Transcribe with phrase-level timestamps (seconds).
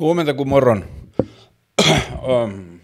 [0.00, 0.84] Huomenta kun moron.
[2.22, 2.80] Um,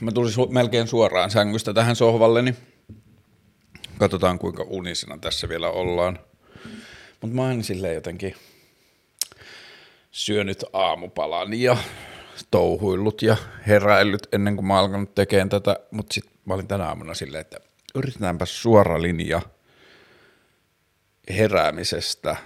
[0.00, 2.54] Mä tulin su- melkein suoraan sängystä tähän sohvalleni.
[3.98, 6.18] Katsotaan kuinka unisena tässä vielä ollaan.
[7.20, 8.34] Mutta mä oon silleen jotenkin
[10.10, 11.76] syönyt aamupalan ja
[12.50, 13.36] touhuillut ja
[13.66, 15.76] heräillyt ennen kuin mä alkanut tekemään tätä.
[15.90, 17.56] Mutta sitten mä olin tänä aamuna silleen, että
[17.94, 19.40] yritetäänpä suora linja
[21.36, 22.36] heräämisestä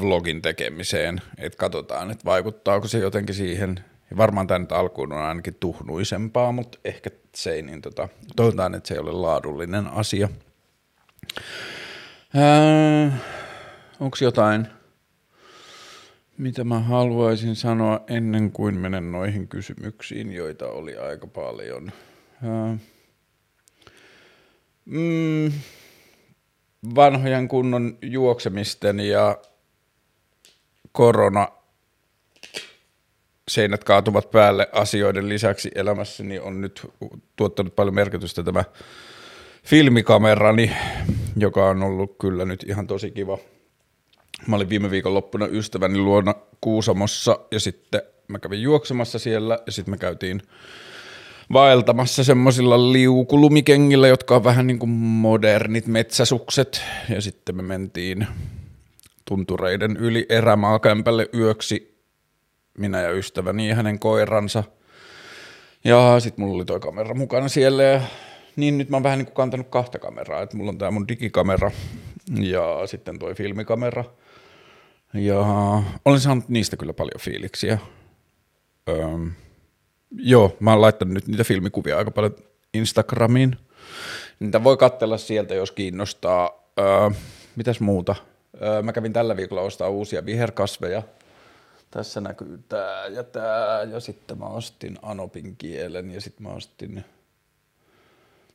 [0.00, 3.84] vlogin tekemiseen, että katsotaan, että vaikuttaako se jotenkin siihen.
[4.16, 8.88] Varmaan tämä nyt alkuun on ainakin tuhnuisempaa, mutta ehkä se ei niin tota, toivotaan, että
[8.88, 10.28] se ei ole laadullinen asia.
[12.34, 13.18] Ää,
[14.00, 14.68] onko jotain,
[16.38, 21.92] mitä mä haluaisin sanoa ennen kuin menen noihin kysymyksiin, joita oli aika paljon.
[22.42, 22.78] Ää,
[24.84, 25.52] mm,
[26.94, 29.38] vanhojen kunnon juoksemisten ja
[30.92, 31.48] korona
[33.48, 36.86] seinät kaatuvat päälle asioiden lisäksi elämässäni on nyt
[37.36, 38.64] tuottanut paljon merkitystä tämä
[39.64, 40.76] filmikamerani,
[41.36, 43.38] joka on ollut kyllä nyt ihan tosi kiva.
[44.46, 49.72] Mä olin viime viikon loppuna ystäväni luona Kuusamossa ja sitten mä kävin juoksemassa siellä ja
[49.72, 50.42] sitten me käytiin
[51.52, 58.26] vaeltamassa semmoisilla liukulumikengillä, jotka on vähän niin kuin modernit metsäsukset ja sitten me mentiin
[59.24, 61.92] tuntureiden yli erämaakämpälle yöksi
[62.78, 64.64] minä ja ystäväni ja hänen koiransa.
[65.84, 68.00] Ja sitten mulla oli toi kamera mukana siellä ja
[68.56, 71.08] niin nyt mä oon vähän niin kuin kantanut kahta kameraa, että mulla on tää mun
[71.08, 71.70] digikamera
[72.40, 74.04] ja sitten toi filmikamera.
[75.14, 75.38] Ja
[76.04, 77.78] olen saanut niistä kyllä paljon fiiliksiä.
[78.88, 79.30] Öm,
[80.14, 82.36] joo, mä oon laittanut nyt niitä filmikuvia aika paljon
[82.74, 83.56] Instagramiin.
[84.40, 86.72] Niitä voi katsella sieltä, jos kiinnostaa.
[86.78, 87.10] Öö,
[87.56, 88.14] mitäs muuta?
[88.62, 91.02] Öö, mä kävin tällä viikolla ostaa uusia viherkasveja.
[91.90, 93.82] Tässä näkyy tää ja tää.
[93.82, 97.04] Ja sitten mä ostin anopin kielen ja sitten mä ostin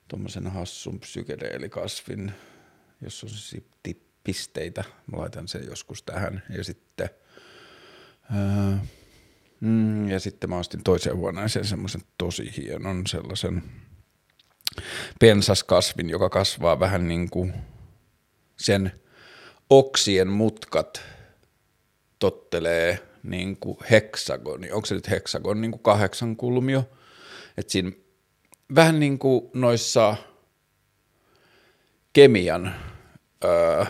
[0.08, 2.32] tuommoisen hassun psykedeelikasvin,
[3.02, 3.64] jossa on siis
[4.24, 4.84] pisteitä.
[5.12, 6.44] Mä laitan sen joskus tähän.
[6.58, 7.10] Ja sitten,
[8.32, 8.86] ää,
[9.60, 13.64] mm, ja sitten mä ostin toiseen huoneeseen semmoisen tosi hienon sellaisen
[15.20, 17.54] pensaskasvin, joka kasvaa vähän niin kuin
[18.58, 18.92] sen
[19.70, 21.02] oksien mutkat
[22.20, 24.72] tottelee niin kuin heksagoni.
[24.72, 26.84] Onko se nyt heksagon niin kuin kahdeksan kulmio?
[27.58, 27.92] että siinä
[28.76, 30.16] vähän niin kuin noissa
[32.14, 32.76] kemian
[33.44, 33.86] öö,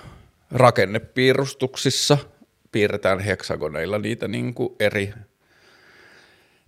[0.52, 2.18] rakennepiirustuksissa
[2.72, 5.14] piirretään heksagoneilla niitä niin kuin eri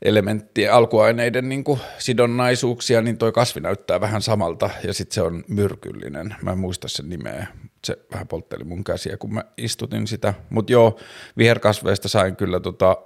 [0.01, 5.43] elementtien, alkuaineiden niin kuin sidonnaisuuksia, niin toi kasvi näyttää vähän samalta ja sitten se on
[5.47, 6.35] myrkyllinen.
[6.41, 7.47] Mä en muista sen nimeä,
[7.85, 10.33] se vähän poltteli mun käsiä, kun mä istutin sitä.
[10.49, 10.99] Mutta joo,
[11.37, 12.97] viherkasveista sain kyllä tota,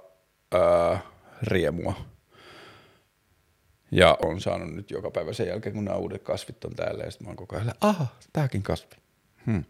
[0.52, 0.98] ää,
[1.42, 1.94] riemua
[3.90, 7.10] ja on saanut nyt joka päivä sen jälkeen, kun nämä uudet kasvit on täällä, ja
[7.10, 8.96] sitten mä oon koko ajan, aha, tääkin kasvi.
[9.46, 9.64] Hmm.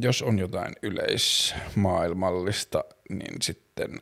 [0.00, 3.98] Jos on jotain yleismaailmallista, niin sitten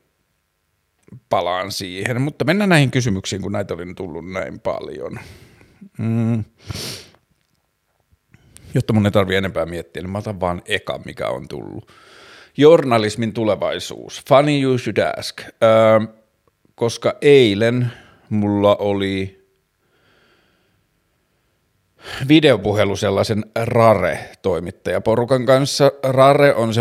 [1.29, 2.23] palaan siihen.
[2.23, 5.19] Mutta mennään näihin kysymyksiin, kun näitä oli tullut näin paljon.
[5.99, 6.45] Mm.
[8.75, 11.93] Jotta mun ei tarvitse enempää miettiä, niin mä otan vaan eka, mikä on tullut.
[12.57, 14.23] Journalismin tulevaisuus.
[14.29, 15.41] Funny you should ask.
[15.41, 16.01] Öö,
[16.75, 17.93] koska eilen
[18.31, 19.42] mulla oli
[22.29, 25.93] videopuhelu sellaisen Rare-toimittajaporukan kanssa.
[26.03, 26.75] Rare on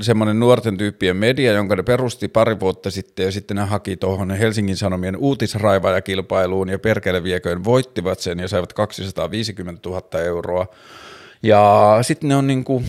[0.00, 4.30] semmoinen nuorten tyyppien media, jonka ne perusti pari vuotta sitten ja sitten ne haki tuohon
[4.30, 10.66] Helsingin Sanomien uutisraivajakilpailuun ja perkele vieköön voittivat sen ja saivat 250 000 euroa.
[11.42, 12.82] Ja sitten ne on niinku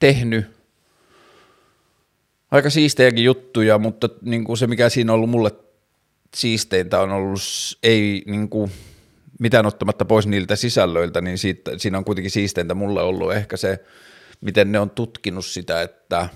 [0.00, 0.46] tehnyt
[2.50, 5.50] aika siistejäkin juttuja, mutta niin kuin se mikä siinä on ollut mulle
[6.36, 7.40] siisteintä on ollut,
[7.82, 8.70] ei niin kuin,
[9.40, 13.84] mitään ottamatta pois niiltä sisällöiltä, niin siitä, siinä on kuitenkin siisteintä mulle ollut ehkä se,
[14.40, 16.28] miten ne on tutkinut sitä, että,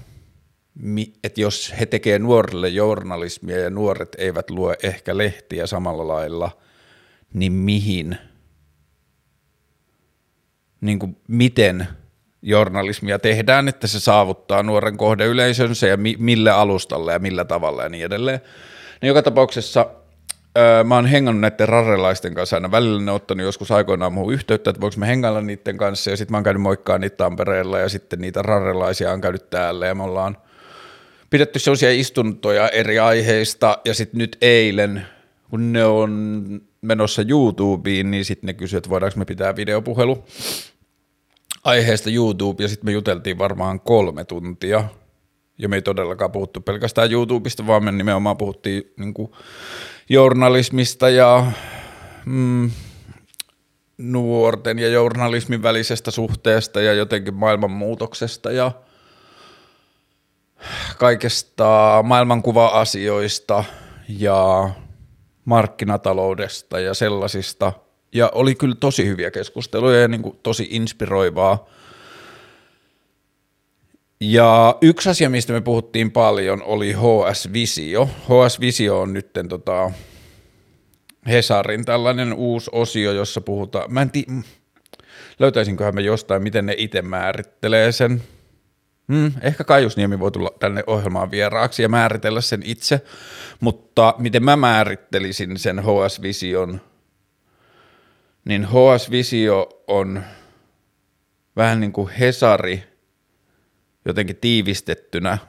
[1.24, 6.50] että jos he tekee nuorille journalismia ja nuoret eivät lue ehkä lehtiä samalla lailla,
[7.34, 8.18] niin mihin,
[10.80, 11.86] niin kuin miten–
[12.46, 17.88] journalismia tehdään, että se saavuttaa nuoren kohdeyleisönsä ja mi- mille alustalle ja millä tavalla ja
[17.88, 18.40] niin edelleen.
[19.02, 19.90] No joka tapauksessa
[20.56, 24.70] öö, mä oon hengannut näiden rarrelaisten kanssa aina välillä, ne ottanut joskus aikoinaan muuhun yhteyttä,
[24.70, 27.88] että voiko me hengailla niiden kanssa ja sitten mä oon käynyt moikkaa niitä Tampereella ja
[27.88, 30.36] sitten niitä rarrelaisia on käynyt täällä ja me ollaan
[31.30, 35.06] pidetty sellaisia istuntoja eri aiheista ja sitten nyt eilen,
[35.50, 40.24] kun ne on menossa YouTubeen, niin sitten ne kysyvät, että voidaanko me pitää videopuhelu
[41.64, 44.84] aiheesta YouTube ja sitten me juteltiin varmaan kolme tuntia.
[45.58, 49.32] Ja me ei todellakaan puhuttu pelkästään YouTubesta, vaan me nimenomaan puhuttiin niin kuin
[50.08, 51.52] journalismista ja
[52.24, 52.70] mm,
[53.98, 58.72] nuorten ja journalismin välisestä suhteesta ja jotenkin maailmanmuutoksesta ja
[60.98, 63.64] kaikesta maailmankuva-asioista
[64.08, 64.70] ja
[65.44, 67.72] markkinataloudesta ja sellaisista.
[68.12, 71.66] Ja oli kyllä tosi hyviä keskusteluja ja niin kuin tosi inspiroivaa.
[74.20, 78.06] Ja yksi asia, mistä me puhuttiin paljon, oli HS Visio.
[78.06, 79.90] HS Visio on nyt tota,
[81.26, 84.32] Hesarin tällainen uusi osio, jossa puhutaan, mä en tiedä,
[85.38, 88.22] löytäisinköhän me jostain, miten ne itse määrittelee sen.
[89.12, 93.00] Hmm, ehkä Kaius Niemi voi tulla tänne ohjelmaan vieraaksi ja määritellä sen itse,
[93.60, 96.80] mutta miten mä määrittelisin sen HS Vision,
[98.44, 100.22] niin HS Visio on
[101.56, 102.95] vähän niin kuin Hesari
[104.06, 105.38] jotenkin tiivistettynä–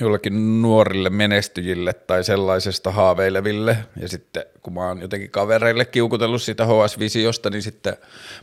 [0.00, 3.76] jollakin nuorille menestyjille tai sellaisesta haaveileville.
[4.00, 7.96] Ja sitten kun mä oon jotenkin kavereille kiukutellut sitä HS-visiosta, niin sitten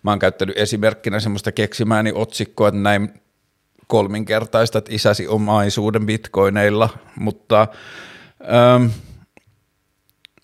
[0.03, 3.13] mä oon käyttänyt esimerkkinä semmoista keksimääni otsikkoa, että näin
[3.87, 7.67] kolminkertaistat isäsi omaisuuden bitcoineilla, mutta
[8.41, 8.85] ähm,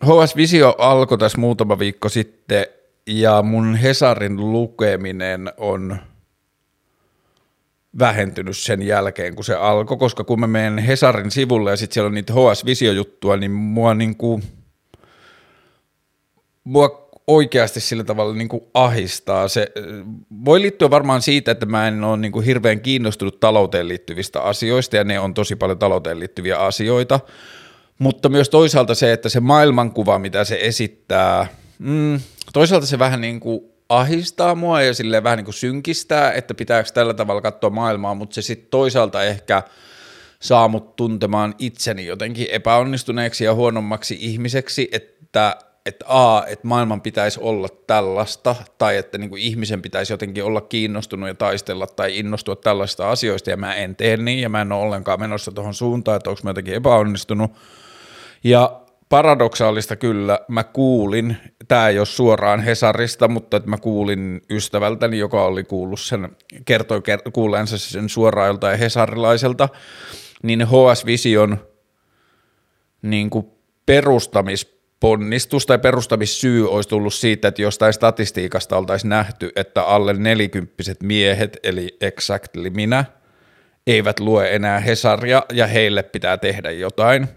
[0.03, 2.65] HS-visio alkoi tässä muutama viikko sitten
[3.07, 5.97] ja mun Hesarin lukeminen on–
[7.99, 12.07] vähentynyt sen jälkeen, kun se alkoi, koska kun mä menen Hesarin sivulle ja sitten siellä
[12.07, 14.43] on niitä HS-visiojuttua, niin mua niin kuin,
[16.63, 19.47] mua oikeasti sillä tavalla niin kuin ahistaa.
[19.47, 19.71] Se
[20.45, 24.95] voi liittyä varmaan siitä, että mä en ole niin kuin hirveän kiinnostunut talouteen liittyvistä asioista
[24.95, 27.19] ja ne on tosi paljon talouteen liittyviä asioita,
[27.99, 31.47] mutta myös toisaalta se, että se maailmankuva, mitä se esittää,
[31.79, 32.19] mm,
[32.53, 36.89] toisaalta se vähän niin kuin ahistaa mua ja sille vähän niin kuin synkistää, että pitääkö
[36.93, 39.63] tällä tavalla katsoa maailmaa, mutta se sitten toisaalta ehkä
[40.39, 45.57] saa mut tuntemaan itseni jotenkin epäonnistuneeksi ja huonommaksi ihmiseksi, että
[45.87, 50.61] että a, että maailman pitäisi olla tällaista, tai että niin kuin ihmisen pitäisi jotenkin olla
[50.61, 54.71] kiinnostunut ja taistella tai innostua tällaista asioista, ja mä en tee niin, ja mä en
[54.71, 57.51] ole ollenkaan menossa tuohon suuntaan, että onko mä jotenkin epäonnistunut.
[58.43, 61.37] Ja paradoksaalista kyllä, mä kuulin,
[61.67, 66.29] tämä ei ole suoraan Hesarista, mutta että mä kuulin ystävältäni, joka oli kuullut sen,
[66.65, 67.01] kertoi
[67.33, 69.69] kuulleensa sen suoraan joltain hesarilaiselta,
[70.43, 71.57] niin HS Vision
[73.01, 73.47] niin kuin
[73.85, 81.57] perustamisponnistus tai perustamissyy olisi tullut siitä, että jostain statistiikasta oltaisiin nähty, että alle nelikymppiset miehet,
[81.63, 83.05] eli exactly minä,
[83.87, 87.27] eivät lue enää Hesaria ja heille pitää tehdä jotain–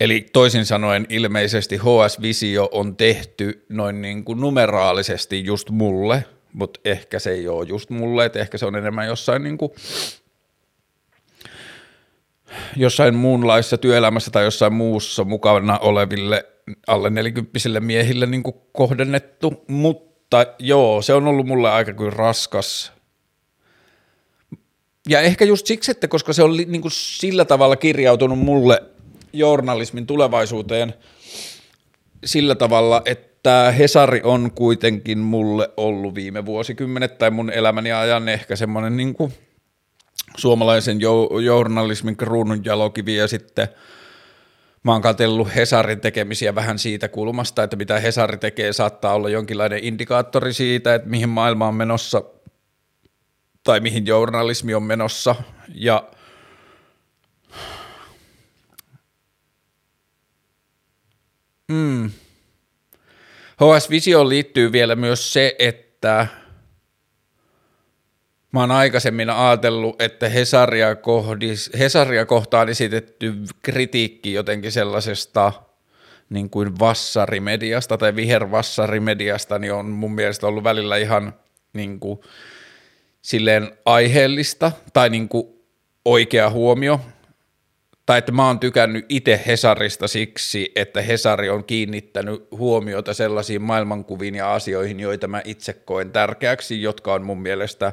[0.00, 7.18] Eli toisin sanoen ilmeisesti HS-visio on tehty noin niin kuin numeraalisesti just mulle, mutta ehkä
[7.18, 9.72] se ei ole just mulle, että ehkä se on enemmän jossain niin kuin
[12.76, 16.46] jossain muunlaisessa työelämässä tai jossain muussa mukana oleville
[16.86, 22.92] alle nelikymppisille miehille niin kuin kohdennettu, mutta joo, se on ollut mulle aika kuin raskas.
[25.08, 28.82] Ja ehkä just siksi, että koska se on niin kuin sillä tavalla kirjautunut mulle–
[29.32, 30.94] journalismin tulevaisuuteen
[32.24, 38.56] sillä tavalla, että Hesari on kuitenkin mulle ollut viime vuosikymmenet tai mun elämäni ajan ehkä
[38.56, 39.32] semmoinen niin kuin
[40.36, 43.68] suomalaisen jo- journalismin kruunun jalokivi ja sitten
[44.82, 49.84] mä oon katsellut Hesarin tekemisiä vähän siitä kulmasta, että mitä Hesari tekee saattaa olla jonkinlainen
[49.84, 52.22] indikaattori siitä, että mihin maailma on menossa
[53.64, 55.34] tai mihin journalismi on menossa.
[55.74, 56.04] Ja–
[61.68, 62.10] Mm.
[63.56, 66.26] HS Visioon liittyy vielä myös se, että
[68.52, 75.52] mä oon aikaisemmin ajatellut, että Hesaria, kohdis, Hesaria kohtaan esitetty kritiikki jotenkin sellaisesta
[76.30, 81.34] niin kuin vassarimediasta tai vihervassarimediasta, niin on mun mielestä ollut välillä ihan
[81.72, 82.20] niin kuin,
[83.22, 85.46] silleen aiheellista tai niin kuin
[86.04, 87.00] oikea huomio,
[88.08, 94.34] tai että mä oon tykännyt itse Hesarista siksi, että Hesari on kiinnittänyt huomiota sellaisiin maailmankuviin
[94.34, 97.92] ja asioihin, joita mä itse koen tärkeäksi, jotka on mun mielestä,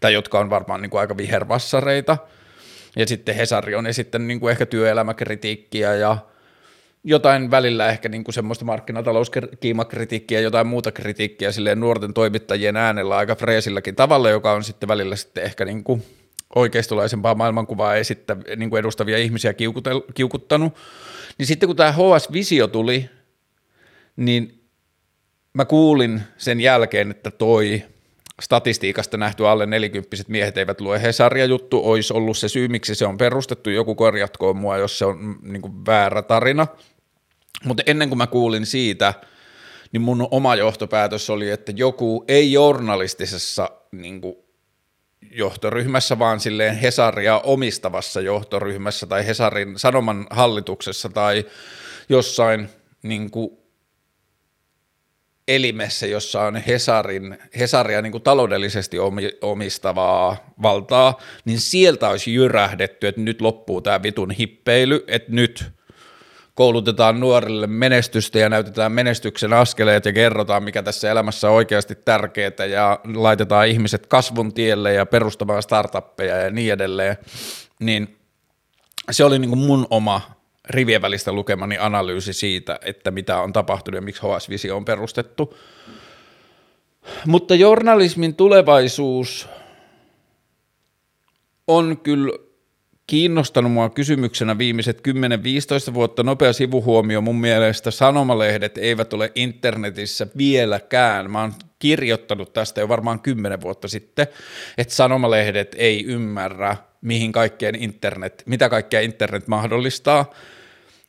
[0.00, 2.18] tai jotka on varmaan niin kuin aika vihervassareita.
[2.96, 6.16] Ja sitten Hesari on esittänyt niin kuin ehkä työelämäkritiikkiä ja
[7.04, 13.34] jotain välillä ehkä niin kuin semmoista markkinatalouskiimakritiikkiä, jotain muuta kritiikkiä silleen nuorten toimittajien äänellä aika
[13.34, 16.02] freesilläkin tavalla, joka on sitten välillä sitten ehkä niin kuin–
[16.54, 19.54] oikeistolaisempaa maailmankuvaa esittä, niin kuin edustavia ihmisiä
[20.14, 20.74] kiukuttanut.
[21.38, 23.10] Niin sitten kun tämä HS-visio tuli,
[24.16, 24.68] niin
[25.52, 27.82] mä kuulin sen jälkeen, että toi
[28.42, 33.06] statistiikasta nähty alle nelikymppiset miehet eivät lue Hesaria juttu, olisi ollut se syy, miksi se
[33.06, 36.66] on perustettu, joku korjatkoon mua, jos se on mm, niin kuin väärä tarina.
[37.64, 39.14] Mutta ennen kuin mä kuulin siitä,
[39.92, 44.36] niin mun oma johtopäätös oli, että joku ei journalistisessa niin kuin
[45.30, 51.44] johtoryhmässä, vaan silleen Hesaria omistavassa johtoryhmässä tai Hesarin sanoman hallituksessa tai
[52.08, 52.68] jossain
[53.02, 53.50] niin kuin
[55.48, 58.96] elimessä, jossa on Hesarin, Hesaria niin kuin taloudellisesti
[59.42, 65.75] omistavaa valtaa, niin sieltä olisi jyrähdetty, että nyt loppuu tämä vitun hippeily, että nyt
[66.56, 72.66] koulutetaan nuorille menestystä ja näytetään menestyksen askeleet ja kerrotaan, mikä tässä elämässä on oikeasti tärkeää
[72.70, 77.16] ja laitetaan ihmiset kasvun tielle ja perustamaan startuppeja ja niin edelleen,
[77.80, 78.18] niin
[79.10, 80.20] se oli niin kuin mun oma
[80.70, 85.56] rivien välistä lukemani analyysi siitä, että mitä on tapahtunut ja miksi HS-visio on perustettu.
[87.26, 89.48] Mutta journalismin tulevaisuus
[91.66, 92.45] on kyllä
[93.06, 95.02] kiinnostanut mua kysymyksenä viimeiset
[95.90, 96.22] 10-15 vuotta.
[96.22, 101.30] Nopea sivuhuomio mun mielestä sanomalehdet eivät ole internetissä vieläkään.
[101.30, 104.26] Mä oon kirjoittanut tästä jo varmaan 10 vuotta sitten,
[104.78, 110.32] että sanomalehdet ei ymmärrä, mihin kaikkeen internet, mitä kaikkea internet mahdollistaa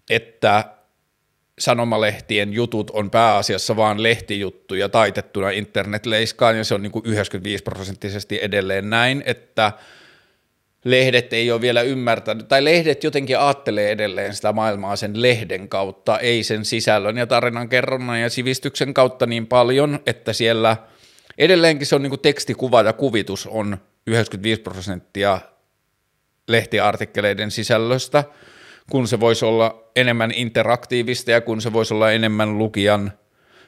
[0.10, 0.66] että
[1.60, 8.40] sanomalehtien jutut on pääasiassa vaan lehtijuttuja taitettuna internetleiskaan, ja se on niin kuin 95 prosenttisesti
[8.42, 9.72] edelleen näin, että
[10.84, 16.20] lehdet ei ole vielä ymmärtänyt, tai lehdet jotenkin ajattelee edelleen sitä maailmaa sen lehden kautta,
[16.20, 20.78] ei sen sisällön ja tarinan kerronnan ja sivistyksen kautta niin paljon, että siellä
[21.38, 25.40] edelleenkin se on niin kuin teksti, kuva ja kuvitus on 95 prosenttia
[26.48, 28.24] lehtiartikkeleiden sisällöstä,
[28.90, 33.12] kun se voisi olla enemmän interaktiivista ja kun se voisi olla enemmän lukijan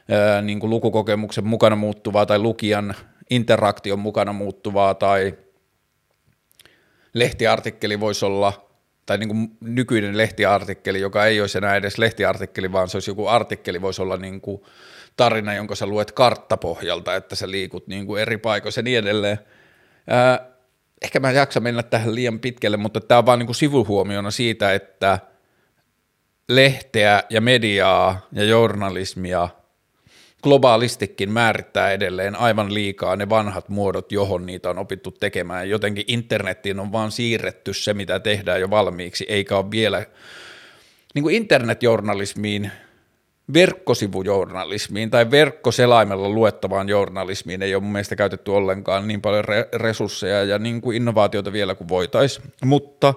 [0.09, 2.95] ää, niin kuin lukukokemuksen mukana muuttuvaa tai lukijan
[3.29, 5.33] interaktion mukana muuttuvaa tai
[7.13, 8.69] lehtiartikkeli voisi olla
[9.05, 13.27] tai niin kuin nykyinen lehtiartikkeli, joka ei olisi enää edes lehtiartikkeli, vaan se olisi joku
[13.27, 14.61] artikkeli, voisi olla niin kuin
[15.17, 19.39] tarina, jonka sä luet karttapohjalta, että sä liikut niin kuin eri paikoissa ja niin edelleen.
[20.07, 20.47] Ää,
[21.01, 24.31] ehkä mä en jaksa mennä tähän liian pitkälle, mutta tämä on vaan niin kuin sivuhuomiona
[24.31, 25.19] siitä, että
[26.49, 29.49] lehteä ja mediaa ja journalismia
[30.43, 35.69] globaalistikin määrittää edelleen aivan liikaa ne vanhat muodot, johon niitä on opittu tekemään.
[35.69, 40.05] Jotenkin internettiin on vaan siirretty se, mitä tehdään jo valmiiksi, eikä ole vielä
[41.15, 42.71] niin kuin internetjournalismiin–
[43.53, 50.43] verkkosivujournalismiin tai verkkoselaimella luettavaan journalismiin ei ole mun mielestä käytetty ollenkaan niin paljon re- resursseja
[50.43, 53.13] ja niin kuin innovaatioita vielä kuin voitaisiin, mutta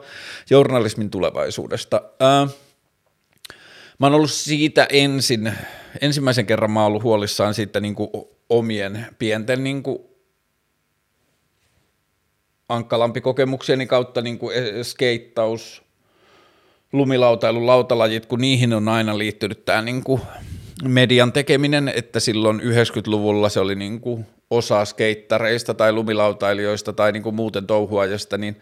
[0.50, 2.02] journalismin tulevaisuudesta.
[2.20, 2.48] Ää,
[4.02, 5.52] mä oon ollut siitä ensin,
[6.00, 8.10] ensimmäisen kerran mä oon ollut huolissaan siitä niin kuin
[8.48, 9.98] omien pienten niin kuin
[12.68, 15.82] ankkalampikokemuksieni kautta niin kuin e-, skeittaus,
[16.92, 20.20] lumilautailun lautalajit, kun niihin on aina liittynyt tämä niin kuin
[20.84, 27.22] median tekeminen, että silloin 90-luvulla se oli niin kuin osa skeittareista tai lumilautailijoista tai niin
[27.22, 28.56] kuin muuten touhuajasta, niin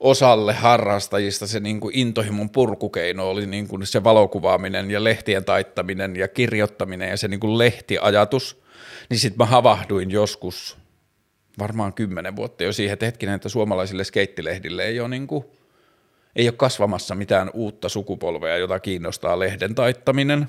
[0.00, 6.16] osalle harrastajista se niin kuin intohimon purkukeino oli niin kuin se valokuvaaminen ja lehtien taittaminen
[6.16, 8.62] ja kirjoittaminen ja se niin kuin lehtiajatus,
[9.10, 10.78] niin sitten mä havahduin joskus
[11.58, 15.44] varmaan kymmenen vuotta jo siihen, että hetkinen, että suomalaisille skeittilehdille ei ole niin kuin
[16.36, 20.48] ei ole kasvamassa mitään uutta sukupolvea, jota kiinnostaa lehden taittaminen.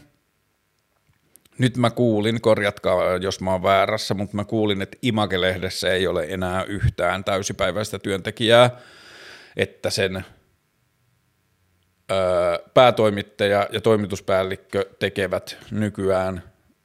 [1.58, 6.26] Nyt mä kuulin, korjatkaa jos mä oon väärässä, mutta mä kuulin, että Image-lehdessä ei ole
[6.30, 8.70] enää yhtään täysipäiväistä työntekijää,
[9.58, 10.26] että sen
[12.74, 16.44] päätoimittaja ja toimituspäällikkö tekevät nykyään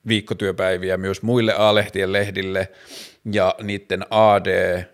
[0.09, 2.69] viikkotyöpäiviä myös muille A-lehtien lehdille
[3.33, 4.85] ja niiden AD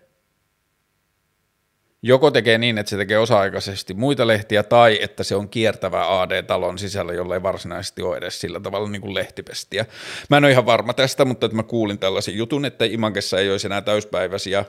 [2.02, 6.78] joko tekee niin, että se tekee osa-aikaisesti muita lehtiä, tai että se on kiertävä AD-talon
[6.78, 9.86] sisällä, jolle ei varsinaisesti ole edes sillä tavalla niin kuin lehtipestiä.
[10.30, 13.50] Mä en ole ihan varma tästä, mutta että mä kuulin tällaisen jutun, että Imagessa ei
[13.50, 14.64] olisi enää täyspäiväisiä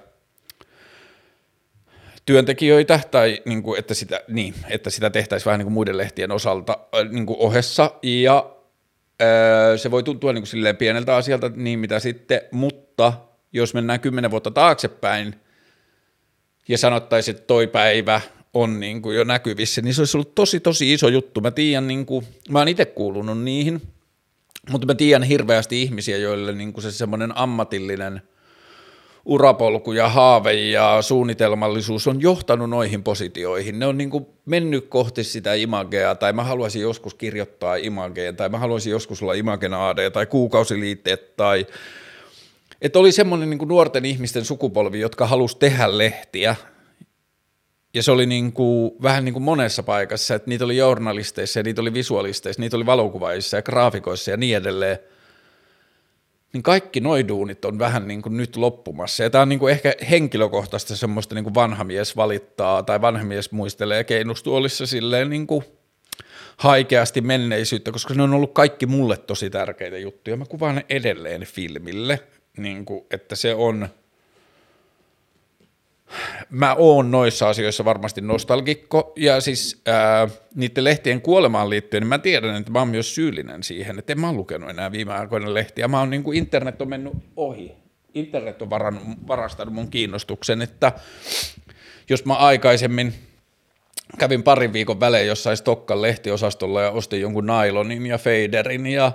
[2.30, 6.32] työntekijöitä, tai niin kuin, että, sitä, niin, että sitä tehtäisiin vähän niin kuin muiden lehtien
[6.32, 8.56] osalta äh, niin kuin ohessa, ja
[9.22, 13.14] öö, se voi tuntua niin kuin silleen pieneltä asialta, niin mitä sitten, mutta
[13.54, 15.36] jos mennään kymmenen vuotta taaksepäin,
[16.68, 18.22] ja sanottaisiin, että toi päivä
[18.54, 21.42] on niin kuin jo näkyvissä, niin se olisi ollut tosi tosi iso juttu.
[21.42, 23.82] Mä tiedän, niin kuin, mä oon itse kuulunut niihin,
[24.72, 28.22] mutta mä tiedän hirveästi ihmisiä, joille niin kuin se semmoinen ammatillinen
[29.30, 33.80] urapolku ja haave ja suunnitelmallisuus on johtanut noihin positioihin.
[33.80, 38.50] Ne on niin kuin mennyt kohti sitä imagea, tai mä haluaisin joskus kirjoittaa imageen, tai
[38.50, 41.68] mä haluaisin joskus olla imagen AD, tai kuukausiliitteet, tai
[42.82, 46.56] että oli semmoinen niin nuorten ihmisten sukupolvi, jotka halusi tehdä lehtiä,
[47.94, 51.64] ja se oli niin kuin, vähän niin kuin monessa paikassa, että niitä oli journalisteissa ja
[51.64, 55.00] niitä oli visualisteissa, niitä oli valokuvaissa ja graafikoissa ja niin edelleen.
[56.54, 59.24] Niin kaikki noi duunit on vähän niin kuin nyt loppumassa.
[59.24, 63.24] Ja tämä on niin kuin ehkä henkilökohtaista semmoista niin kuin vanha mies valittaa tai vanha
[63.24, 65.64] mies muistelee keinustuolissa silleen niin kuin
[66.58, 70.38] haikeasti menneisyyttä, koska ne on ollut kaikki mulle tosi tärkeitä juttuja.
[70.38, 72.20] Mä kuvaan ne edelleen filmille,
[72.58, 73.88] niin kuin, että se on–
[76.50, 82.20] mä oon noissa asioissa varmasti nostalgikko, ja siis ää, niiden lehtien kuolemaan liittyen, niin mä
[82.20, 85.54] tiedän, että mä oon myös syyllinen siihen, että en mä oon lukenut enää viime aikoina
[85.54, 85.88] lehtiä.
[85.88, 87.72] Mä oon niin kuin internet on mennyt ohi.
[88.14, 90.92] Internet on varannut, varastanut mun kiinnostuksen, että
[92.10, 93.14] jos mä aikaisemmin
[94.18, 99.12] kävin parin viikon välein jossain Stokkan lehtiosastolla ja ostin jonkun nailonin ja faderin ja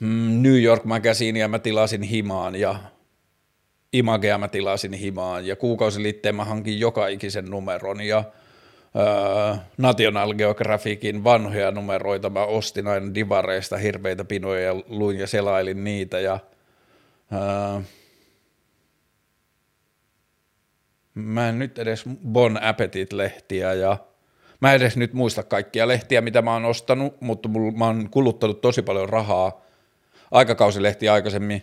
[0.00, 2.78] mm, New York Magazine ja mä tilasin himaan ja
[3.98, 8.24] Imagea mä tilasin himaan ja kuukausiliitteen mä hankin joka ikisen numeron ja
[8.96, 15.84] öö, National Geographicin vanhoja numeroita mä ostin aina divareista hirveitä pinoja ja luin ja selailin
[15.84, 16.38] niitä ja
[17.32, 17.82] öö,
[21.14, 23.96] mä en nyt edes Bon Appetit-lehtiä ja
[24.60, 28.10] mä en edes nyt muista kaikkia lehtiä, mitä mä oon ostanut, mutta mulla, mä oon
[28.10, 29.62] kuluttanut tosi paljon rahaa
[30.30, 31.62] aikakausilehtiä aikaisemmin.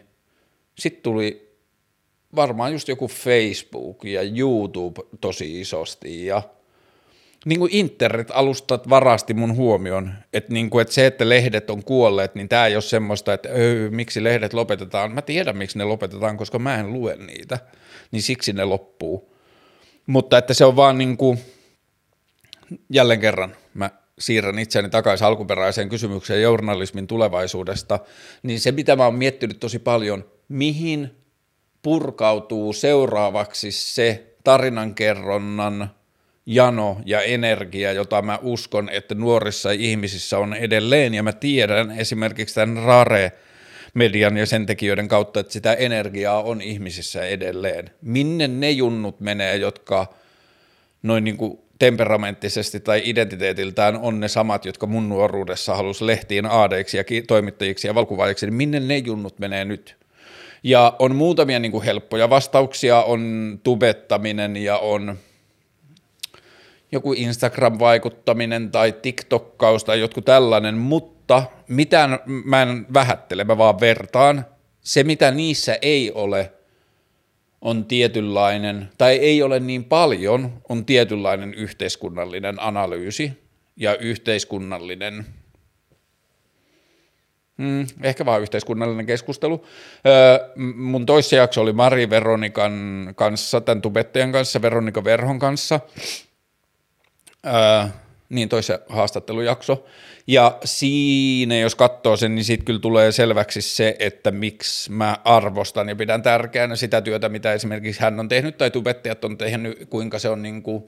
[0.76, 1.43] Sitten tuli
[2.36, 6.42] varmaan just joku Facebook ja YouTube tosi isosti ja
[7.46, 12.36] niin kuin internet-alustat varasti mun huomion, että, niin kuin, että se, että lehdet on kuolleet,
[12.36, 15.12] niin tämä ei ole semmoista, että öö, miksi lehdet lopetetaan.
[15.12, 17.60] Mä tiedän, miksi ne lopetetaan, koska mä en lue niitä,
[18.12, 19.34] niin siksi ne loppuu.
[20.08, 21.40] Mutta että se on vaan niin kuin,
[22.90, 28.00] jälleen kerran, mä siirrän itseäni takaisin alkuperäiseen kysymykseen journalismin tulevaisuudesta,
[28.44, 31.23] niin se, mitä mä oon miettinyt tosi paljon, mihin
[31.84, 35.90] purkautuu seuraavaksi se tarinankerronnan
[36.46, 42.56] jano ja energia, jota mä uskon, että nuorissa ihmisissä on edelleen, ja mä tiedän esimerkiksi
[42.56, 43.32] tämän Rare
[43.94, 47.90] median ja sen tekijöiden kautta, että sitä energiaa on ihmisissä edelleen.
[48.02, 50.14] Minne ne junnut menee, jotka
[51.04, 56.98] noin niin kuin temperamenttisesti tai identiteetiltään on ne samat, jotka mun nuoruudessa halusi lehtiin aadeiksi
[56.98, 60.03] ja toimittajiksi ja valkuvaajiksi, niin minne ne junnut menee nyt?
[60.64, 65.18] Ja on muutamia niin kuin helppoja vastauksia, on tubettaminen ja on
[66.92, 74.46] joku Instagram-vaikuttaminen tai TikTokkaus tai jotkut tällainen, mutta mitään mä en vähättele, mä vaan vertaan.
[74.82, 76.52] Se, mitä niissä ei ole,
[77.62, 83.32] on tietynlainen, tai ei ole niin paljon, on tietynlainen yhteiskunnallinen analyysi
[83.78, 85.26] ja yhteiskunnallinen–
[87.64, 89.66] Mm, ehkä vaan yhteiskunnallinen keskustelu.
[90.08, 92.74] Öö, mun toissa jakso oli Mari Veronikan
[93.16, 95.80] kanssa, tämän tubettajan kanssa, Veronika Verhon kanssa.
[97.46, 97.88] Öö,
[98.30, 99.86] niin toisen haastattelujakso.
[100.28, 105.90] Ja siinä, jos katsoo sen, niin siitä kyllä tulee selväksi se, että miksi mä arvostan
[105.90, 110.20] ja pidän tärkeänä sitä työtä, mitä esimerkiksi hän on tehnyt tai tubettajat on tehnyt, kuinka
[110.20, 110.84] se on niin kuin,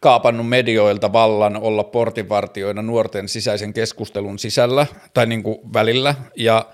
[0.00, 6.66] kaapannut medioilta vallan olla portinvartioina nuorten sisäisen keskustelun sisällä tai niin kuin välillä ja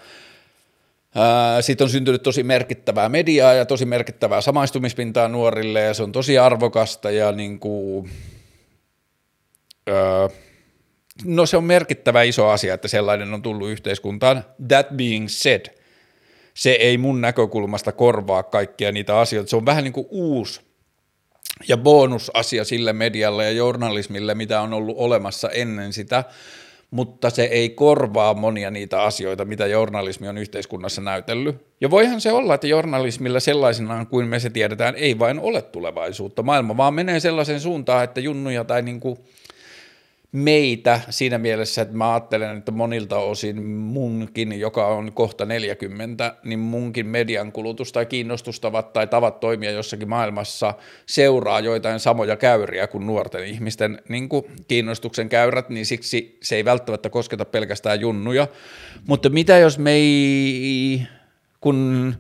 [1.61, 6.39] siitä on syntynyt tosi merkittävää mediaa ja tosi merkittävää samaistumispintaa nuorille ja se on tosi
[6.39, 8.11] arvokasta ja niin kuin,
[11.25, 14.45] no se on merkittävä iso asia, että sellainen on tullut yhteiskuntaan.
[14.69, 15.67] That being said,
[16.55, 19.51] se ei mun näkökulmasta korvaa kaikkia niitä asioita.
[19.51, 20.65] Se on vähän niin kuin uusi
[21.69, 26.25] ja bonusasia sille medialle ja journalismille, mitä on ollut olemassa ennen sitä,
[26.90, 31.57] mutta se ei korvaa monia niitä asioita, mitä journalismi on yhteiskunnassa näytellyt.
[31.81, 36.42] Ja voihan se olla, että journalismilla sellaisenaan kuin me se tiedetään, ei vain ole tulevaisuutta.
[36.42, 39.19] Maailma vaan menee sellaisen suuntaan, että junnuja tai niin kuin
[40.37, 46.59] meitä siinä mielessä, että mä ajattelen, että monilta osin munkin, joka on kohta 40, niin
[46.59, 50.75] munkin median kulutus tai kiinnostustavat tai tavat toimia jossakin maailmassa
[51.07, 56.64] seuraa joitain samoja käyriä kuin nuorten ihmisten niin kuin kiinnostuksen käyrät, niin siksi se ei
[56.64, 58.49] välttämättä kosketa pelkästään junnuja.
[59.07, 61.03] Mutta mitä jos me ei,
[61.61, 62.14] kun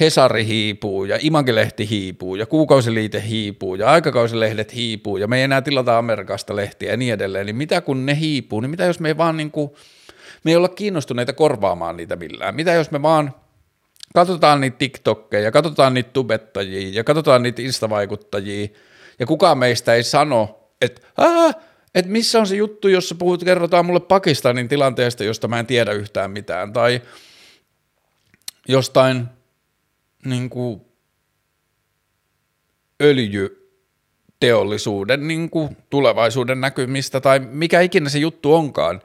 [0.00, 5.62] Hesari hiipuu ja Imagelehti hiipuu ja Kuukausiliite hiipuu ja Aikakausilehdet hiipuu ja me ei enää
[5.62, 9.08] tilata Amerikasta lehtiä ja niin edelleen, niin mitä kun ne hiipuu, niin mitä jos me
[9.08, 9.70] ei vaan niin kuin,
[10.44, 13.34] me ei olla kiinnostuneita korvaamaan niitä millään, mitä jos me vaan
[14.14, 18.68] katsotaan niitä TikTokkeja, katsotaan niitä tubettajia ja katsotaan niitä instavaikuttajia
[19.18, 21.00] ja kukaan meistä ei sano, että
[21.94, 25.92] että missä on se juttu, jossa puhut, kerrotaan mulle Pakistanin tilanteesta, josta mä en tiedä
[25.92, 27.02] yhtään mitään, tai
[28.68, 29.28] jostain
[30.24, 30.80] niin kuin,
[33.02, 39.02] öljyteollisuuden niin kuin, tulevaisuuden näkymistä, tai mikä ikinä se juttu onkaan,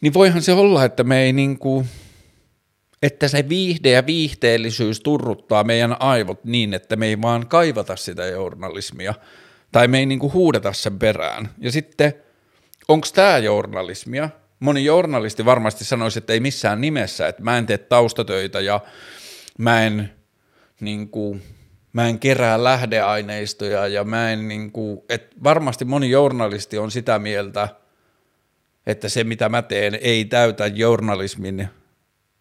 [0.00, 1.88] niin voihan se olla, että me ei niin kuin,
[3.02, 8.26] että se viihde ja viihteellisyys turruttaa meidän aivot niin, että me ei vaan kaivata sitä
[8.26, 9.14] journalismia,
[9.72, 11.50] tai me ei niinku huudeta sen perään.
[11.58, 12.14] Ja sitten,
[12.88, 14.30] onko tämä journalismia?
[14.60, 18.80] Moni journalisti varmasti sanoisi, että ei missään nimessä, että mä en tee taustatöitä ja
[19.58, 20.12] mä en,
[20.80, 21.38] niinku,
[21.92, 27.68] mä en kerää lähdeaineistoja ja mä en, niinku, että varmasti moni journalisti on sitä mieltä,
[28.86, 31.68] että se mitä mä teen ei täytä journalismin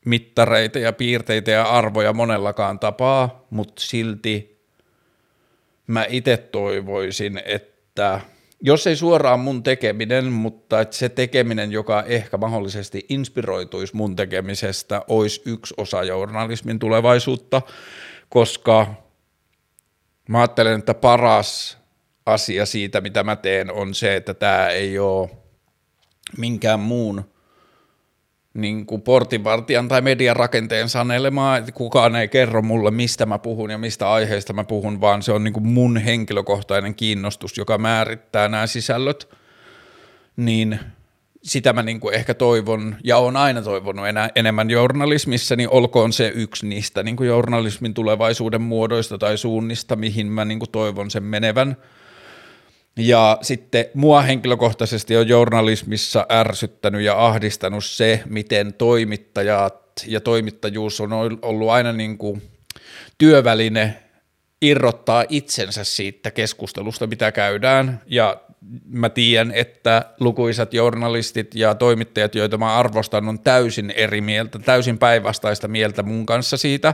[0.06, 4.64] mittareita ja piirteitä ja arvoja monellakaan tapaa, mutta silti
[5.88, 8.22] mä itse toivoisin, että
[8.62, 15.02] jos ei suoraan mun tekeminen, mutta että se tekeminen, joka ehkä mahdollisesti inspiroituisi mun tekemisestä,
[15.08, 17.62] olisi yksi osa journalismin tulevaisuutta,
[18.30, 18.94] koska
[20.30, 21.78] mä ajattelen, että paras
[22.26, 25.30] asia siitä, mitä mä teen, on se, että tämä ei ole
[26.38, 27.24] minkään muun
[28.62, 33.70] niin kuin portinvartijan tai median rakenteen sanelemaa, että kukaan ei kerro mulle, mistä mä puhun
[33.70, 38.48] ja mistä aiheista mä puhun, vaan se on niin kuin mun henkilökohtainen kiinnostus, joka määrittää
[38.48, 39.30] nämä sisällöt,
[40.36, 40.80] niin
[41.44, 46.14] sitä mä niin kuin ehkä toivon ja on aina toivonut enää, enemmän journalismissa, niin olkoon
[46.14, 51.12] se yksi niistä niin kuin journalismin tulevaisuuden muodoista tai suunnista, mihin mä niin kuin toivon
[51.12, 51.78] sen menevän–
[53.00, 59.76] ja sitten mua henkilökohtaisesti on journalismissa ärsyttänyt ja ahdistanut se, miten toimittajat
[60.08, 62.42] ja toimittajuus on ollut aina niin kuin
[63.18, 63.96] työväline
[64.62, 68.02] irrottaa itsensä siitä keskustelusta, mitä käydään.
[68.06, 68.42] Ja
[68.86, 74.98] mä tiedän, että lukuisat journalistit ja toimittajat, joita mä arvostan, on täysin eri mieltä, täysin
[74.98, 76.94] päinvastaista mieltä mun kanssa siitä,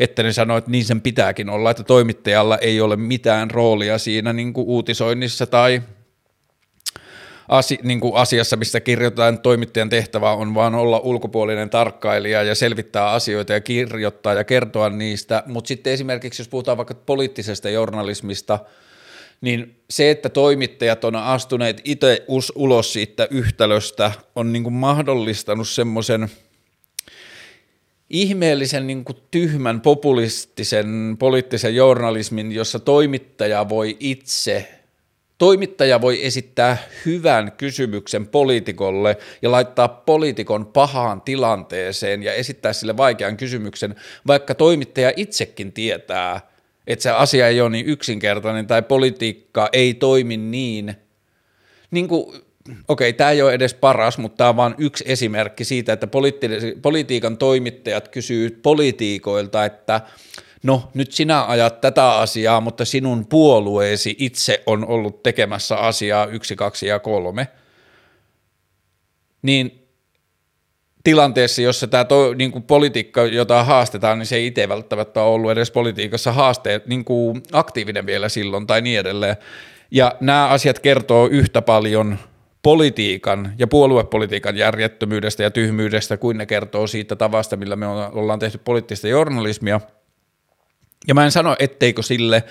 [0.00, 4.32] että ne sanoo, että niin sen pitääkin olla, että toimittajalla ei ole mitään roolia siinä
[4.32, 5.82] niin kuin uutisoinnissa tai
[7.48, 13.10] asi, niin kuin asiassa, mistä kirjoitetaan, toimittajan tehtävä on vaan olla ulkopuolinen tarkkailija ja selvittää
[13.10, 18.58] asioita ja kirjoittaa ja kertoa niistä, mutta sitten esimerkiksi jos puhutaan vaikka poliittisesta journalismista–
[19.42, 22.24] niin se, että toimittajat on astuneet itse
[22.54, 26.28] ulos siitä yhtälöstä, on niin kuin mahdollistanut semmoisen
[28.10, 34.68] ihmeellisen niin kuin tyhmän populistisen poliittisen journalismin, jossa toimittaja voi itse
[35.38, 36.76] Toimittaja voi esittää
[37.06, 43.94] hyvän kysymyksen poliitikolle ja laittaa poliitikon pahaan tilanteeseen ja esittää sille vaikean kysymyksen,
[44.26, 46.40] vaikka toimittaja itsekin tietää–
[46.86, 50.94] että se asia ei ole niin yksinkertainen tai politiikka ei toimi niin,
[51.90, 52.42] niin kuin,
[52.88, 56.78] okei, tämä ei ole edes paras, mutta tämä on vain yksi esimerkki siitä, että politi-
[56.82, 60.00] politiikan toimittajat kysyy politiikoilta, että
[60.62, 66.56] no nyt sinä ajat tätä asiaa, mutta sinun puolueesi itse on ollut tekemässä asiaa yksi,
[66.56, 67.48] kaksi ja kolme,
[69.42, 69.81] niin
[71.04, 75.50] tilanteessa, jossa tämä to, niin kuin politiikka, jota haastetaan, niin se ei itse välttämättä ollut
[75.50, 79.36] edes politiikassa haasteet, niin kuin aktiivinen vielä silloin tai niin edelleen.
[79.90, 82.18] Ja nämä asiat kertoo yhtä paljon
[82.62, 88.58] politiikan ja puoluepolitiikan järjettömyydestä ja tyhmyydestä kuin ne kertoo siitä tavasta, millä me ollaan tehty
[88.58, 89.80] poliittista journalismia.
[91.08, 92.44] Ja mä en sano, etteikö sille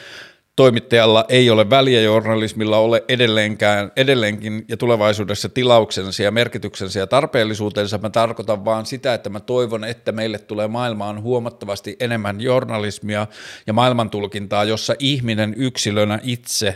[0.55, 7.97] toimittajalla ei ole väliä journalismilla ole edelleenkään, edelleenkin ja tulevaisuudessa tilauksensa ja merkityksensä ja tarpeellisuutensa.
[7.97, 13.27] Mä tarkoitan vaan sitä, että mä toivon, että meille tulee maailmaan huomattavasti enemmän journalismia
[13.67, 16.75] ja maailmantulkintaa, jossa ihminen yksilönä itse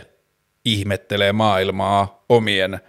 [0.64, 2.80] ihmettelee maailmaa omien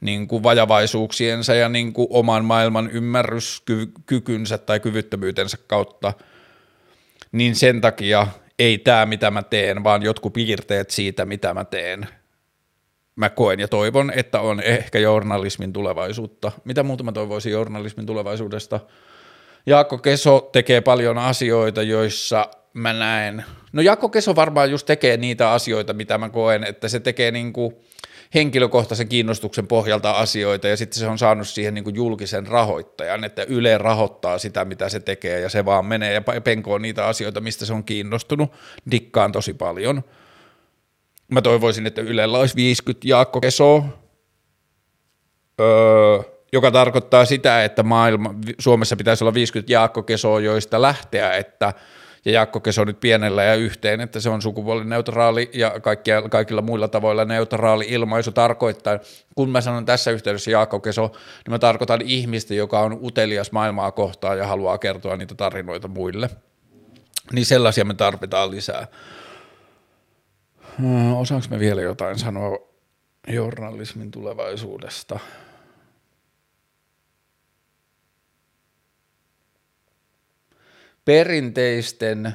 [0.00, 6.12] niin kuin vajavaisuuksiensa ja niin kuin oman maailman ymmärryskykynsä tai kyvyttömyytensä kautta,
[7.32, 8.26] niin sen takia
[8.58, 12.08] ei tämä mitä mä teen, vaan jotkut piirteet siitä mitä mä teen.
[13.16, 16.52] Mä koen ja toivon, että on ehkä journalismin tulevaisuutta.
[16.64, 18.80] Mitä muuta mä toivoisin journalismin tulevaisuudesta?
[19.66, 25.50] Jaakko Keso tekee paljon asioita, joissa mä näen, no Jaakko Keso varmaan just tekee niitä
[25.50, 27.76] asioita, mitä mä koen, että se tekee niin kuin–
[28.34, 33.42] henkilökohtaisen kiinnostuksen pohjalta asioita ja sitten se on saanut siihen niin kuin julkisen rahoittajan, että
[33.42, 37.66] Yle rahoittaa sitä, mitä se tekee ja se vaan menee ja penkoo niitä asioita, mistä
[37.66, 38.52] se on kiinnostunut.
[38.90, 40.02] Dikkaan tosi paljon.
[41.28, 43.84] Mä toivoisin, että Ylellä olisi 50 Jaakko Kesoa,
[45.60, 46.18] öö,
[46.52, 51.72] joka tarkoittaa sitä, että maailma, Suomessa pitäisi olla 50 Jaakko Kesoa, joista lähteä, että
[52.26, 56.88] ja Jaakko Keso nyt pienellä ja yhteen, että se on sukupuolineutraali ja kaikkia, kaikilla muilla
[56.88, 58.98] tavoilla neutraali ilmaisu tarkoittaa,
[59.34, 63.92] kun mä sanon tässä yhteydessä Jaakko Keso, niin mä tarkoitan ihmistä, joka on utelias maailmaa
[63.92, 66.30] kohtaan ja haluaa kertoa niitä tarinoita muille.
[67.32, 68.86] Niin sellaisia me tarvitaan lisää.
[71.16, 72.58] Osaanko me vielä jotain sanoa
[73.28, 75.20] journalismin tulevaisuudesta?
[81.06, 82.32] Perinteisten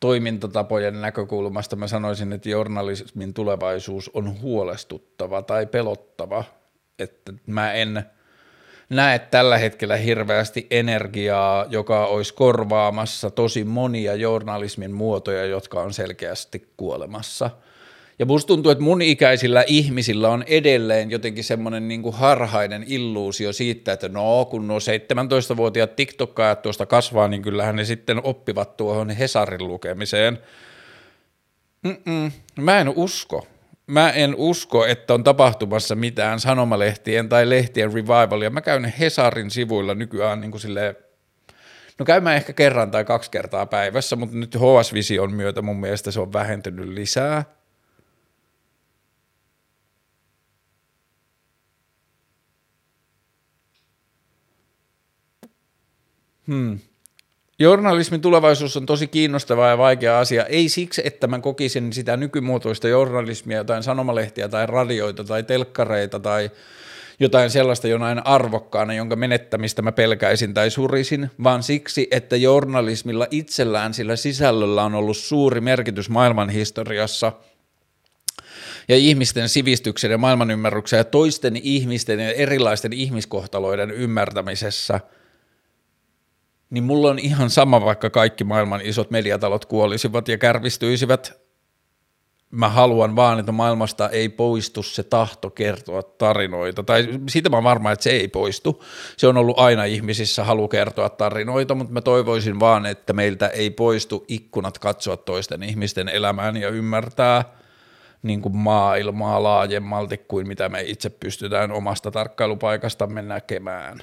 [0.00, 6.44] toimintatapojen näkökulmasta mä sanoisin, että journalismin tulevaisuus on huolestuttava tai pelottava,
[6.98, 8.02] että mä en
[8.88, 16.72] näe tällä hetkellä hirveästi energiaa, joka olisi korvaamassa tosi monia journalismin muotoja, jotka on selkeästi
[16.76, 17.50] kuolemassa–
[18.18, 23.92] ja musta tuntuu, että mun ikäisillä ihmisillä on edelleen jotenkin semmoinen niin harhainen illuusio siitä,
[23.92, 29.68] että no kun nuo 17-vuotiaat TikTokkaajat tuosta kasvaa, niin kyllähän ne sitten oppivat tuohon Hesarin
[29.68, 30.38] lukemiseen.
[31.82, 33.46] Mm-mm, mä en usko.
[33.86, 38.50] Mä en usko, että on tapahtumassa mitään sanomalehtien tai lehtien revivalia.
[38.50, 40.96] Mä käyn Hesarin sivuilla nykyään niin kuin silleen,
[41.98, 46.10] No käymään ehkä kerran tai kaksi kertaa päivässä, mutta nyt HS Vision myötä mun mielestä
[46.10, 47.44] se on vähentynyt lisää.
[56.48, 56.78] Hmm.
[57.58, 60.44] Journalismin tulevaisuus on tosi kiinnostava ja vaikea asia.
[60.44, 66.50] Ei siksi, että mä kokisin sitä nykymuotoista journalismia, jotain sanomalehtiä tai radioita tai telkkareita tai
[67.20, 73.94] jotain sellaista jonain arvokkaana, jonka menettämistä mä pelkäisin tai surisin, vaan siksi, että journalismilla itsellään
[73.94, 77.32] sillä sisällöllä on ollut suuri merkitys maailman historiassa
[78.88, 85.00] ja ihmisten sivistyksen ja maailmanymmärryksen ja toisten ihmisten ja erilaisten ihmiskohtaloiden ymmärtämisessä–
[86.70, 91.40] niin mulla on ihan sama, vaikka kaikki maailman isot mediatalot kuolisivat ja kärvistyisivät.
[92.50, 96.82] Mä haluan vaan, että maailmasta ei poistu se tahto kertoa tarinoita.
[96.82, 98.84] Tai siitä mä oon varma, että se ei poistu.
[99.16, 103.70] Se on ollut aina ihmisissä halu kertoa tarinoita, mutta mä toivoisin vaan, että meiltä ei
[103.70, 107.44] poistu ikkunat katsoa toisten ihmisten elämään ja ymmärtää
[108.22, 113.98] niin kuin maailmaa laajemmalti kuin mitä me itse pystytään omasta tarkkailupaikastamme näkemään.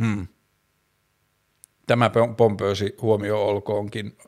[0.00, 0.26] Hmm.
[1.86, 4.18] Tämä pompöösi huomio olkoonkin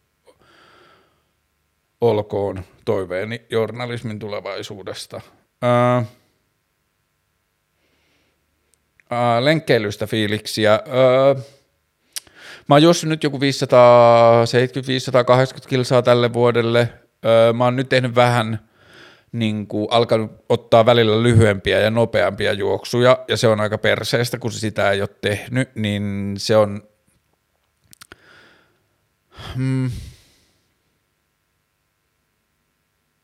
[2.00, 5.20] olkoon toiveeni journalismin tulevaisuudesta.
[5.62, 6.04] Ää,
[9.10, 10.72] ää, lenkkeilystä fiiliksiä.
[10.72, 10.80] Ää,
[12.68, 13.42] mä oon juossut nyt joku 570-580
[15.68, 16.92] kilsaa tälle vuodelle.
[17.22, 18.58] Ää, mä oon nyt tehnyt vähän–
[19.32, 24.52] niin kuin alkanut ottaa välillä lyhyempiä ja nopeampia juoksuja, ja se on aika perseestä, kun
[24.52, 26.82] sitä ei ole tehnyt, niin se on...
[29.54, 29.90] Hmm.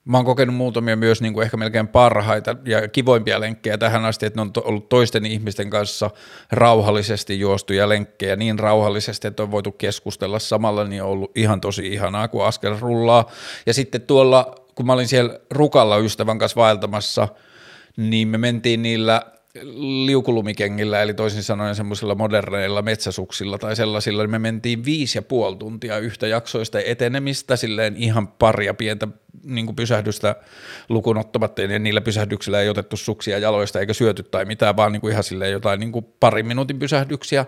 [0.04, 4.26] Mä oon kokenut muutamia myös niin kuin ehkä melkein parhaita ja kivoimpia lenkkejä tähän asti,
[4.26, 6.10] että ne on ollut toisten ihmisten kanssa
[6.52, 11.88] rauhallisesti juostuja lenkkejä niin rauhallisesti, että on voitu keskustella samalla, niin on ollut ihan tosi
[11.88, 13.30] ihanaa, kun askel rullaa.
[13.66, 17.28] Ja sitten tuolla kun mä olin siellä Rukalla ystävän kanssa vaeltamassa,
[17.96, 19.22] niin me mentiin niillä
[20.06, 25.56] liukulumikengillä, eli toisin sanoen semmoisilla moderneilla metsäsuksilla tai sellaisilla, niin me mentiin viisi ja puoli
[25.56, 29.08] tuntia yhtä jaksoista etenemistä, silleen ihan paria pientä
[29.44, 30.36] niin pysähdystä
[30.88, 35.00] lukuun ottamatta, ja niillä pysähdyksillä ei otettu suksia jaloista eikä syöty tai mitään, vaan niin
[35.00, 37.46] kuin ihan silleen jotain niin kuin parin minuutin pysähdyksiä,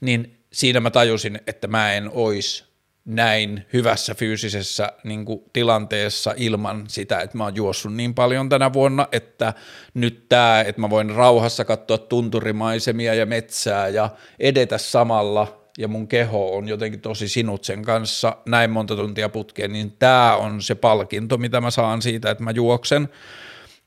[0.00, 2.69] niin siinä mä tajusin, että mä en ois
[3.10, 8.72] näin hyvässä fyysisessä niin kuin, tilanteessa ilman sitä, että mä oon juossut niin paljon tänä
[8.72, 9.54] vuonna, että
[9.94, 16.08] nyt tämä, että mä voin rauhassa katsoa tunturimaisemia ja metsää ja edetä samalla ja mun
[16.08, 20.74] keho on jotenkin tosi sinut sen kanssa näin monta tuntia putkeen, niin tämä on se
[20.74, 23.08] palkinto, mitä mä saan siitä, että mä juoksen.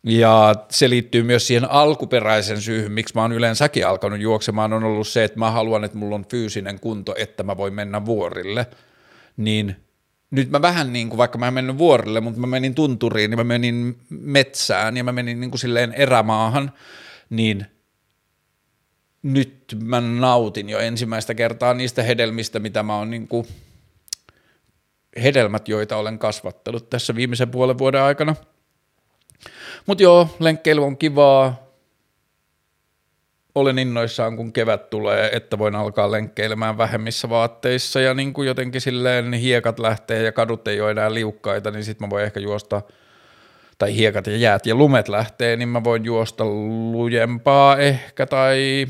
[0.04, 5.08] Ja se liittyy myös siihen alkuperäisen syyhyn, miksi mä oon yleensäkin alkanut juoksemaan, on ollut
[5.08, 8.68] se, että mä haluan, että mulla on fyysinen kunto, että mä voin mennä vuorille–
[9.38, 9.76] niin
[10.32, 13.40] nyt mä vähän niin kuin, vaikka mä en mennyt vuorille, mutta mä menin tunturiin, niin
[13.40, 16.72] mä menin metsään ja mä menin niin kuin silleen erämaahan,
[17.30, 17.66] niin
[19.24, 23.48] nyt mä nautin jo ensimmäistä kertaa niistä hedelmistä, mitä mä oon niin kuin,
[25.24, 28.36] hedelmät, joita olen kasvattanut tässä viimeisen puolen vuoden aikana.
[29.86, 31.73] Mutta joo, lenkkeily on kivaa,
[33.56, 38.82] olen innoissaan, kun kevät tulee, että voin alkaa lenkkeilemään vähemmissä vaatteissa ja niin kuin jotenkin
[38.82, 42.82] silleen hiekat lähtee ja kadut ei ole enää liukkaita, niin sitten mä voin ehkä juosta
[43.78, 46.46] tai hiekat ja jäät ja lumet lähtee, niin mä voin juosta
[46.92, 48.88] lujempaa ehkä tai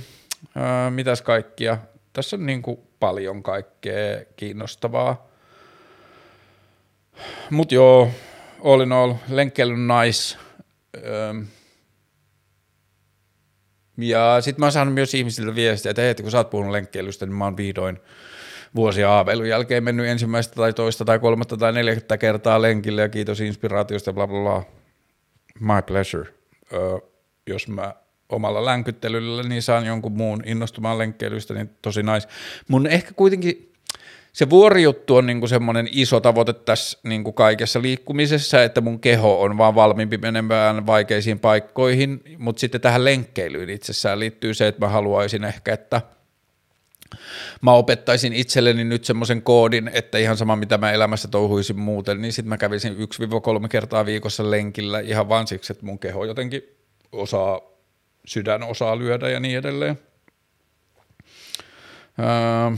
[0.55, 1.77] ää, mitäs kaikkia.
[2.13, 5.27] Tässä on niin kuin paljon kaikkea kiinnostavaa.
[7.49, 8.11] Mut joo,
[8.63, 10.37] all in all, lenkkeily nice.
[10.97, 11.33] Öö,
[13.97, 17.25] ja sitten mä oon saanut myös ihmisiltä viestiä, että hei, kun sä oot puhunut lenkkeilystä,
[17.25, 17.99] niin mä oon vihdoin
[18.75, 23.41] vuosia aaveilun jälkeen mennyt ensimmäistä tai toista tai kolmatta tai neljättä kertaa lenkille ja kiitos
[23.41, 24.63] inspiraatiosta bla bla bla.
[25.59, 26.29] My pleasure.
[26.73, 26.97] Öö,
[27.47, 27.93] jos mä
[28.29, 32.27] omalla länkyttelyllä niin saan jonkun muun innostumaan lenkkeilystä, niin tosi nice.
[32.67, 33.72] Mun ehkä kuitenkin
[34.33, 39.57] se vuorijuttu on niinku semmoinen iso tavoite tässä niinku kaikessa liikkumisessa, että mun keho on
[39.57, 45.43] vaan valmiimpi menemään vaikeisiin paikkoihin, mutta sitten tähän lenkkeilyyn itsessään liittyy se, että mä haluaisin
[45.43, 46.01] ehkä, että
[47.61, 52.33] mä opettaisin itselleni nyt semmoisen koodin, että ihan sama mitä mä elämässä touhuisin muuten, niin
[52.33, 52.95] sitten mä kävisin
[53.63, 56.63] 1-3 kertaa viikossa lenkillä ihan vaan siksi, että mun keho jotenkin
[57.11, 57.61] osaa,
[58.25, 59.99] sydän osaa lyödä ja niin edelleen.
[62.19, 62.77] Öö,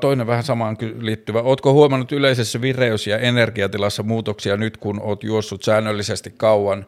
[0.00, 1.40] Toinen vähän samaan liittyvä.
[1.42, 6.86] Oletko huomannut yleisessä vireys- ja energiatilassa muutoksia nyt, kun olet juossut säännöllisesti kauan?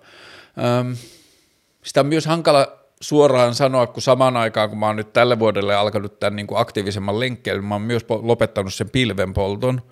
[0.81, 0.96] Öm,
[1.83, 5.74] sitä on myös hankala suoraan sanoa, kun samaan aikaan, kun mä oon nyt tälle vuodelle
[5.74, 9.83] alkanut tämän niin kuin aktiivisemman lenkkeilyn, mä oon myös lopettanut sen pilvenpolton.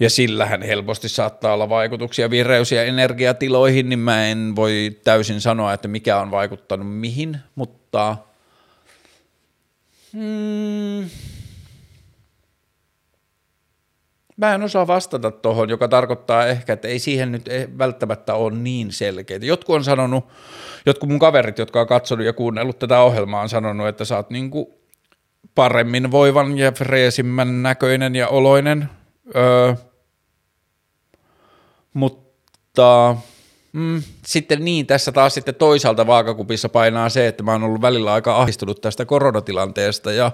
[0.00, 5.72] Ja sillähän helposti saattaa olla vaikutuksia vireys- ja energiatiloihin, niin mä en voi täysin sanoa,
[5.72, 8.16] että mikä on vaikuttanut mihin, mutta–
[10.12, 11.10] Hmm.
[14.36, 18.54] Mä en osaa vastata tuohon, joka tarkoittaa ehkä, että ei siihen nyt e- välttämättä ole
[18.54, 19.46] niin selkeitä.
[19.46, 20.24] Jotkut on sanonut,
[20.86, 24.30] jotkut mun kaverit, jotka on katsonut ja kuunnellut tätä ohjelmaa, on sanonut, että sä oot
[24.30, 24.80] niinku
[25.54, 28.88] paremmin voivan ja freesimmän näköinen ja oloinen.
[29.36, 29.74] Öö,
[31.94, 33.16] mutta
[33.72, 38.12] Mm, sitten niin, tässä taas sitten toisaalta vaakakupissa painaa se, että mä oon ollut välillä
[38.12, 40.32] aika ahdistunut tästä koronatilanteesta ja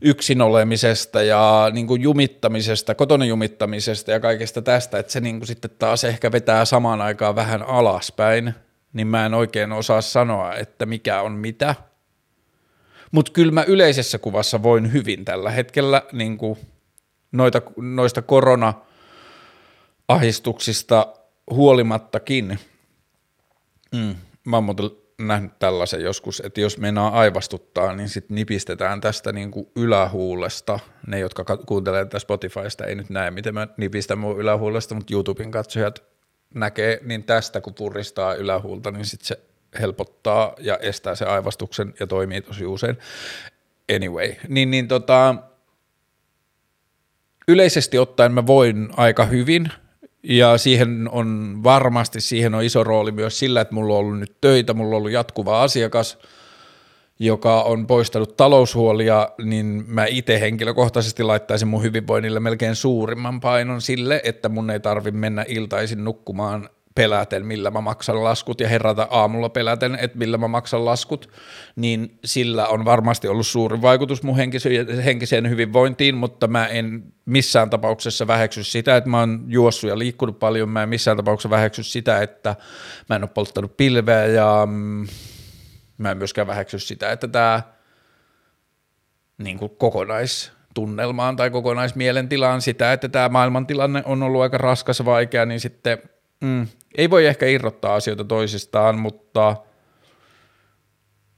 [0.00, 5.46] yksin olemisesta ja niin kuin jumittamisesta, kotona jumittamisesta ja kaikesta tästä, että se niin kuin
[5.46, 8.54] sitten taas ehkä vetää samaan aikaan vähän alaspäin,
[8.92, 11.74] niin mä en oikein osaa sanoa, että mikä on mitä.
[13.12, 16.58] Mutta kyllä mä yleisessä kuvassa voin hyvin tällä hetkellä niin kuin
[17.32, 21.06] noita, noista korona-ahistuksista
[21.50, 22.58] huolimattakin,
[23.92, 29.32] mm, mä oon muuten nähnyt tällaisen joskus, että jos meinaa aivastuttaa, niin sitten nipistetään tästä
[29.32, 30.78] niin kuin ylähuulesta.
[31.06, 35.50] Ne, jotka kuuntelee tätä Spotifysta, ei nyt näe, miten mä nipistän mun ylähuulesta, mutta YouTuben
[35.50, 36.02] katsojat
[36.54, 39.40] näkee, niin tästä kun puristaa ylähuulta, niin sitten se
[39.80, 42.98] helpottaa ja estää se aivastuksen ja toimii tosi usein.
[43.96, 45.34] Anyway, niin, niin tota,
[47.48, 49.72] yleisesti ottaen mä voin aika hyvin–
[50.22, 54.36] ja siihen on varmasti siihen on iso rooli myös sillä, että mulla on ollut nyt
[54.40, 56.18] töitä, mulla on ollut jatkuva asiakas,
[57.18, 64.20] joka on poistanut taloushuolia, niin mä itse henkilökohtaisesti laittaisin mun hyvinvoinnille melkein suurimman painon sille,
[64.24, 66.68] että mun ei tarvi mennä iltaisin nukkumaan
[67.00, 71.30] peläten, millä mä maksan laskut ja herätä aamulla peläten, että millä mä maksan laskut,
[71.76, 74.36] niin sillä on varmasti ollut suuri vaikutus mun
[75.04, 80.38] henkiseen hyvinvointiin, mutta mä en missään tapauksessa väheksy sitä, että mä oon juossut ja liikkunut
[80.38, 82.56] paljon, mä en missään tapauksessa väheksy sitä, että
[83.08, 85.06] mä en ole polttanut pilveä ja mm,
[85.98, 87.62] mä en myöskään väheksy sitä, että tämä
[89.38, 95.46] niin kuin kokonaistunnelmaan tai kokonaismielentilaan sitä, että tämä maailmantilanne on ollut aika raskas ja vaikea,
[95.46, 95.98] niin sitten
[96.40, 99.56] mm, ei voi ehkä irrottaa asioita toisistaan, mutta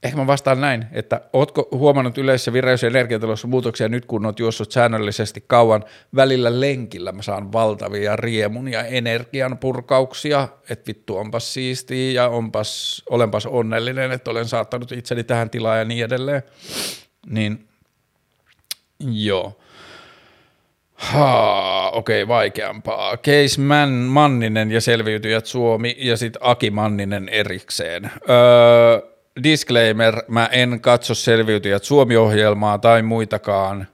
[0.03, 4.39] ehkä mä vastaan näin, että ootko huomannut yleisessä vireys- ja energiatalossa muutoksia nyt, kun oot
[4.39, 5.83] juossut säännöllisesti kauan
[6.15, 13.03] välillä lenkillä, mä saan valtavia riemun ja energian purkauksia, että vittu onpas siistiä ja onpas,
[13.09, 16.43] olenpas onnellinen, että olen saattanut itseni tähän tilaan ja niin edelleen,
[17.25, 17.67] niin
[18.99, 19.59] joo.
[21.03, 23.17] Haa, okei, okay, vaikeampaa.
[23.17, 28.11] Case Man, Manninen ja selviytyjät Suomi ja sitten Aki Manninen erikseen.
[28.29, 29.01] Öö,
[29.43, 33.87] disclaimer, mä en katso selviytyjät Suomi-ohjelmaa tai muitakaan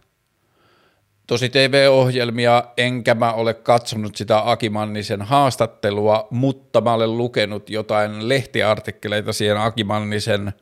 [1.28, 8.30] tosi TV-ohjelmia, enkä mä ole katsonut sitä Aki Mannisen haastattelua, mutta mä olen lukenut jotain
[8.30, 10.54] lehtiartikkeleita siihen Aki Mannisen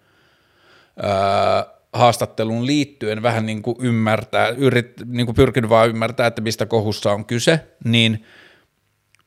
[1.03, 6.65] öö, haastatteluun liittyen vähän niin kuin ymmärtää, yrit, niin kuin pyrkinyt vaan ymmärtää, että mistä
[6.65, 8.25] kohussa on kyse, niin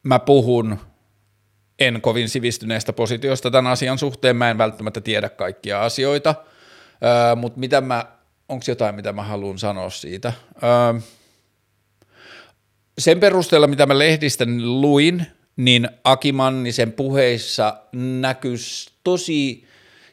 [0.02, 0.78] mä puhun
[1.78, 6.34] en kovin sivistyneestä positiosta tämän asian suhteen, mä en välttämättä tiedä kaikkia asioita,
[7.04, 8.04] öö, mutta mitä mä,
[8.48, 10.32] onko jotain, mitä mä haluan sanoa siitä?
[10.62, 11.00] Öö,
[12.98, 19.64] sen perusteella, mitä mä lehdistä luin, niin Aki Mannisen puheissa näkyisi tosi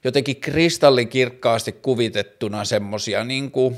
[0.04, 3.78] jotenkin kristallikirkkaasti kuvitettuna semmosia niin kuin,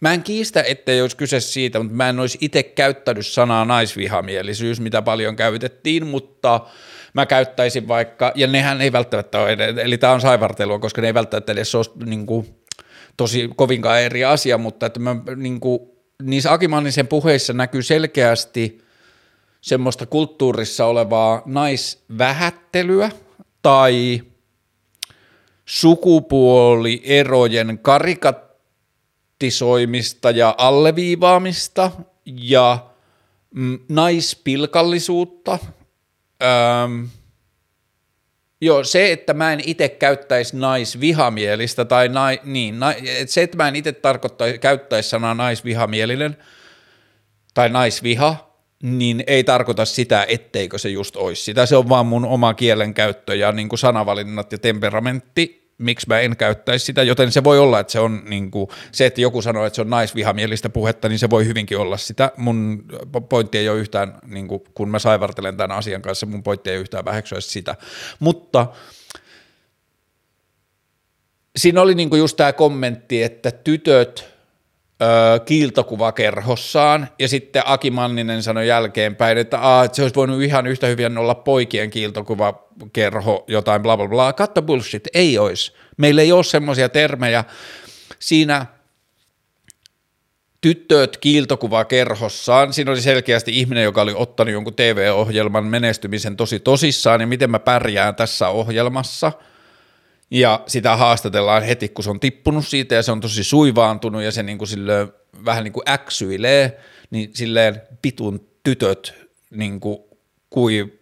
[0.00, 4.80] Mä en kiistä, ettei olisi kyse siitä, mutta mä en olisi itse käyttänyt sanaa naisvihamielisyys,
[4.80, 6.60] mitä paljon käytettiin, mutta
[7.14, 11.14] mä käyttäisin vaikka, ja nehän ei välttämättä ole, eli tämä on saivartelua, koska ne ei
[11.14, 12.46] välttämättä edes ole niin kuin,
[13.16, 15.80] tosi kovinkaan eri asia, mutta että mä, niin kuin,
[16.22, 18.78] niissä Akimannisen puheissa näkyy selkeästi
[19.60, 23.10] semmoista kulttuurissa olevaa naisvähättelyä
[23.62, 24.22] tai
[25.70, 31.90] sukupuolierojen karikatisoimista ja alleviivaamista
[32.26, 32.86] ja
[33.54, 35.58] mm, naispilkallisuutta.
[36.84, 37.08] Öm,
[38.62, 43.56] Joo, se, että mä en itse käyttäisi naisvihamielistä tai nai, niin, na, että se, että
[43.56, 43.94] mä en itse
[44.60, 46.36] käyttäisi sanaa naisvihamielinen
[47.54, 48.50] tai naisviha,
[48.82, 51.66] niin ei tarkoita sitä, etteikö se just olisi sitä.
[51.66, 56.36] Se on vaan mun oma kielenkäyttö ja niin kuin sanavalinnat ja temperamentti miksi mä en
[56.36, 59.66] käyttäisi sitä, joten se voi olla, että se on niin kuin, se, että joku sanoo,
[59.66, 62.32] että se on naisvihamielistä puhetta, niin se voi hyvinkin olla sitä.
[62.36, 62.84] Mun
[63.28, 66.76] pointti ei ole yhtään, niin kuin, kun mä saivartelen tämän asian kanssa, mun pointti ei
[66.76, 67.76] yhtään väheksyä sitä.
[68.18, 68.66] Mutta
[71.56, 74.29] siinä oli niin kuin just tämä kommentti, että tytöt
[75.44, 80.86] kiiltokuvakerhossaan, ja sitten Aki Manninen sanoi jälkeenpäin, että, Aa, että se olisi voinut ihan yhtä
[80.86, 84.32] hyvin olla poikien kiiltokuvakerho, jotain bla bla bla.
[84.32, 85.72] Katso bullshit, ei olisi.
[85.96, 87.44] Meillä ei ole semmoisia termejä.
[88.18, 88.66] Siinä
[90.60, 92.72] tyttöt kiiltokuvakerhossaan.
[92.72, 97.58] Siinä oli selkeästi ihminen, joka oli ottanut jonkun TV-ohjelman menestymisen tosi tosissaan, ja miten mä
[97.58, 99.32] pärjään tässä ohjelmassa–
[100.30, 104.32] ja sitä haastatellaan heti, kun se on tippunut siitä ja se on tosi suivaantunut ja
[104.32, 105.12] se niin kuin silleen,
[105.44, 109.14] vähän niin kuin äksyilee, niin silleen pitun tytöt
[109.50, 109.98] niin kuin,
[110.50, 111.00] kui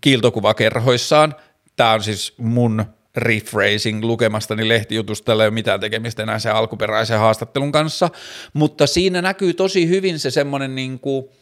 [0.00, 1.34] kiiltokuvakerhoissaan.
[1.76, 2.84] Tämä on siis mun
[3.16, 8.10] rephrasing lukemastani lehtijutusta, tällä ei ole mitään tekemistä enää sen alkuperäisen haastattelun kanssa,
[8.52, 11.24] mutta siinä näkyy tosi hyvin se semmoinen niin kuin–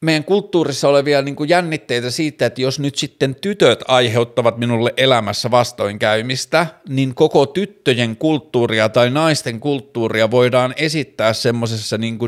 [0.00, 5.50] meidän kulttuurissa olevia niin kuin jännitteitä siitä, että jos nyt sitten tytöt aiheuttavat minulle elämässä
[5.50, 12.18] vastoinkäymistä, niin koko tyttöjen kulttuuria tai naisten kulttuuria voidaan esittää semmoisessa niin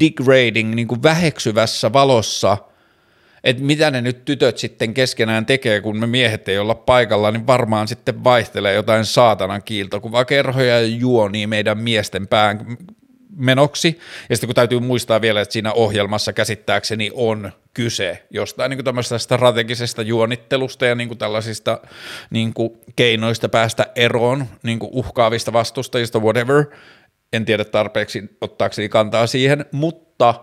[0.00, 2.58] degrading, niin kuin väheksyvässä valossa,
[3.44, 7.46] että mitä ne nyt tytöt sitten keskenään tekee, kun me miehet ei olla paikalla, niin
[7.46, 12.76] varmaan sitten vaihtelee jotain saatanan kiiltokuvakerhoja ja juoni meidän miesten pään
[13.36, 13.98] menoksi.
[14.30, 19.18] Ja sitten kun täytyy muistaa vielä, että siinä ohjelmassa käsittääkseni on kyse jostain niin tämmöisestä
[19.18, 21.80] strategisesta juonittelusta ja niin kuin tällaisista
[22.30, 26.64] niin kuin keinoista päästä eroon niin kuin uhkaavista vastustajista, whatever.
[27.32, 30.34] En tiedä tarpeeksi ottaakseni kantaa siihen, mutta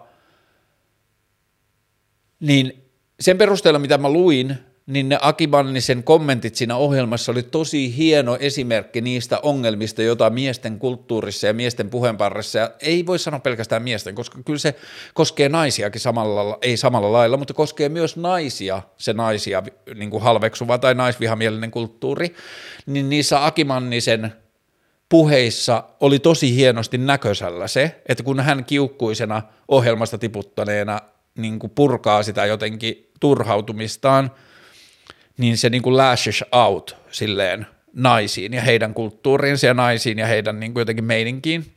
[2.39, 8.38] niin sen perusteella, mitä mä luin, niin ne Akibannisen kommentit siinä ohjelmassa oli tosi hieno
[8.40, 14.16] esimerkki niistä ongelmista, joita miesten kulttuurissa ja miesten puheenparrissa, ja ei voi sanoa pelkästään miesten,
[14.16, 14.76] koska kyllä se
[15.14, 19.64] koskee naisiakin samalla, ei samalla lailla, mutta koskee myös naisia, se naisia
[19.96, 22.36] niin kuin halveksuva tai naisvihamielinen kulttuuri,
[22.86, 24.34] niin niissä Akimannisen
[25.10, 31.00] puheissa oli tosi hienosti näköisellä se, että kun hän kiukkuisena ohjelmasta tiputtaneena
[31.38, 34.32] niin kuin purkaa sitä jotenkin turhautumistaan–
[35.38, 40.60] niin se niin kuin lashes out silleen naisiin ja heidän kulttuuriinsa ja naisiin ja heidän
[40.60, 41.76] niin kuin jotenkin meininkiin.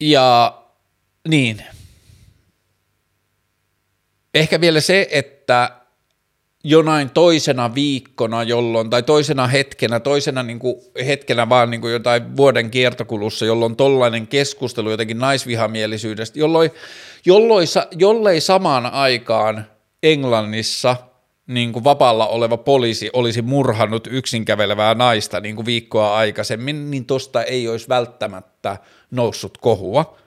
[0.00, 0.58] Ja
[1.28, 1.64] niin.
[4.34, 5.83] Ehkä vielä se, että
[6.64, 12.36] jonain toisena viikkona, jolloin, tai toisena hetkenä, toisena niin kuin hetkenä vaan niin kuin jotain
[12.36, 16.70] vuoden kiertokulussa, jolloin tollainen keskustelu jotenkin naisvihamielisyydestä, jolloin,
[17.26, 17.66] jolloin,
[17.98, 19.66] jollei samaan aikaan
[20.02, 20.96] Englannissa
[21.46, 27.42] niin kuin vapaalla oleva poliisi olisi murhannut yksinkävelevää naista niin kuin viikkoa aikaisemmin, niin tosta
[27.42, 28.76] ei olisi välttämättä
[29.10, 30.18] noussut kohua.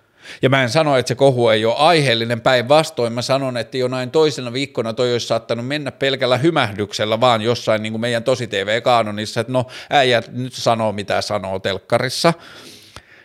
[0.42, 3.88] Ja mä en sano, että se kohu ei ole aiheellinen, päinvastoin mä sanon, että jo
[3.88, 8.48] näin toisena viikkona toi olisi saattanut mennä pelkällä hymähdyksellä vaan jossain niin kuin meidän tosi
[8.48, 12.34] TV-kaanonissa, että no äijät nyt sanoo mitä sanoo telkkarissa,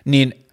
[0.05, 0.47] niin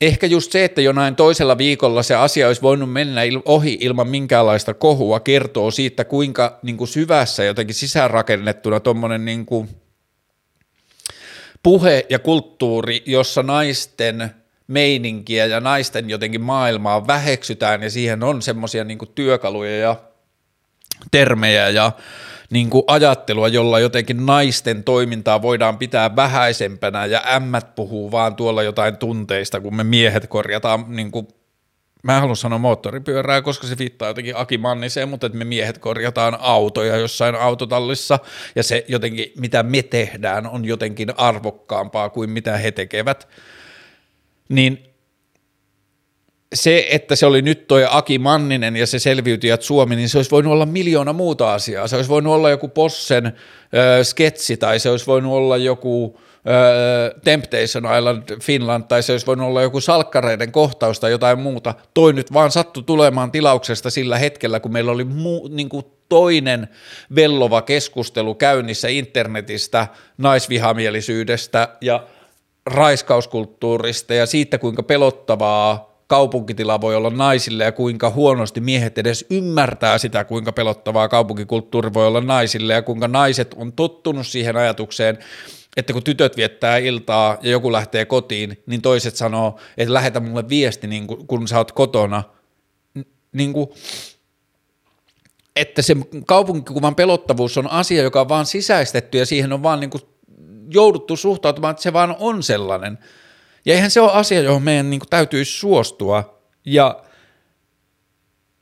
[0.00, 4.08] ehkä just se, että jo näin toisella viikolla se asia olisi voinut mennä ohi ilman
[4.08, 9.46] minkäänlaista kohua, kertoo siitä, kuinka niin kuin syvässä jotenkin sisäänrakennettuna tuommoinen niin
[11.62, 14.30] puhe ja kulttuuri, jossa naisten–
[14.66, 19.96] meininkiä ja naisten jotenkin maailmaa väheksytään ja siihen on semmoisia niin työkaluja ja
[21.10, 21.92] termejä ja
[22.50, 28.62] niin kuin ajattelua, jolla jotenkin naisten toimintaa voidaan pitää vähäisempänä ja ämmät puhuu vaan tuolla
[28.62, 31.28] jotain tunteista, kun me miehet korjataan niin kuin
[32.02, 35.78] mä en halua sanoa moottoripyörää, koska se viittaa jotenkin Aki Manniseen, mutta että me miehet
[35.78, 38.18] korjataan autoja jossain autotallissa
[38.56, 43.28] ja se jotenkin, mitä me tehdään, on jotenkin arvokkaampaa kuin mitä he tekevät.
[44.48, 44.86] Niin
[46.54, 50.30] se, että se oli nyt toi Aki Manninen ja se selviytyjät Suomi, niin se olisi
[50.30, 51.88] voinut olla miljoona muuta asiaa.
[51.88, 53.32] Se olisi voinut olla joku Possen äh,
[54.02, 59.46] sketsi tai se olisi voinut olla joku äh, Temptation Island Finland tai se olisi voinut
[59.46, 61.74] olla joku salkkareiden kohtaus tai jotain muuta.
[61.94, 66.68] Toi nyt vaan sattui tulemaan tilauksesta sillä hetkellä, kun meillä oli muu, niin kuin toinen
[67.14, 69.86] vellova keskustelu käynnissä internetistä,
[70.18, 72.06] naisvihamielisyydestä ja
[72.66, 79.98] raiskauskulttuurista ja siitä, kuinka pelottavaa kaupunkitila voi olla naisille ja kuinka huonosti miehet edes ymmärtää
[79.98, 85.18] sitä, kuinka pelottavaa kaupunkikulttuuri voi olla naisille ja kuinka naiset on tottunut siihen ajatukseen,
[85.76, 90.48] että kun tytöt viettää iltaa ja joku lähtee kotiin, niin toiset sanoo, että lähetä mulle
[90.48, 92.22] viesti, niin kun, kun sä oot kotona.
[93.32, 93.68] Niin kuin,
[95.56, 95.96] että se
[96.26, 100.02] kaupunkikuvan pelottavuus on asia, joka on vaan sisäistetty ja siihen on vaan niin kuin
[100.70, 102.98] jouduttu suhtautumaan, että se vaan on sellainen–
[103.66, 106.40] ja eihän se ole asia, johon meidän niin kuin, täytyisi suostua.
[106.64, 107.02] Ja,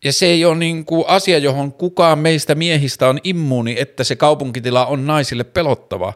[0.04, 4.16] ja se ei ole niin kuin, asia, johon kukaan meistä miehistä on immuuni, että se
[4.16, 6.12] kaupunkitila on naisille pelottava.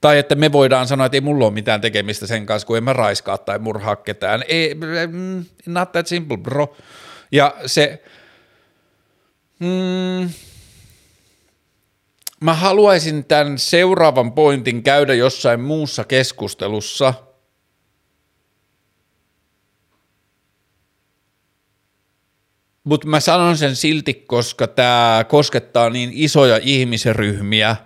[0.00, 2.84] Tai että me voidaan sanoa, että ei mulla ole mitään tekemistä sen kanssa, kun en
[2.84, 4.44] mä raiskaa tai murhaa ketään.
[4.48, 4.74] Ei,
[5.10, 6.76] mm, not that simple, bro.
[7.32, 8.02] Ja se...
[9.58, 10.30] Mm,
[12.40, 17.14] mä haluaisin tämän seuraavan pointin käydä jossain muussa keskustelussa–
[22.84, 27.76] Mutta mä sanon sen silti, koska tämä koskettaa niin isoja ihmisryhmiä,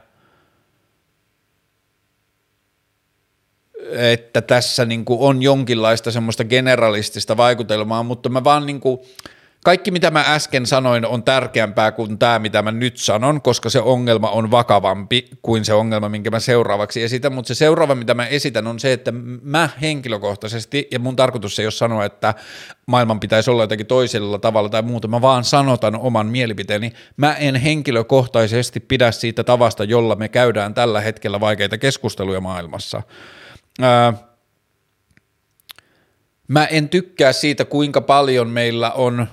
[3.93, 9.07] että tässä niinku on jonkinlaista semmoista generalistista vaikutelmaa, mutta mä vaan niinku,
[9.65, 13.81] kaikki mitä mä äsken sanoin on tärkeämpää kuin tämä, mitä mä nyt sanon, koska se
[13.81, 18.27] ongelma on vakavampi kuin se ongelma, minkä mä seuraavaksi esitän, mutta se seuraava, mitä mä
[18.27, 22.35] esitän, on se, että mä henkilökohtaisesti, ja mun tarkoitus ei ole sanoa, että
[22.87, 27.57] maailman pitäisi olla jotenkin toisella tavalla tai muuta, mä vaan sanotan oman mielipiteeni, mä en
[27.57, 33.03] henkilökohtaisesti pidä siitä tavasta, jolla me käydään tällä hetkellä vaikeita keskusteluja maailmassa.
[33.83, 34.15] Ää,
[36.49, 39.27] mä en tykkää siitä, kuinka paljon meillä on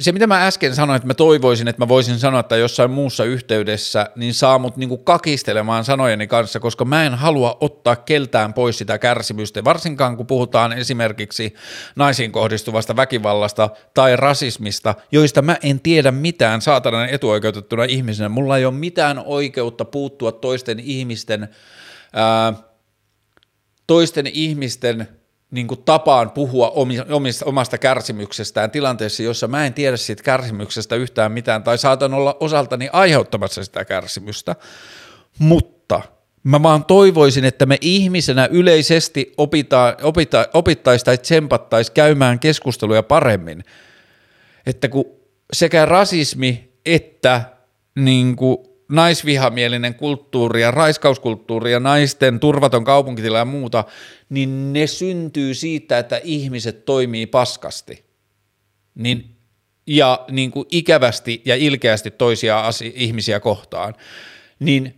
[0.00, 3.24] se, mitä mä äsken sanoin, että mä toivoisin, että mä voisin sanoa, että jossain muussa
[3.24, 8.78] yhteydessä, niin saa mut niinku kakistelemaan sanojeni kanssa, koska mä en halua ottaa keltään pois
[8.78, 11.54] sitä kärsimystä, varsinkaan kun puhutaan esimerkiksi
[11.96, 18.28] naisiin kohdistuvasta väkivallasta tai rasismista, joista mä en tiedä mitään saatanan etuoikeutettuna ihmisenä.
[18.28, 21.48] Mulla ei ole mitään oikeutta puuttua toisten ihmisten,
[22.12, 22.52] ää,
[23.86, 25.08] toisten ihmisten–
[25.50, 26.70] niin kuin tapaan puhua
[27.10, 32.36] omista, omasta kärsimyksestään tilanteessa, jossa mä en tiedä siitä kärsimyksestä yhtään mitään, tai saatan olla
[32.40, 34.56] osaltani aiheuttamassa sitä kärsimystä,
[35.38, 36.02] mutta
[36.44, 43.64] mä vaan toivoisin, että me ihmisenä yleisesti opita, opita, opittaisi tai tsempattaisi käymään keskusteluja paremmin,
[44.66, 45.04] että kun
[45.52, 47.42] sekä rasismi että
[47.94, 48.58] niin kuin
[48.90, 53.84] naisvihamielinen kulttuuri ja raiskauskulttuuri ja naisten turvaton kaupunkitila ja muuta,
[54.28, 58.04] niin ne syntyy siitä, että ihmiset toimii paskasti.
[58.94, 59.36] Niin,
[59.86, 63.94] ja niin kuin ikävästi ja ilkeästi toisia asi- ihmisiä kohtaan.
[64.58, 64.94] Niin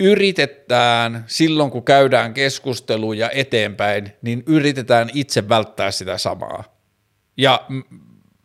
[0.00, 6.64] yritetään silloin, kun käydään keskusteluja eteenpäin, niin yritetään itse välttää sitä samaa.
[7.36, 7.66] Ja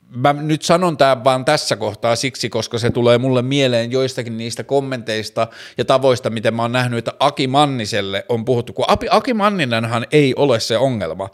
[0.10, 4.64] mä nyt sanon tämän vaan tässä kohtaa siksi, koska se tulee mulle mieleen joistakin niistä
[4.64, 5.47] kommenteista
[5.78, 10.34] ja tavoista, miten mä oon nähnyt, että Aki Manniselle on puhuttu, kun Aki Manninenhan ei
[10.36, 11.30] ole se ongelma.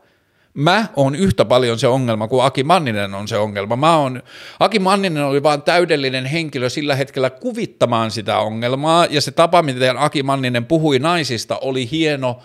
[0.53, 3.75] Mä oon yhtä paljon se ongelma kuin Aki Manninen on se ongelma.
[3.75, 4.23] Mä oon,
[4.59, 9.97] Aki Manninen oli vaan täydellinen henkilö sillä hetkellä kuvittamaan sitä ongelmaa, ja se tapa, miten
[9.97, 12.39] Aki Manninen puhui naisista, oli hieno,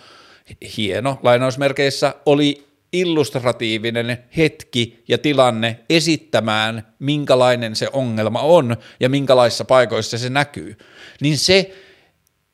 [0.77, 10.17] hieno lainausmerkeissä, oli illustratiivinen hetki ja tilanne esittämään, minkälainen se ongelma on ja minkälaisissa paikoissa
[10.17, 10.77] se näkyy,
[11.21, 11.75] niin se,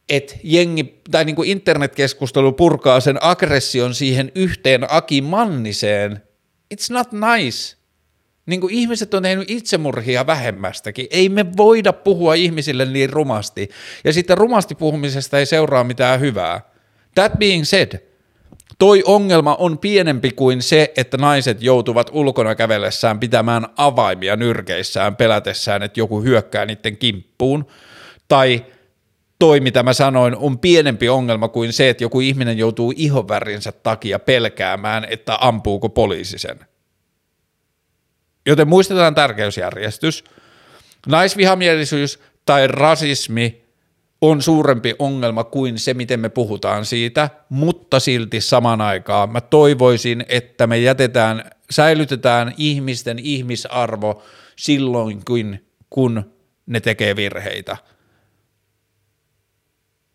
[0.09, 6.21] että jengi tai niin kuin internetkeskustelu purkaa sen aggression siihen yhteen Aki Manniseen,
[6.73, 7.75] it's not nice.
[8.45, 11.07] Niin kuin ihmiset on tehnyt itsemurhia vähemmästäkin.
[11.09, 13.69] Ei me voida puhua ihmisille niin rumasti.
[14.03, 16.61] Ja sitten rumasti puhumisesta ei seuraa mitään hyvää.
[17.15, 17.99] That being said,
[18.79, 25.83] toi ongelma on pienempi kuin se, että naiset joutuvat ulkona kävellessään pitämään avaimia nyrkeissään pelätessään,
[25.83, 27.65] että joku hyökkää niiden kimppuun.
[28.27, 28.65] Tai
[29.39, 34.19] toi, mitä mä sanoin, on pienempi ongelma kuin se, että joku ihminen joutuu ihonvärinsä takia
[34.19, 36.59] pelkäämään, että ampuuko poliisi sen.
[38.45, 40.23] Joten muistetaan tärkeysjärjestys.
[41.07, 43.64] Naisvihamielisyys tai rasismi
[44.21, 50.25] on suurempi ongelma kuin se, miten me puhutaan siitä, mutta silti saman aikaan mä toivoisin,
[50.29, 54.23] että me jätetään, säilytetään ihmisten ihmisarvo
[54.55, 56.31] silloinkin, kun
[56.65, 57.77] ne tekee virheitä.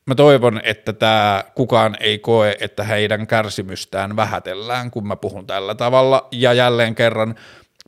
[0.07, 5.74] Mä toivon, että tämä kukaan ei koe, että heidän kärsimystään vähätellään, kun mä puhun tällä
[5.74, 6.28] tavalla.
[6.32, 7.34] Ja jälleen kerran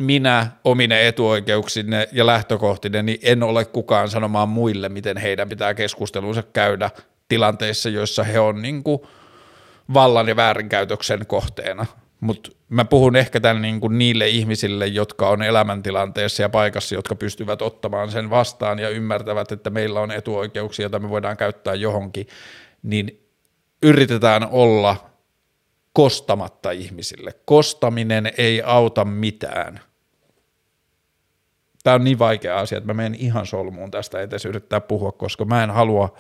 [0.03, 6.43] minä omine etuoikeuksinne ja lähtökohtine, niin en ole kukaan sanomaan muille, miten heidän pitää keskustelunsa
[6.43, 6.91] käydä
[7.29, 9.03] tilanteissa, joissa he on niin kuin
[9.95, 11.87] vallan ja väärinkäytöksen kohteena.
[12.21, 17.15] Mutta mä puhun ehkä tämän niin kuin niille ihmisille, jotka on elämäntilanteessa ja paikassa, jotka
[17.15, 22.27] pystyvät ottamaan sen vastaan ja ymmärtävät, että meillä on etuoikeuksia, joita me voidaan käyttää johonkin,
[22.83, 23.29] niin
[23.83, 25.11] yritetään olla
[25.93, 27.35] kostamatta ihmisille.
[27.45, 29.81] Kostaminen ei auta mitään.
[31.83, 35.45] Tämä on niin vaikea asia, että mä menen ihan solmuun tästä edes yrittää puhua, koska
[35.45, 36.17] mä en halua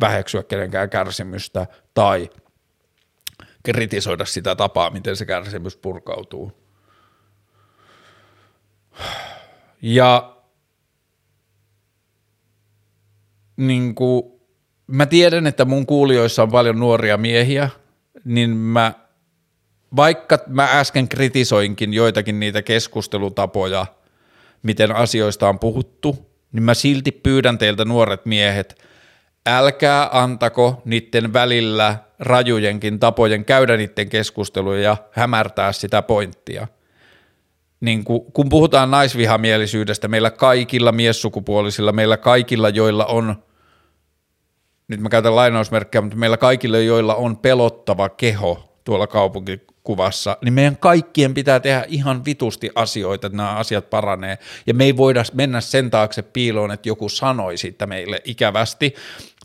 [0.00, 2.30] väheksyä kenenkään kärsimystä tai
[3.62, 6.52] kritisoida sitä tapaa, miten se kärsimys purkautuu.
[9.82, 10.36] Ja
[13.56, 14.22] niin kuin,
[14.86, 17.70] mä tiedän, että mun kuulijoissa on paljon nuoria miehiä,
[18.24, 18.92] niin mä
[19.96, 23.86] vaikka mä äsken kritisoinkin joitakin niitä keskustelutapoja,
[24.62, 28.82] miten asioista on puhuttu, niin mä silti pyydän teiltä nuoret miehet,
[29.46, 36.66] älkää antako niiden välillä rajujenkin tapojen käydä niiden keskusteluja ja hämärtää sitä pointtia.
[37.80, 43.42] Niin kun, kun puhutaan naisvihamielisyydestä, meillä kaikilla miessukupuolisilla, meillä kaikilla, joilla on,
[44.88, 50.54] nyt mä käytän lainausmerkkejä, mutta meillä kaikilla, joilla on pelottava keho tuolla kaupunki, kuvassa, niin
[50.54, 54.38] meidän kaikkien pitää tehdä ihan vitusti asioita, että nämä asiat paranee.
[54.66, 58.94] Ja me ei voida mennä sen taakse piiloon, että joku sanoi siitä meille ikävästi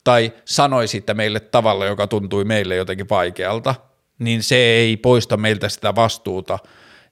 [0.04, 3.76] tai sanoi siitä meille tavalla, joka tuntui meille jotenkin vaikealta,
[4.20, 6.60] niin se ei poista meiltä sitä vastuuta.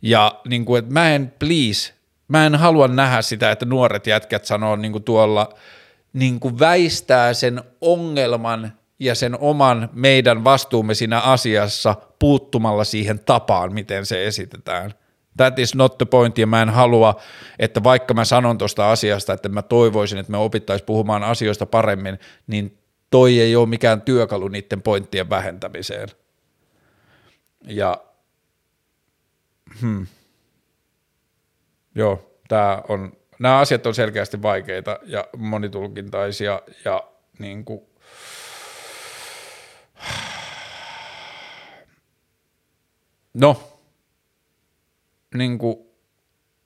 [0.01, 1.93] Ja niin kuin, että mä en, please,
[2.27, 5.53] mä en halua nähdä sitä, että nuoret jätkät sanoo niin kuin tuolla,
[6.13, 13.73] niin kuin väistää sen ongelman ja sen oman meidän vastuumme siinä asiassa puuttumalla siihen tapaan,
[13.73, 14.93] miten se esitetään.
[15.37, 17.21] That is not the point, ja mä en halua,
[17.59, 22.19] että vaikka mä sanon tuosta asiasta, että mä toivoisin, että me opittaisiin puhumaan asioista paremmin,
[22.47, 22.77] niin
[23.09, 26.09] toi ei ole mikään työkalu niiden pointtien vähentämiseen.
[27.67, 27.97] Ja
[29.81, 30.07] hmm.
[31.95, 37.03] joo, tää on, nämä asiat on selkeästi vaikeita ja monitulkintaisia ja
[37.39, 37.81] niin kuin
[43.39, 43.79] No,
[45.35, 45.77] niin kuin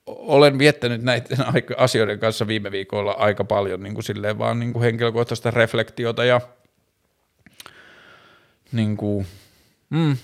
[0.05, 1.37] olen viettänyt näiden
[1.77, 6.41] asioiden kanssa viime viikolla aika paljon niin kuin silleen vaan niin kuin henkilökohtaista reflektiota ja
[8.71, 9.27] niin kuin,
[9.89, 10.17] mm,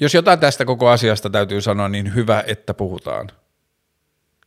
[0.00, 3.30] jos jotain tästä koko asiasta täytyy sanoa, niin hyvä, että puhutaan.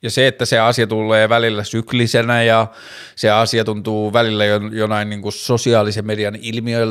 [0.04, 2.68] Ja se, että se asia tulee välillä syklisenä ja
[3.16, 6.88] se asia tuntuu välillä jonain niin kuin sosiaalisen median ilmiö,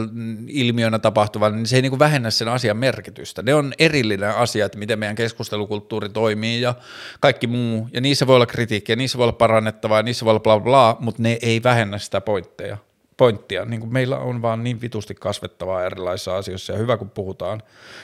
[0.48, 3.42] ilmiönä tapahtuvan, niin se ei niin kuin vähennä sen asian merkitystä.
[3.42, 6.74] Ne on erillinen asia, että miten meidän keskustelukulttuuri toimii ja
[7.20, 7.88] kaikki muu.
[7.92, 11.22] Ja niissä voi olla kritiikkiä, niissä voi olla parannettavaa niissä voi olla bla bla, mutta
[11.22, 12.76] ne ei vähennä sitä pointteja.
[13.16, 13.64] pointtia.
[13.64, 17.62] Niin kuin meillä on vaan niin vitusti kasvettavaa erilaisissa asioissa ja hyvä kun puhutaan.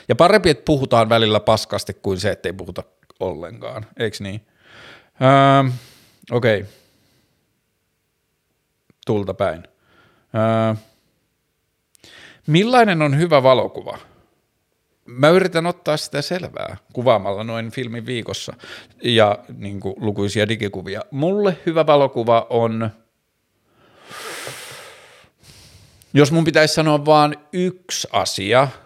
[0.09, 2.83] Ja parempi, että puhutaan välillä paskasti kuin se, että ei puhuta
[3.21, 4.41] ollenkaan, eikö niin?
[5.23, 5.71] Öö,
[6.31, 6.61] Okei.
[6.61, 6.73] Okay.
[9.07, 9.63] Tulta päin.
[10.35, 10.75] Öö,
[12.47, 13.99] millainen on hyvä valokuva?
[15.05, 18.53] Mä yritän ottaa sitä selvää kuvaamalla noin filmin viikossa
[19.03, 21.03] ja niin kuin, lukuisia digikuvia.
[21.11, 22.91] Mulle hyvä valokuva on,
[26.15, 28.69] jos mun pitäisi sanoa vain yksi asia–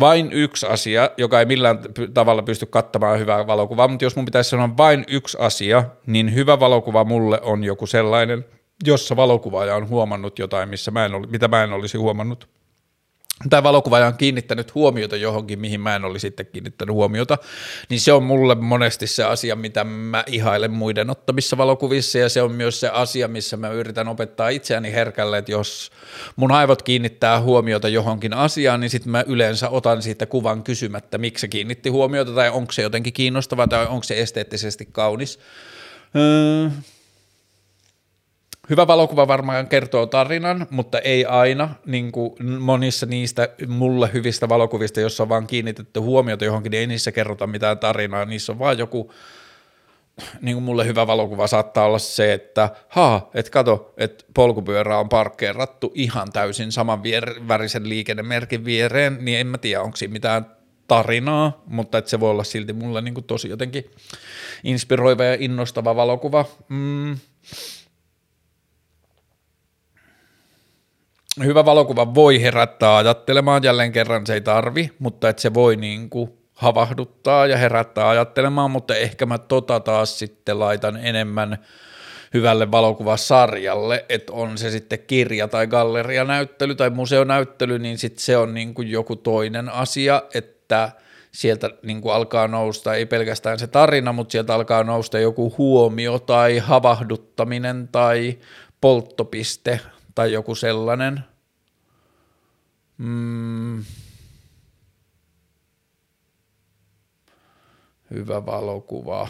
[0.00, 1.78] vain yksi asia, joka ei millään
[2.14, 6.60] tavalla pysty kattamaan hyvää valokuvaa, mutta jos mun pitäisi sanoa vain yksi asia, niin hyvä
[6.60, 8.44] valokuva mulle on joku sellainen,
[8.84, 12.48] jossa valokuvaaja on huomannut jotain, missä mä en mitä mä en olisi huomannut.
[13.50, 17.38] Tai valokuvaaja on kiinnittänyt huomiota johonkin, mihin mä en olisi sitten kiinnittänyt huomiota,
[17.88, 22.42] niin se on mulle monesti se asia, mitä mä ihailen muiden ottamissa valokuvissa, ja se
[22.42, 25.90] on myös se asia, missä mä yritän opettaa itseäni herkälle, että jos
[26.36, 31.40] mun aivot kiinnittää huomiota johonkin asiaan, niin sitten mä yleensä otan siitä kuvan kysymättä, miksi
[31.40, 35.38] se kiinnitti huomiota, tai onko se jotenkin kiinnostava, tai onko se esteettisesti kaunis.
[36.16, 36.70] Öö,
[38.70, 41.74] Hyvä valokuva varmaan kertoo tarinan, mutta ei aina.
[41.86, 46.86] Niin kuin monissa niistä mulle hyvistä valokuvista, jossa on vaan kiinnitetty huomiota johonkin, niin ei
[46.86, 48.24] niissä kerrota mitään tarinaa.
[48.24, 49.12] Niissä on vaan joku,
[50.40, 55.08] niin kuin mulle hyvä valokuva saattaa olla se, että haa, et kato, että polkupyörä on
[55.08, 60.46] parkkeerattu ihan täysin saman vier- värisen liikennemerkin viereen, niin en mä tiedä, onko siinä mitään
[60.88, 63.90] tarinaa, mutta että se voi olla silti mulle niin kuin tosi jotenkin
[64.64, 66.44] inspiroiva ja innostava valokuva.
[66.68, 67.16] Mm
[71.44, 76.10] hyvä valokuva voi herättää ajattelemaan, jälleen kerran se ei tarvi, mutta että se voi niin
[76.10, 81.58] kuin havahduttaa ja herättää ajattelemaan, mutta ehkä mä tota taas sitten laitan enemmän
[82.34, 88.54] hyvälle valokuvasarjalle, että on se sitten kirja tai gallerianäyttely tai museonäyttely, niin sitten se on
[88.54, 90.90] niin kuin joku toinen asia, että
[91.32, 96.18] sieltä niin kuin alkaa nousta ei pelkästään se tarina, mutta sieltä alkaa nousta joku huomio
[96.18, 98.38] tai havahduttaminen tai
[98.80, 99.80] polttopiste
[100.14, 101.29] tai joku sellainen.
[103.00, 103.84] Mm.
[108.10, 109.28] Hyvä valokuva.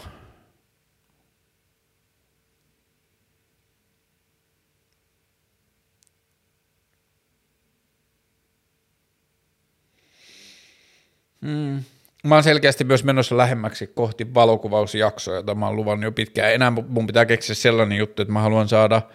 [11.41, 11.83] Mm.
[12.23, 16.53] Mä oon selkeästi myös menossa lähemmäksi kohti valokuvausjaksoa, jota mä oon luvannut jo pitkään.
[16.53, 19.01] Enää mun pitää keksiä sellainen juttu, että mä haluan saada–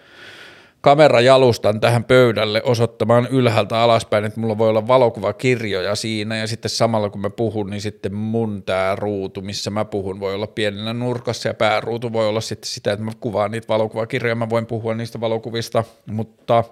[0.87, 7.09] kamerajalustan tähän pöydälle osoittamaan ylhäältä alaspäin, että mulla voi olla valokuvakirjoja siinä ja sitten samalla
[7.09, 11.47] kun mä puhun, niin sitten mun tämä ruutu, missä mä puhun, voi olla pienellä nurkassa
[11.47, 15.19] ja pääruutu voi olla sitten sitä, että mä kuvaan niitä valokuvakirjoja, mä voin puhua niistä
[15.19, 16.63] valokuvista, mutta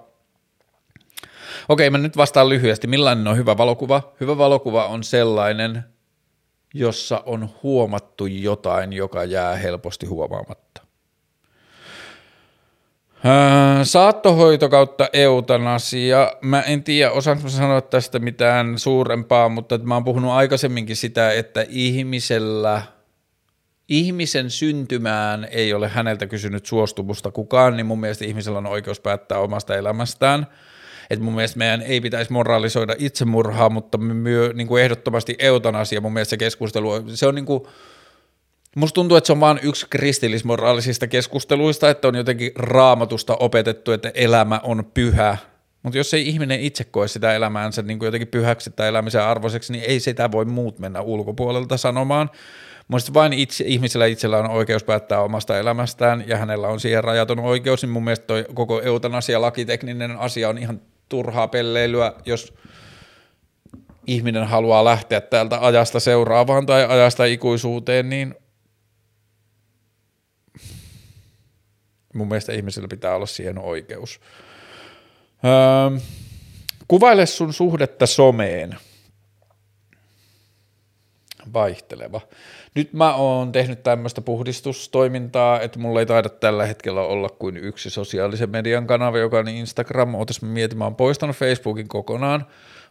[1.68, 4.12] okei, mä nyt vastaan lyhyesti, millainen on hyvä valokuva?
[4.20, 5.84] Hyvä valokuva on sellainen,
[6.74, 10.85] jossa on huomattu jotain, joka jää helposti huomaamatta.
[13.24, 16.32] Öö, saattohoito kautta eutanasia.
[16.40, 21.66] Mä en tiedä, osaanko sanoa tästä mitään suurempaa, mutta mä oon puhunut aikaisemminkin sitä, että
[21.68, 22.82] ihmisellä,
[23.88, 29.38] ihmisen syntymään ei ole häneltä kysynyt suostumusta kukaan, niin mun mielestä ihmisellä on oikeus päättää
[29.38, 30.46] omasta elämästään.
[31.10, 36.12] Et mun mielestä meidän ei pitäisi moralisoida itsemurhaa, mutta myö, niin kuin ehdottomasti eutanasia, mun
[36.12, 37.62] mielestä se keskustelu, se on niin kuin,
[38.76, 44.10] Musta tuntuu, että se on vain yksi kristillismoraalisista keskusteluista, että on jotenkin raamatusta opetettu, että
[44.14, 45.36] elämä on pyhä.
[45.82, 49.72] Mutta jos ei ihminen itse koe sitä elämäänsä niin kuin jotenkin pyhäksi tai elämisen arvoiseksi,
[49.72, 52.30] niin ei sitä voi muut mennä ulkopuolelta sanomaan.
[52.88, 57.38] Mielestäni vain itse, ihmisellä itsellä on oikeus päättää omasta elämästään ja hänellä on siihen rajaton
[57.38, 62.54] oikeus, niin mun mielestä toi koko eutanasia lakitekninen asia on ihan turhaa pelleilyä, jos
[64.06, 68.34] ihminen haluaa lähteä täältä ajasta seuraavaan tai ajasta ikuisuuteen, niin
[72.16, 74.20] Mun mielestä ihmisillä pitää olla siihen oikeus.
[75.44, 75.98] Öö,
[76.88, 78.76] kuvaile sun suhdetta someen.
[81.52, 82.20] Vaihteleva.
[82.74, 87.90] Nyt mä oon tehnyt tämmöistä puhdistustoimintaa, että mulla ei taida tällä hetkellä olla kuin yksi
[87.90, 90.14] sosiaalisen median kanava, joka on Instagram.
[90.14, 92.46] Ootas mä mietin, mä oon poistanut Facebookin kokonaan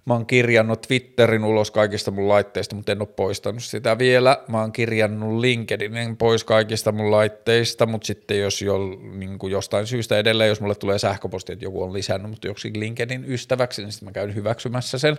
[0.06, 4.38] Mä oon kirjannut Twitterin ulos kaikista mun laitteista, mutta en ole poistanut sitä vielä.
[4.47, 8.78] Mä oon kirjannut LinkedInin pois kaikista mun laitteista, mutta sitten jos jo,
[9.14, 12.80] niin kuin jostain syystä edelleen, jos mulle tulee sähköposti, että joku on lisännyt mut joksikin
[12.80, 15.18] LinkedIn ystäväksi, niin sitten mä käyn hyväksymässä sen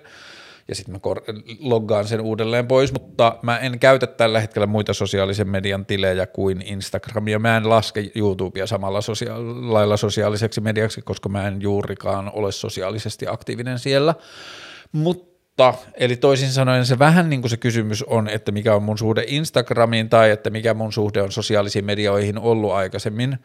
[0.69, 1.23] ja sitten mä kor-
[1.61, 6.63] loggaan sen uudelleen pois, mutta mä en käytä tällä hetkellä muita sosiaalisen median tilejä kuin
[6.63, 7.39] Instagramia.
[7.39, 13.27] Mä en laske YouTubea samalla sosia- lailla sosiaaliseksi mediaksi, koska mä en juurikaan ole sosiaalisesti
[13.29, 14.15] aktiivinen siellä.
[14.93, 18.99] Mutta, eli toisin sanoen se vähän niin kuin se kysymys on, että mikä on mun
[18.99, 23.39] suhde Instagramiin tai että mikä mun suhde on sosiaalisiin medioihin ollut aikaisemmin.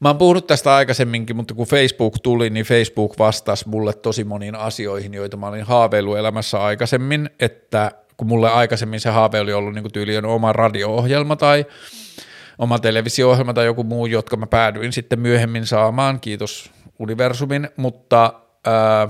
[0.00, 4.54] Mä oon puhunut tästä aikaisemminkin, mutta kun Facebook tuli, niin Facebook vastasi mulle tosi moniin
[4.54, 9.74] asioihin, joita mä olin haaveillut elämässä aikaisemmin, että kun mulle aikaisemmin se haave oli ollut
[9.74, 11.66] niin kuin tyyliin oma radio-ohjelma tai
[12.58, 18.32] oma televisio-ohjelma tai joku muu, jotka mä päädyin sitten myöhemmin saamaan, kiitos universumin, mutta
[18.66, 19.08] ää,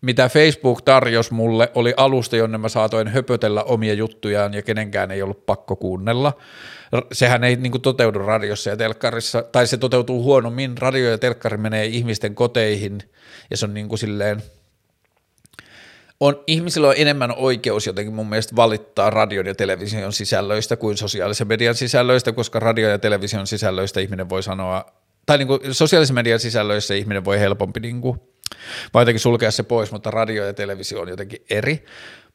[0.00, 5.22] mitä Facebook tarjosi mulle, oli alusta, jonne mä saatoin höpötellä omia juttujaan ja kenenkään ei
[5.22, 6.32] ollut pakko kuunnella.
[7.12, 10.78] Sehän ei niin kuin, toteudu radiossa ja telkkarissa, tai se toteutuu huonommin.
[10.78, 12.98] Radio ja telkkari menee ihmisten koteihin
[13.50, 14.42] ja se on niin kuin silleen,
[16.20, 21.48] on, ihmisillä on enemmän oikeus jotenkin mun mielestä valittaa radion ja television sisällöistä kuin sosiaalisen
[21.48, 24.84] median sisällöistä, koska radio- ja television sisällöistä ihminen voi sanoa,
[25.26, 28.20] tai niin kuin sosiaalisen median sisällöissä ihminen voi helpompi niin kuin,
[28.94, 31.84] vai jotenkin sulkea se pois, mutta radio ja televisio on jotenkin eri.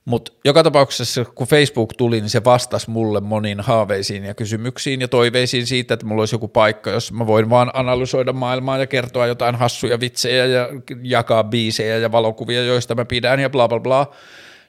[0.06, 5.08] Mutta joka tapauksessa, kun Facebook tuli, niin se vastasi mulle moniin haaveisiin ja kysymyksiin ja
[5.08, 9.28] toiveisiin siitä, että mulla olisi joku paikka, jos mä voin vaan analysoida maailmaa ja kertoa
[9.28, 10.70] jotain hassuja vitsejä ja
[11.04, 14.12] jakaa biisejä ja valokuvia, joista mä pidän ja bla bla bla.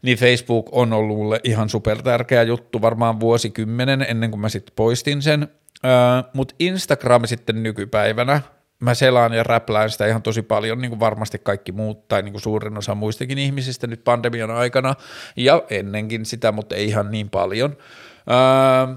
[0.03, 4.73] Niin Facebook on ollut mulle ihan super tärkeä juttu varmaan vuosikymmenen ennen kuin mä sitten
[4.77, 5.49] poistin sen.
[5.85, 5.91] Öö,
[6.35, 8.41] Mutta Instagram sitten nykypäivänä,
[8.81, 12.33] mä selaan ja räplään sitä ihan tosi paljon, niin kuin varmasti kaikki muut, tai niin
[12.33, 14.95] kuin suurin osa muistakin ihmisistä nyt pandemian aikana,
[15.37, 17.77] ja ennenkin sitä, mutta ei ihan niin paljon.
[18.31, 18.95] Öö,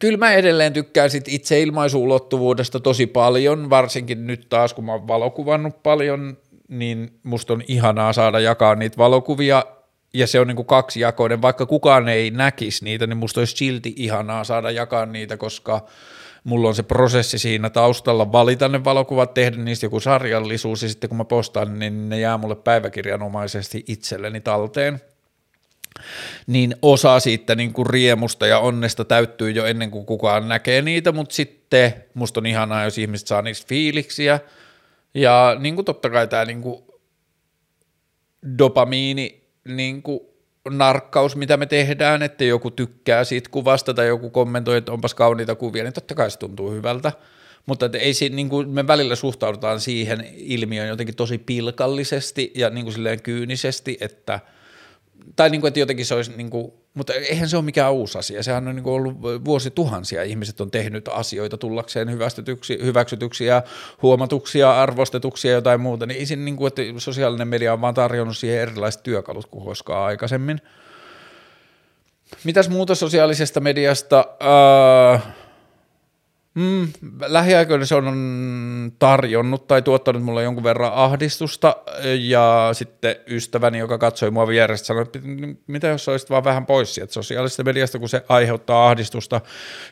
[0.00, 5.08] kyllä mä edelleen tykkään sit itse ilmaisuulottuvuudesta tosi paljon, varsinkin nyt taas, kun mä oon
[5.08, 9.64] valokuvannut paljon, niin musta on ihanaa saada jakaa niitä valokuvia,
[10.14, 13.94] ja se on niin kuin kaksijakoinen, vaikka kukaan ei näkisi niitä, niin musta olisi silti
[13.96, 15.80] ihanaa saada jakaa niitä, koska–
[16.46, 21.08] mulla on se prosessi siinä taustalla valita ne valokuvat, tehdä niistä joku sarjallisuus ja sitten
[21.08, 25.00] kun mä postaan, niin ne jää mulle päiväkirjanomaisesti itselleni talteen.
[26.46, 31.12] Niin osa siitä niin kuin riemusta ja onnesta täyttyy jo ennen kuin kukaan näkee niitä,
[31.12, 34.40] mutta sitten musta on ihanaa, jos ihmiset saa niistä fiiliksiä.
[35.14, 36.84] Ja niin kuin totta kai tämä niin kuin
[38.58, 40.20] dopamiini niin kuin
[40.70, 45.54] narkkaus, mitä me tehdään, että joku tykkää siitä kuvasta tai joku kommentoi, että onpas kauniita
[45.54, 47.12] kuvia, niin totta kai se tuntuu hyvältä.
[47.66, 52.70] Mutta että ei se, niin kuin me välillä suhtaudutaan siihen ilmiöön jotenkin tosi pilkallisesti ja
[52.70, 54.40] niin kuin silleen kyynisesti, että
[55.36, 58.18] tai niin kuin, että jotenkin se olisi, niin kuin, mutta eihän se ole mikään uusi
[58.18, 58.42] asia.
[58.42, 60.22] Sehän on niin kuin ollut vuosituhansia.
[60.22, 63.62] Ihmiset on tehnyt asioita tullakseen hyväksytyksi, hyväksytyksi ja
[64.02, 66.06] huomatuksi ja arvostetuksi ja jotain muuta.
[66.06, 69.64] Niin ei siinä, niin kuin, että sosiaalinen media on vaan tarjonnut siihen erilaiset työkalut kuin
[69.64, 70.60] koskaan aikaisemmin.
[72.44, 74.24] Mitäs muuta sosiaalisesta mediasta?
[74.42, 75.18] Öö,
[76.56, 76.88] Mm,
[77.26, 81.76] lähiaikoina se on tarjonnut tai tuottanut mulle jonkun verran ahdistusta
[82.18, 85.18] ja sitten ystäväni, joka katsoi mua vierestä, sanoi, että
[85.66, 89.40] mitä jos olisit vaan vähän pois sieltä sosiaalisesta mediasta, kun se aiheuttaa ahdistusta.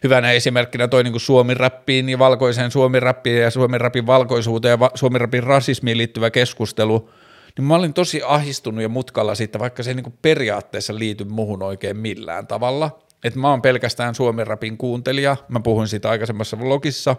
[0.05, 6.31] Hyvänä esimerkkinä toi niin suomi-räppiin ja valkoiseen suomi-räppiin ja suomi-räpin valkoisuuteen ja suomi-räpin rasismiin liittyvä
[6.31, 7.11] keskustelu,
[7.59, 11.63] niin mä olin tosi ahdistunut ja mutkalla siitä, vaikka se ei niin periaatteessa liity muhun
[11.63, 12.91] oikein millään tavalla–
[13.25, 17.17] että mä oon pelkästään suomen rapin kuuntelija, mä puhuin siitä aikaisemmassa vlogissa,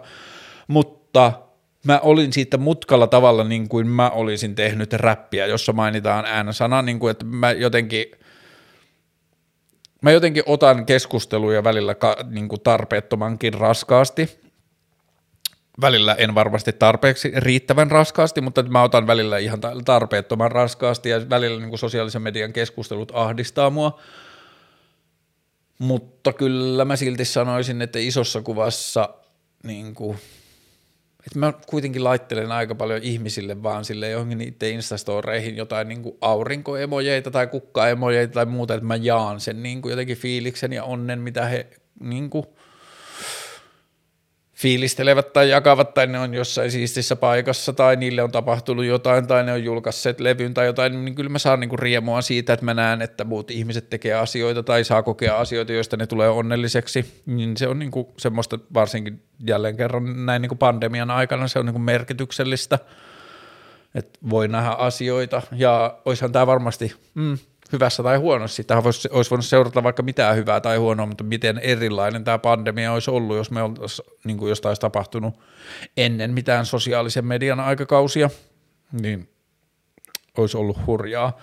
[0.68, 1.32] mutta
[1.86, 6.98] mä olin siitä mutkalla tavalla niin kuin mä olisin tehnyt räppiä, jossa mainitaan äänsana, niin
[6.98, 8.04] kuin, että mä jotenkin,
[10.02, 14.40] mä jotenkin otan keskusteluja välillä ka, niin kuin tarpeettomankin raskaasti,
[15.80, 21.60] välillä en varmasti tarpeeksi riittävän raskaasti, mutta mä otan välillä ihan tarpeettoman raskaasti ja välillä
[21.60, 23.98] niin kuin sosiaalisen median keskustelut ahdistaa mua,
[25.78, 29.14] mutta kyllä mä silti sanoisin, että isossa kuvassa
[29.62, 30.18] niin kuin,
[31.26, 36.16] että mä kuitenkin laittelen aika paljon ihmisille vaan sille johonkin niiden instastoreihin jotain niin kuin
[36.20, 41.20] aurinkoemojeita tai kukkaemojeita tai muuta, että mä jaan sen niin kuin jotenkin fiiliksen ja onnen,
[41.20, 41.66] mitä he
[42.00, 42.46] niin kuin
[44.56, 49.44] fiilistelevät tai jakavat tai ne on jossain siistissä paikassa tai niille on tapahtunut jotain tai
[49.44, 52.74] ne on julkaisseet levyn tai jotain, niin kyllä mä saan niinku riemua siitä, että mä
[52.74, 57.56] näen, että muut ihmiset tekee asioita tai saa kokea asioita, joista ne tulee onnelliseksi, niin
[57.56, 62.78] se on niinku semmoista varsinkin jälleen kerran näin niinku pandemian aikana se on niinku merkityksellistä,
[63.94, 65.42] että voi nähdä asioita.
[65.52, 67.38] Ja olisihan tämä varmasti, mm,
[67.72, 68.56] hyvässä tai huonossa.
[68.56, 72.92] Sitä olisi, olisi voinut seurata vaikka mitään hyvää tai huonoa, mutta miten erilainen tämä pandemia
[72.92, 75.34] olisi ollut, jos me oltaisiin, niin jostain olisi tapahtunut
[75.96, 78.30] ennen mitään sosiaalisen median aikakausia,
[79.00, 79.28] niin
[80.36, 81.38] olisi ollut hurjaa.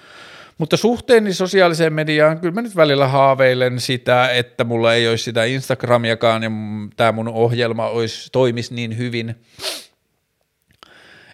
[0.58, 5.44] Mutta suhteeni sosiaaliseen mediaan, kyllä mä nyt välillä haaveilen sitä, että mulla ei olisi sitä
[5.44, 6.52] Instagramiakaan ja
[6.96, 9.36] tämä mun ohjelma olisi, toimisi niin hyvin,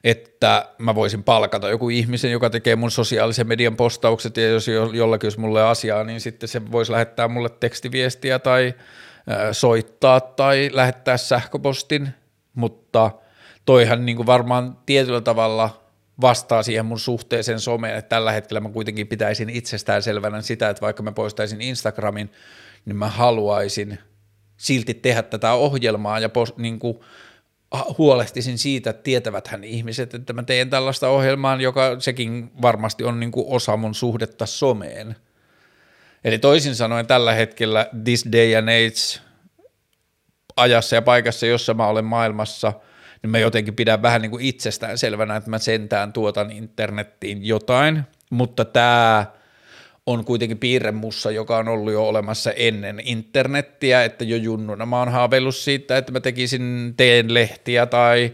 [0.03, 5.25] että mä voisin palkata joku ihmisen, joka tekee mun sosiaalisen median postaukset ja jos jollakin
[5.25, 8.73] olisi mulle asiaa, niin sitten se voisi lähettää mulle tekstiviestiä tai
[9.51, 12.09] soittaa tai lähettää sähköpostin,
[12.53, 13.11] mutta
[13.65, 15.83] toihan niin kuin varmaan tietyllä tavalla
[16.21, 20.81] vastaa siihen mun suhteeseen someen, että tällä hetkellä mä kuitenkin pitäisin itsestään selvänä sitä, että
[20.81, 22.31] vaikka mä poistaisin Instagramin,
[22.85, 23.99] niin mä haluaisin
[24.57, 26.99] silti tehdä tätä ohjelmaa ja post, niin kuin
[27.97, 33.31] huolehtisin siitä, että tietäväthän ihmiset, että mä teen tällaista ohjelmaa, joka sekin varmasti on niin
[33.31, 35.15] kuin osa mun suhdetta someen.
[36.23, 39.23] Eli toisin sanoen tällä hetkellä this day and age
[40.55, 42.73] ajassa ja paikassa, jossa mä olen maailmassa,
[43.21, 48.03] niin mä jotenkin pidän vähän niin kuin itsestään selvänä, että mä sentään tuotan internettiin jotain,
[48.29, 49.25] mutta tämä
[50.11, 55.09] on kuitenkin piirremussa, joka on ollut jo olemassa ennen internettiä, että jo junnuna mä oon
[55.09, 58.31] haaveillut siitä, että mä tekisin teen lehtiä tai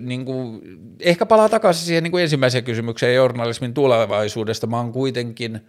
[0.00, 0.60] niin kuin,
[1.00, 4.66] ehkä palaa takaisin siihen niin kuin ensimmäiseen kysymykseen journalismin tulevaisuudesta.
[4.66, 5.60] Mä oon kuitenkin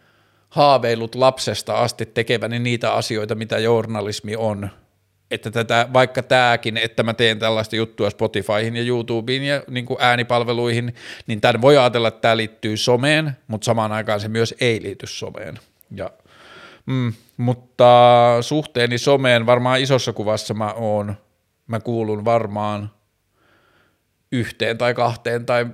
[0.50, 4.70] haaveillut lapsesta asti tekeväni niitä asioita, mitä journalismi on
[5.32, 9.98] että tätä, vaikka tämäkin, että mä teen tällaista juttua Spotifyhin ja YouTubeen ja niin kuin
[10.02, 10.96] äänipalveluihin,
[11.28, 15.08] niin tämän voi ajatella, että tämä liittyy someen, mutta samaan aikaan se myös ei liity
[15.08, 15.60] someen.
[15.92, 16.12] Ja,
[16.86, 17.86] mm, mutta
[18.42, 21.16] suhteeni someen varmaan isossa kuvassa mä oon,
[21.68, 22.92] mä kuulun varmaan
[24.32, 25.68] yhteen tai kahteen tai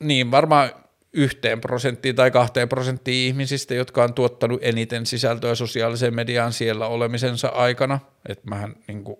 [0.00, 0.70] niin varmaan
[1.12, 7.48] yhteen prosenttiin tai kahteen prosenttiin ihmisistä, jotka on tuottanut eniten sisältöä sosiaaliseen mediaan siellä olemisensa
[7.48, 8.00] aikana.
[8.28, 9.16] Että mähän niin kuin,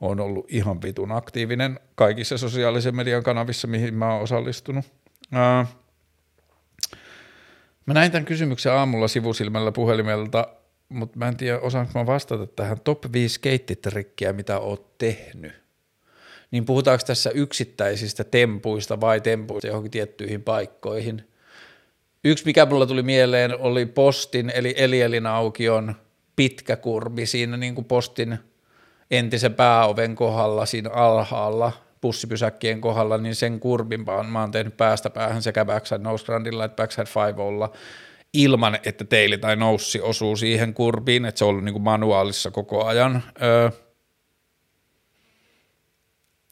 [0.00, 4.84] on ollut ihan vitun aktiivinen kaikissa sosiaalisen median kanavissa, mihin mä oon osallistunut.
[5.32, 5.66] Ää,
[7.86, 10.48] mä näin tämän kysymyksen aamulla sivusilmällä puhelimelta,
[10.88, 15.69] mutta mä en tiedä, osaanko mä vastata tähän top 5 keittitrikkiä, mitä oot tehnyt
[16.50, 21.24] niin puhutaanko tässä yksittäisistä tempuista vai tempuista johonkin tiettyihin paikkoihin.
[22.24, 25.94] Yksi, mikä mulla tuli mieleen, oli postin, eli Elielin aukion
[26.36, 28.38] pitkä kurvi siinä niin kuin postin
[29.10, 35.42] entisen pääoven kohdalla, siinä alhaalla, pussipysäkkien kohdalla, niin sen kurvin mä oon tehnyt päästä päähän
[35.42, 37.72] sekä backside nose grandilla että backside five olla
[38.32, 42.50] ilman, että teili tai noussi osuu siihen kurviin, että se on ollut niin kuin manuaalissa
[42.50, 43.22] koko ajan.
[43.42, 43.70] Öö,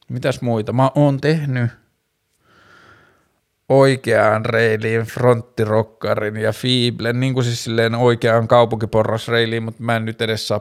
[0.08, 0.72] Mitäs muita?
[0.72, 1.70] Mä oon tehnyt
[3.68, 10.22] oikeaan reiliin, fronttirokkarin ja fiiblen, niin kuin siis silleen oikeaan kaupunkiporrasreiliin, mutta mä en nyt
[10.22, 10.60] edes saa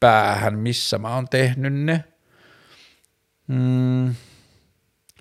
[0.00, 2.04] päähän, missä mä oon tehnyt ne.
[3.46, 4.14] Mm.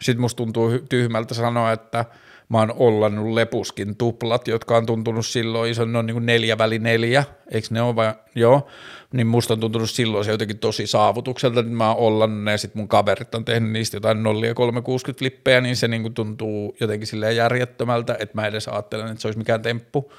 [0.02, 2.06] Sitten musta tuntuu tyhmältä sanoa, että–
[2.50, 6.80] mä oon ollannut lepuskin tuplat, jotka on tuntunut silloin, iso, ne on niin neljä väli
[6.80, 8.68] neljä, eikö ne ole vai, joo,
[9.14, 12.58] niin musta on tuntunut silloin se jotenkin tosi saavutukselta, että mä oon ollannut ne ja
[12.58, 16.76] sit mun kaverit on tehnyt niistä jotain nollia 360 flippejä, niin se niin kuin tuntuu
[16.80, 20.12] jotenkin silleen järjettömältä, että mä edes ajattelen, että se olisi mikään temppu,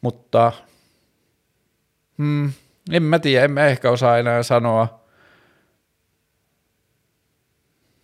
[0.00, 0.52] mutta
[2.18, 2.52] hmm,
[2.92, 4.97] en mä tiedä, en mä ehkä osaa enää sanoa,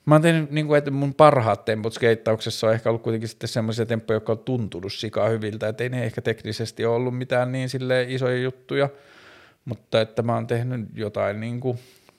[0.06, 3.48] Mä oon tehnyt, niin kuin, että mun parhaat temput skeittauksessa on ehkä ollut kuitenkin sitten
[3.48, 7.52] semmoisia temppuja, jotka on tuntunut sikaa hyviltä, että ei ne ehkä teknisesti ole ollut mitään
[7.52, 8.88] niin sille isoja juttuja,
[9.64, 11.78] mutta että mä oon tehnyt jotain niin kuin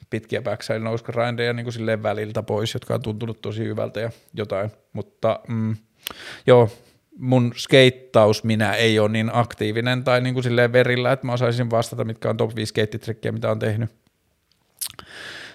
[0.10, 4.10] pitkiä backside nose grindeja niin kuin silleen väliltä pois, jotka on tuntunut tosi hyvältä ja
[4.34, 5.76] jotain, mutta mm,
[6.48, 6.70] joo,
[7.18, 11.70] mun skeittaus minä ei ole niin aktiivinen tai niin kuin silleen verillä, että mä osaisin
[11.70, 13.90] vastata, mitkä on top 5 skeittitrikkejä, mitä on tehnyt.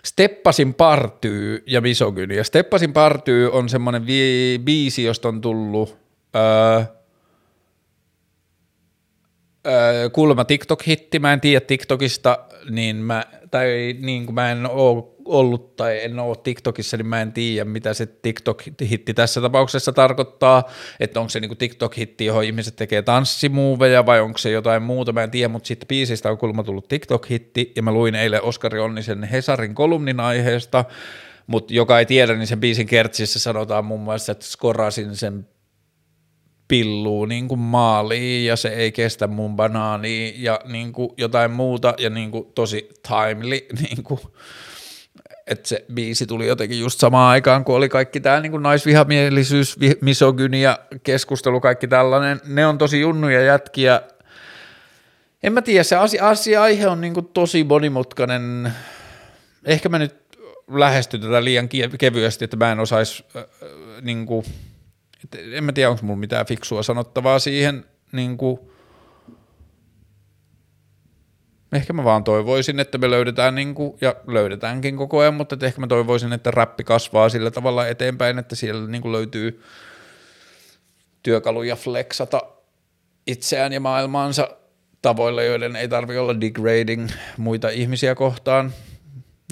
[0.04, 2.36] Steppasin partyy ja misogyni.
[2.36, 5.96] Ja Steppasin partyy on semmoinen vi- biisi, josta on tullut
[6.36, 6.82] öö,
[9.66, 11.18] öö, kuulemma TikTok-hitti.
[11.18, 12.38] Mä en tiedä TikTokista,
[12.70, 17.22] niin mä, tai niin kuin mä en ole ollut tai en ole TikTokissa, niin mä
[17.22, 20.64] en tiedä, mitä se TikTok-hitti tässä tapauksessa tarkoittaa,
[21.00, 25.22] että onko se niinku TikTok-hitti, johon ihmiset tekee tanssimuoveja vai onko se jotain muuta, mä
[25.22, 29.24] en tiedä, mutta sitten biisistä on kuulemma tullut TikTok-hitti ja mä luin eilen Oskari Onnisen
[29.24, 30.84] Hesarin kolumnin aiheesta,
[31.46, 35.46] mutta joka ei tiedä, niin sen biisin kertsissä sanotaan muun muassa, että skorasin sen
[36.70, 41.94] pilluu niin kuin maaliin ja se ei kestä mun banaania ja niin kuin jotain muuta
[41.98, 44.20] ja niin kuin tosi timely niin kuin
[45.50, 50.78] että se biisi tuli jotenkin just samaan aikaan, kun oli kaikki tämä niin naisvihamielisyys, misogynia,
[51.02, 52.40] keskustelu, kaikki tällainen.
[52.46, 54.02] Ne on tosi junnuja jätkiä.
[55.42, 58.72] En mä tiedä, se asia, asia aihe on niin tosi monimutkainen.
[59.64, 60.14] Ehkä mä nyt
[60.68, 63.44] lähestyn tätä liian kevyesti, että mä en osaisi, äh,
[64.02, 64.44] niin kuin,
[65.52, 68.60] en mä tiedä, onko mulla mitään fiksua sanottavaa siihen, niin kuin,
[71.72, 75.80] Ehkä mä vaan toivoisin, että me löydetään, niin kuin, ja löydetäänkin koko ajan, mutta ehkä
[75.80, 79.62] mä toivoisin, että räppi kasvaa sillä tavalla eteenpäin, että siellä niin kuin löytyy
[81.22, 82.42] työkaluja flexata
[83.26, 84.48] itseään ja maailmaansa
[85.02, 88.72] tavoilla, joiden ei tarvi olla degrading muita ihmisiä kohtaan.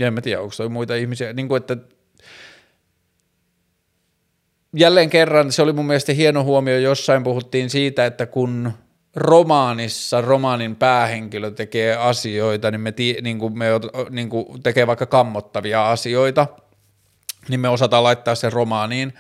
[0.01, 1.77] Ja en mä tiedä, onko toi muita ihmisiä, niin kuin, että
[4.77, 8.73] jälleen kerran se oli mun mielestä hieno huomio, jossain puhuttiin siitä, että kun–
[9.19, 13.67] romaanissa romaanin päähenkilö tekee asioita, niin me, tii, niin kuin me
[14.11, 16.47] niin kuin tekee vaikka kammottavia asioita,
[17.49, 19.13] niin me osataan laittaa se romaaniin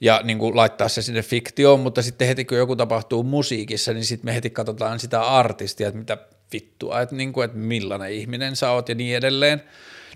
[0.00, 4.04] ja niin kuin laittaa se sinne fiktioon, mutta sitten heti kun joku tapahtuu musiikissa, niin
[4.04, 6.18] sitten me heti katsotaan sitä artistia, että mitä
[6.52, 9.62] vittua, että, niin kuin, että millainen ihminen sä oot ja niin edelleen,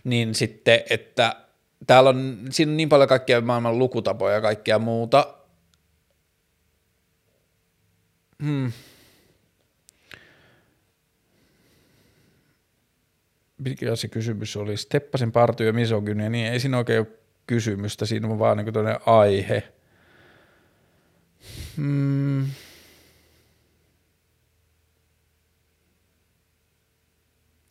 [0.04, 1.36] niin sitten, että
[1.86, 5.34] täällä on, siinä on niin paljon kaikkia maailman lukutapoja ja kaikkea muuta,
[8.42, 8.72] hmm.
[13.58, 18.28] Mikä se kysymys oli, Steppasin partio ja misogynia, niin ei siinä oikein ole kysymystä, siinä
[18.28, 19.72] on vaan niin kuin aihe.
[21.76, 22.46] Hmm.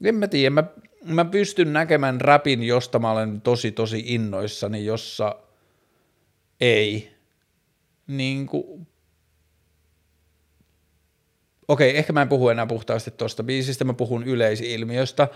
[0.03, 0.63] En mä tiedä, mä,
[1.03, 5.35] mä pystyn näkemään rapin, josta mä olen tosi tosi innoissani, jossa
[6.61, 7.11] ei.
[8.07, 8.87] Niin kuin...
[11.67, 15.27] Okei, ehkä mä en puhu enää puhtaasti tuosta biisistä, mä puhun yleisilmiöstä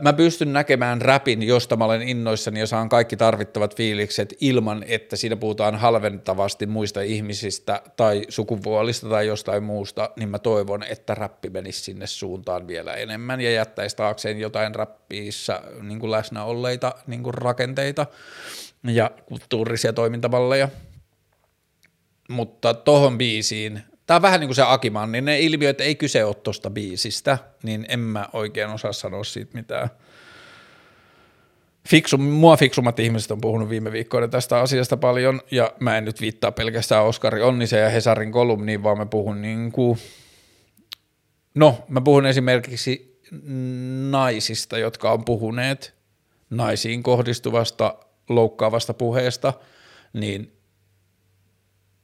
[0.00, 5.16] mä pystyn näkemään rapin, josta mä olen innoissani ja saan kaikki tarvittavat fiilikset ilman, että
[5.16, 11.50] siinä puhutaan halventavasti muista ihmisistä tai sukupuolista tai jostain muusta, niin mä toivon, että rappi
[11.50, 17.22] menisi sinne suuntaan vielä enemmän ja jättäisi taakseen jotain rappiissa niin kuin läsnä olleita niin
[17.22, 18.06] kuin rakenteita
[18.84, 20.68] ja kulttuurisia toimintamalleja.
[22.28, 26.34] Mutta tohon biisiin Tämä on vähän niin kuin se Akiman, niin ilmiöt ei kyse ole
[26.34, 29.88] tuosta biisistä, niin en mä oikein osaa sanoa siitä mitään.
[31.88, 36.20] Fiksu, mua fiksummat ihmiset on puhunut viime viikkoina tästä asiasta paljon, ja mä en nyt
[36.20, 39.98] viittaa pelkästään Oskari Onnisen ja Hesarin kolumniin, vaan mä puhun niin kuin,
[41.54, 43.20] no mä puhun esimerkiksi
[44.10, 45.94] naisista, jotka on puhuneet
[46.50, 47.94] naisiin kohdistuvasta
[48.28, 49.52] loukkaavasta puheesta,
[50.12, 50.53] niin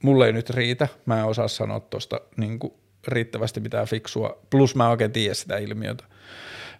[0.03, 2.59] mulle ei nyt riitä, mä en osaa sanoa tuosta niin
[3.09, 6.05] riittävästi mitään fiksua, plus mä oikein tiedä sitä ilmiötä.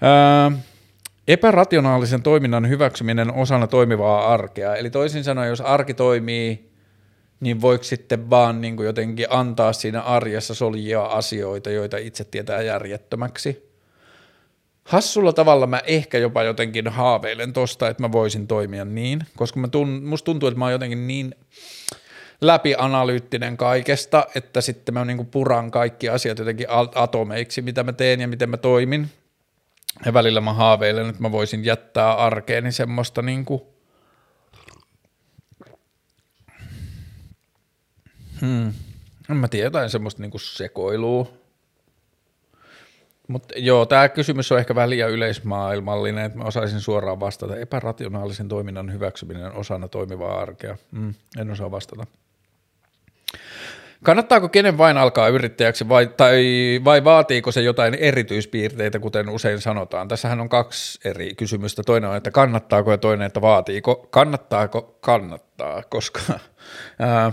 [0.01, 0.53] Ää,
[1.29, 6.71] epärationaalisen toiminnan hyväksyminen osana toimivaa arkea, eli toisin sanoen, jos arki toimii,
[7.41, 12.63] niin voiko sitten vaan niin kuin jotenkin antaa siinä arjessa soljia asioita, joita itse tietää
[12.63, 13.71] järjettömäksi.
[14.85, 19.69] Hassulla tavalla mä ehkä jopa jotenkin haaveilen tosta, että mä voisin toimia niin, koska mä
[19.69, 21.35] tun, musta tuntuu, että mä oon jotenkin niin
[22.41, 28.29] läpianalyyttinen kaikesta, että sitten mä niin puran kaikki asiat jotenkin atomeiksi, mitä mä teen ja
[28.29, 29.09] miten mä toimin.
[30.05, 33.63] Ja välillä mä haaveilen, että mä voisin jättää arkeeni semmoista niin kuin
[38.41, 38.73] Hmm.
[39.31, 41.33] En mä tiedä, jotain semmoista niinku sekoilua.
[43.29, 47.57] Mutta joo, tämä kysymys on ehkä vähän liian yleismaailmallinen, että mä osaisin suoraan vastata.
[47.57, 50.77] Epärationaalisen toiminnan hyväksyminen osana toimivaa arkea.
[50.93, 52.07] Mm, en osaa vastata.
[54.05, 56.45] Kannattaako kenen vain alkaa yrittäjäksi vai, tai,
[56.85, 60.09] vai vaatiiko se jotain erityispiirteitä, kuten usein sanotaan?
[60.09, 61.83] Tässähän on kaksi eri kysymystä.
[61.83, 64.09] Toinen on, että kannattaako ja toinen, että vaatiiko.
[64.11, 64.99] Kannattaako?
[65.01, 66.21] Kannattaa, koska
[66.99, 67.33] ää,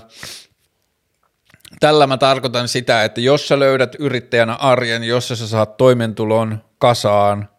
[1.80, 7.50] tällä mä tarkoitan sitä, että jos sä löydät yrittäjänä arjen, jossa sä saat toimentulon kasaan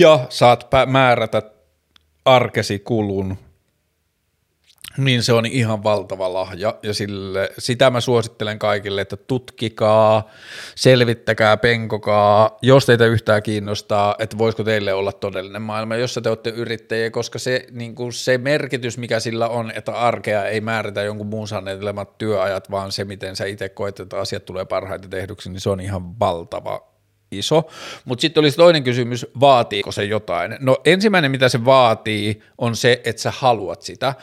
[0.00, 1.42] ja saat määrätä
[2.24, 3.38] arkesi kulun
[4.96, 10.30] niin se on ihan valtava lahja ja sille, sitä mä suosittelen kaikille, että tutkikaa,
[10.74, 16.50] selvittäkää, penkokaa, jos teitä yhtään kiinnostaa, että voisiko teille olla todellinen maailma, jossa te olette
[16.50, 21.26] yrittäjiä, koska se, niin kuin se merkitys, mikä sillä on, että arkea ei määritä jonkun
[21.26, 25.60] muun sanelemat työajat, vaan se, miten sä itse koet, että asiat tulee parhaiten tehdyksi, niin
[25.60, 26.90] se on ihan valtava
[27.32, 27.68] iso.
[28.04, 30.56] Mutta sitten olisi toinen kysymys, vaatiiko se jotain?
[30.60, 34.14] No ensimmäinen, mitä se vaatii, on se, että sä haluat sitä.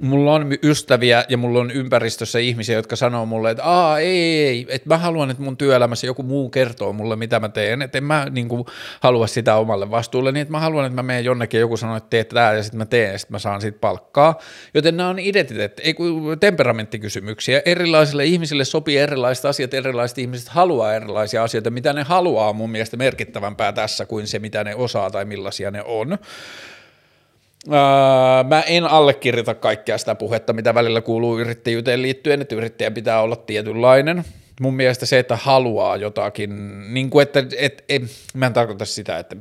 [0.00, 4.48] Mulla on ystäviä ja mulla on ympäristössä ihmisiä, jotka sanoo mulle, että Aa, ei, ei,
[4.48, 7.98] ei, että mä haluan, että mun työelämässä joku muu kertoo mulle, mitä mä teen, että
[7.98, 8.64] en mä niin kuin,
[9.00, 11.96] halua sitä omalle vastuulle, niin että mä haluan, että mä menen jonnekin ja joku sanoo,
[11.96, 14.38] että teet tää ja sitten mä teen ja sitten mä saan siitä palkkaa.
[14.74, 15.94] Joten nämä on identiteetti, ei
[16.40, 17.62] temperamenttikysymyksiä.
[17.64, 22.96] Erilaisille ihmisille sopii erilaiset asiat, erilaiset ihmiset haluaa erilaisia asioita, mitä ne haluaa mun mielestä
[22.96, 26.18] merkittävämpää tässä kuin se, mitä ne osaa tai millaisia ne on.
[27.68, 33.20] Öö, mä en allekirjoita kaikkea sitä puhetta, mitä välillä kuuluu yrittäjyyteen liittyen, että yrittäjän pitää
[33.20, 34.24] olla tietynlainen.
[34.60, 38.02] Mun mielestä se, että haluaa jotakin, niin kuin että, et, et,
[38.34, 39.36] mä en tarkoita sitä, että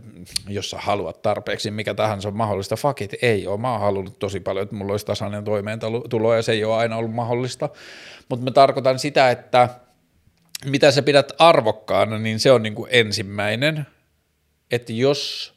[0.50, 3.60] jos sä haluat tarpeeksi, mikä tahansa on mahdollista, fuck it, ei ole.
[3.60, 6.98] Mä oon halunnut tosi paljon, että mulla olisi tasainen toimeentulo ja se ei ole aina
[6.98, 7.70] ollut mahdollista.
[8.30, 9.70] Mutta mä tarkoitan sitä, että
[10.66, 13.86] mitä sä pidät arvokkaana, niin se on niin kuin ensimmäinen,
[14.72, 15.53] että jos,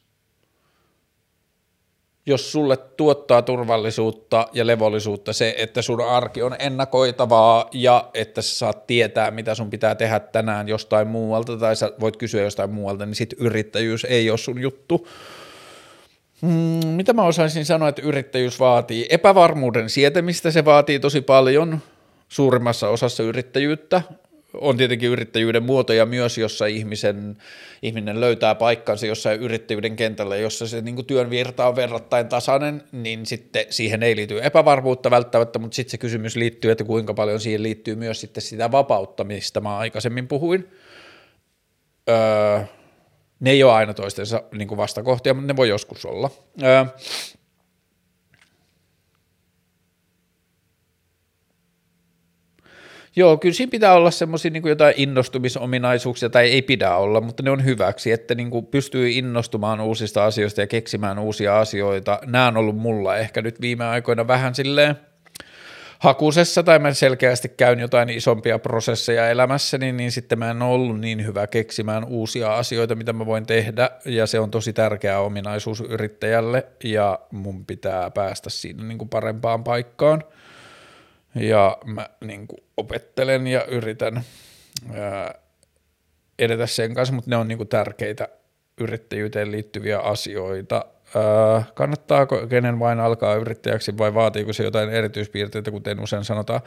[2.27, 8.57] jos sulle tuottaa turvallisuutta ja levollisuutta se, että sun arki on ennakoitavaa ja että sä
[8.57, 13.07] saat tietää, mitä sun pitää tehdä tänään jostain muualta tai sä voit kysyä jostain muualta,
[13.07, 15.09] niin sit yrittäjyys ei ole sun juttu.
[16.43, 19.07] Hmm, mitä mä osaisin sanoa, että yrittäjyys vaatii?
[19.11, 21.79] Epävarmuuden sietämistä se vaatii tosi paljon
[22.29, 24.03] suurimmassa osassa yrittäjyyttä
[24.61, 27.37] on tietenkin yrittäjyyden muotoja myös, jossa ihmisen,
[27.83, 33.27] ihminen löytää paikkansa jossain yrittäjyyden kentällä, jossa se niin työn virta on verrattain tasainen, niin
[33.27, 37.63] sitten siihen ei liity epävarmuutta välttämättä, mutta sitten se kysymys liittyy, että kuinka paljon siihen
[37.63, 40.69] liittyy myös sitten sitä vapautta, mistä mä aikaisemmin puhuin.
[42.09, 42.61] Öö,
[43.41, 46.31] ne ei ole aina toistensa niin vastakohtia, mutta ne voi joskus olla.
[46.63, 46.85] Öö,
[53.19, 57.51] Joo, kyllä siinä pitää olla semmoisia niin jotain innostumisominaisuuksia, tai ei pidä olla, mutta ne
[57.51, 62.19] on hyväksi, että niin kuin pystyy innostumaan uusista asioista ja keksimään uusia asioita.
[62.27, 64.97] Nämä on ollut mulla ehkä nyt viime aikoina vähän silleen
[65.99, 71.01] hakusessa, tai mä selkeästi käyn jotain isompia prosesseja elämässäni, niin sitten mä en ole ollut
[71.01, 75.81] niin hyvä keksimään uusia asioita, mitä mä voin tehdä, ja se on tosi tärkeä ominaisuus
[75.81, 80.25] yrittäjälle, ja mun pitää päästä siinä niin kuin parempaan paikkaan–
[81.37, 84.23] ja mä niin kuin opettelen ja yritän
[84.95, 85.35] ää,
[86.39, 88.29] edetä sen kanssa, mutta ne on niin kuin tärkeitä
[88.81, 90.85] yrittäjyyteen liittyviä asioita.
[91.15, 96.61] Ää, kannattaako kenen vain alkaa yrittäjäksi vai vaatiiko se jotain erityispiirteitä, kuten usein sanotaan?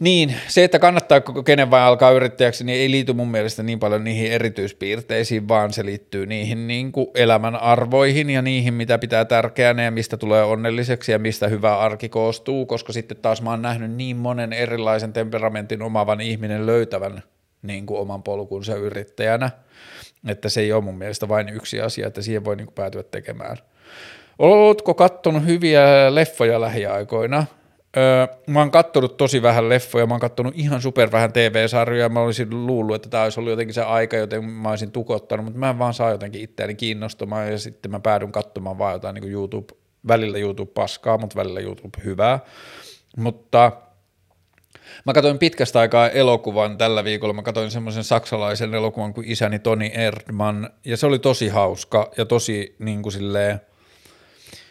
[0.00, 4.04] Niin, se, että kannattaa kenen vai alkaa yrittäjäksi, niin ei liity mun mielestä niin paljon
[4.04, 9.82] niihin erityispiirteisiin, vaan se liittyy niihin niin kuin elämän arvoihin ja niihin, mitä pitää tärkeänä
[9.82, 13.90] ja mistä tulee onnelliseksi ja mistä hyvä arki koostuu, koska sitten taas mä oon nähnyt
[13.90, 17.22] niin monen erilaisen temperamentin omavan ihminen löytävän
[17.62, 19.50] niin kuin oman polkunsa yrittäjänä,
[20.28, 23.02] että se ei ole mun mielestä vain yksi asia, että siihen voi niin kuin päätyä
[23.02, 23.56] tekemään.
[24.38, 27.46] Oletko kattonut hyviä leffoja lähiaikoina?
[27.96, 32.20] Öö, mä oon kattonut tosi vähän leffoja, mä oon kattonut ihan super vähän TV-sarjoja, mä
[32.20, 35.70] olisin luullut, että tämä olisi ollut jotenkin se aika, joten mä olisin tukottanut, mutta mä
[35.70, 39.74] en vaan saa jotenkin itseäni kiinnostumaan ja sitten mä päädyn katsomaan vaan jotain niin YouTube,
[40.08, 42.38] välillä YouTube paskaa, mutta välillä YouTube hyvää,
[43.16, 43.72] mutta
[45.06, 49.92] Mä katsoin pitkästä aikaa elokuvan tällä viikolla, mä katsoin semmoisen saksalaisen elokuvan kuin Isäni Toni
[49.94, 53.60] Erdman, ja se oli tosi hauska ja tosi niin kuin silleen,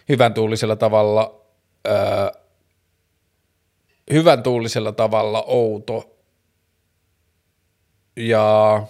[0.10, 1.42] hyvän tuulisella tavalla
[1.88, 1.96] öö,
[4.14, 6.16] hyvän tuulisella tavalla outo.
[8.16, 8.84] Ja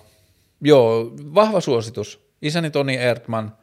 [0.61, 2.29] joo, vahva suositus.
[2.41, 3.57] Isäni Toni Erdman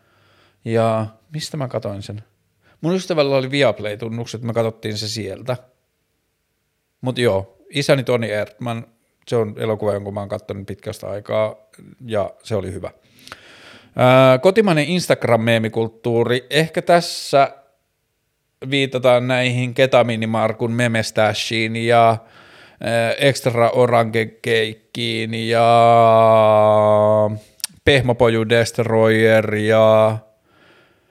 [0.65, 2.23] ja mistä mä katoin sen?
[2.81, 5.57] Mun ystävällä oli Viaplay-tunnukset, mä katsottiin se sieltä.
[7.01, 8.87] Mutta joo, isäni Toni Erdman,
[9.29, 11.57] se on elokuva, jonka mä oon katsonut pitkästä aikaa
[12.07, 12.91] ja se oli hyvä.
[13.97, 17.53] Ää, kotimainen Instagram-meemikulttuuri, ehkä tässä
[18.71, 22.17] viitataan näihin Ketaminimarkun memestashiin ja
[22.81, 25.69] eh, Extra Orange Keikkiin ja
[27.85, 30.19] Pehmopoju Destroyer ja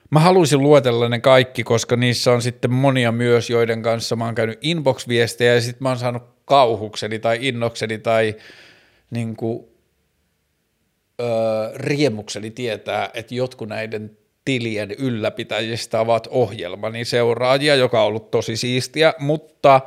[0.10, 4.36] Mä haluaisin luetella ne kaikki, koska niissä on sitten monia myös, joiden kanssa mä oon
[4.36, 8.36] käynyt inbox-viestejä ja sitten mä oon saanut kauhukseni tai innokseni tai
[9.12, 9.68] niin kuin,
[11.22, 11.28] öö,
[11.76, 19.14] riemukseni tietää, että jotkut näiden tilien ylläpitäjistä ovat ohjelmani seuraajia, joka on ollut tosi siistiä,
[19.20, 19.82] mutta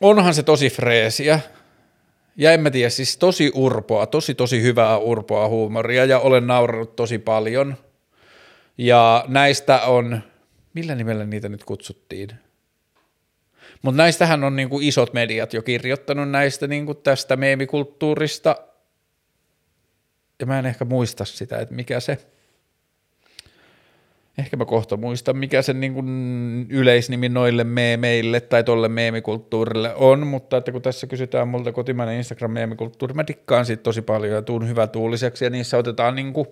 [0.00, 1.40] onhan se tosi freesiä.
[2.36, 6.96] Ja en mä tiedä, siis tosi urpoa, tosi tosi hyvää urpoa huumoria ja olen naurannut
[6.96, 7.76] tosi paljon.
[8.78, 10.22] Ja näistä on,
[10.74, 12.28] millä nimellä niitä nyt kutsuttiin?
[13.82, 18.56] Mutta näistähän on niinku isot mediat jo kirjoittanut näistä niinku tästä meemikulttuurista.
[20.40, 22.18] Ja mä en ehkä muista sitä, että mikä se–
[24.38, 30.26] ehkä mä kohta muistan, mikä sen niin kuin yleisnimi noille meemeille tai tolle meemikulttuurille on,
[30.26, 34.68] mutta että kun tässä kysytään multa kotimainen Instagram-meemikulttuuri, mä dikkaan siitä tosi paljon ja tuun
[34.68, 36.46] hyvä tuuliseksi ja niissä otetaan niin kuin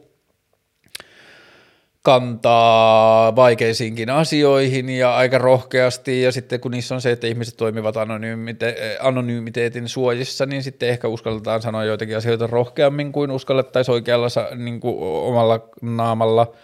[2.02, 6.22] kantaa vaikeisiinkin asioihin ja aika rohkeasti.
[6.22, 11.08] Ja sitten kun niissä on se, että ihmiset toimivat anonymite- anonymiteetin suojissa, niin sitten ehkä
[11.08, 16.46] uskalletaan sanoa joitakin asioita rohkeammin kuin uskallettaisiin oikealla niin kuin omalla naamalla–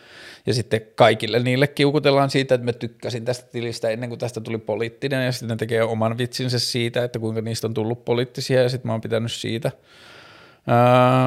[0.46, 4.58] ja sitten kaikille niille kiukutellaan siitä, että mä tykkäsin tästä tilistä ennen kuin tästä tuli
[4.58, 8.68] poliittinen ja sitten ne tekee oman vitsinsä siitä, että kuinka niistä on tullut poliittisia ja
[8.68, 9.72] sitten mä oon pitänyt siitä.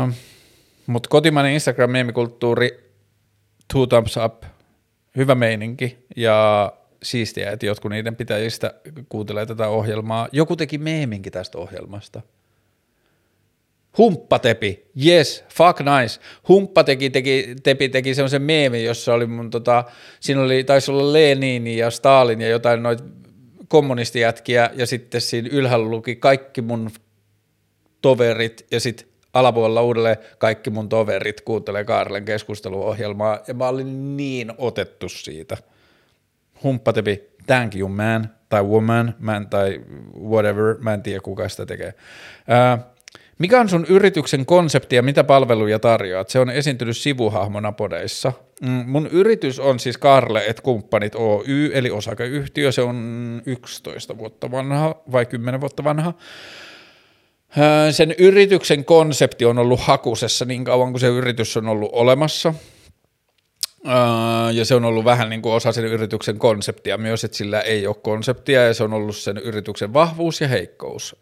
[0.07, 0.13] Uh,
[0.87, 2.69] Mutta kotimainen Instagram-meemikulttuuri,
[3.73, 4.43] two thumbs up,
[5.15, 6.71] hyvä meininki ja
[7.03, 8.73] siistiä, että jotkut niiden pitäjistä
[9.09, 10.27] kuuntelee tätä ohjelmaa.
[10.31, 12.21] Joku teki meeminkin tästä ohjelmasta–
[13.97, 16.19] Humppatepi, yes, fuck nice.
[16.47, 19.83] Humppatepi teki, tepi teki semmoisen meemin, jossa oli mun tota,
[20.19, 23.03] siinä oli, taisi olla Lenin ja Stalin ja jotain noita
[23.67, 26.91] kommunistijätkiä ja sitten siinä ylhäällä luki kaikki mun
[28.01, 34.53] toverit ja sitten alapuolella uudelleen kaikki mun toverit kuuntelee Kaarlen keskusteluohjelmaa ja mä olin niin
[34.57, 35.57] otettu siitä.
[36.63, 39.81] Humppatepi, thank you man, tai woman, man tai
[40.29, 41.93] whatever, mä en tiedä kuka sitä tekee.
[42.47, 42.77] Ää,
[43.39, 46.29] mikä on sun yrityksen konsepti ja mitä palveluja tarjoat?
[46.29, 48.33] Se on esiintynyt sivuhahmona podeissa.
[48.61, 52.71] Mm, mun yritys on siis Karle et kumppanit Oy, eli osakeyhtiö.
[52.71, 56.13] Se on 11 vuotta vanha vai 10 vuotta vanha.
[57.91, 62.53] Sen yrityksen konsepti on ollut hakusessa niin kauan kuin se yritys on ollut olemassa.
[64.53, 67.87] Ja se on ollut vähän niin kuin osa sen yrityksen konseptia myös, että sillä ei
[67.87, 71.15] ole konseptia ja se on ollut sen yrityksen vahvuus ja heikkous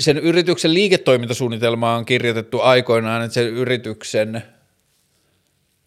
[0.00, 4.42] sen yrityksen liiketoimintasuunnitelma on kirjoitettu aikoinaan, että sen yrityksen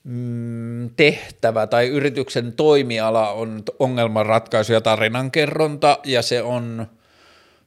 [0.03, 6.87] mm, tehtävä tai yrityksen toimiala on ongelmanratkaisu ja tarinankerronta, ja se on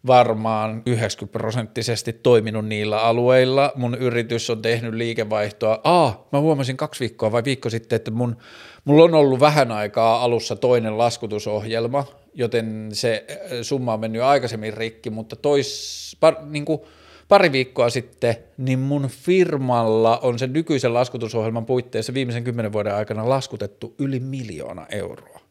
[0.06, 3.72] varmaan 90 prosenttisesti toiminut niillä alueilla.
[3.74, 5.80] Mun yritys on tehnyt liikevaihtoa.
[5.84, 8.36] Aa, mä huomasin kaksi viikkoa vai viikko sitten, että mun,
[8.84, 12.04] mulla on ollut vähän aikaa alussa toinen laskutusohjelma,
[12.34, 16.80] joten se äh, summa on mennyt aikaisemmin rikki, mutta tois, par, niin kuin
[17.28, 23.28] pari viikkoa sitten, niin mun firmalla on sen nykyisen laskutusohjelman puitteissa viimeisen kymmenen vuoden aikana
[23.28, 25.41] laskutettu yli miljoona euroa.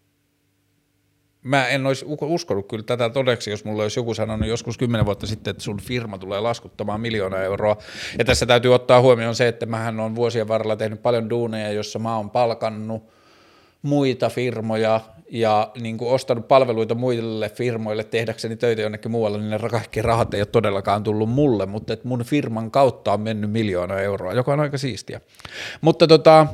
[1.44, 5.28] Mä en olisi uskonut kyllä tätä todeksi, jos mulla olisi joku sanonut joskus kymmenen vuotta
[5.28, 7.78] sitten, että sun firma tulee laskuttamaan miljoona euroa.
[8.20, 12.00] Ja tässä täytyy ottaa huomioon se, että mähän on vuosien varrella tehnyt paljon duuneja, jossa
[12.00, 13.04] mä oon palkannut
[13.82, 15.02] muita firmoja
[15.32, 20.34] ja niin kuin ostanut palveluita muille firmoille tehdäkseni töitä jonnekin muualle, niin ne kaikki rahat
[20.34, 24.54] ei ole todellakaan tullut mulle, mutta että mun firman kautta on mennyt miljoona euroa, joka
[24.54, 25.22] on aika siistiä.
[25.82, 26.48] Mutta tota,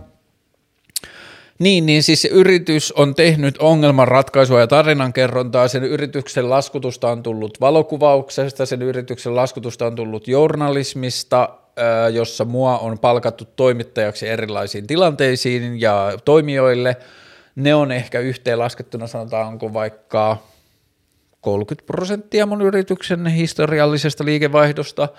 [1.59, 7.61] niin, niin siis se yritys on tehnyt ongelmanratkaisua ja tarinankerrontaa, sen yrityksen laskutusta on tullut
[7.61, 11.49] valokuvauksesta, sen yrityksen laskutusta on tullut journalismista,
[12.13, 16.97] jossa mua on palkattu toimittajaksi erilaisiin tilanteisiin ja toimijoille–
[17.57, 20.37] ne on ehkä yhteenlaskettuna sanotaanko vaikka
[21.41, 25.09] 30 prosenttia mun yrityksen historiallisesta liikevaihdosta.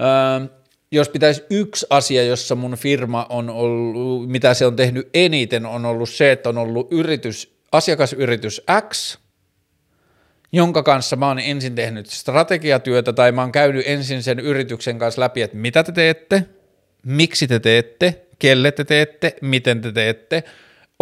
[0.00, 0.48] Öö,
[0.92, 5.86] jos pitäisi yksi asia, jossa mun firma on ollut, mitä se on tehnyt eniten, on
[5.86, 9.18] ollut se, että on ollut yritys, asiakasyritys X,
[10.52, 15.20] jonka kanssa mä oon ensin tehnyt strategiatyötä tai mä oon käynyt ensin sen yrityksen kanssa
[15.20, 16.44] läpi, että mitä te teette,
[17.06, 20.44] miksi te teette, kelle te teette, miten te teette–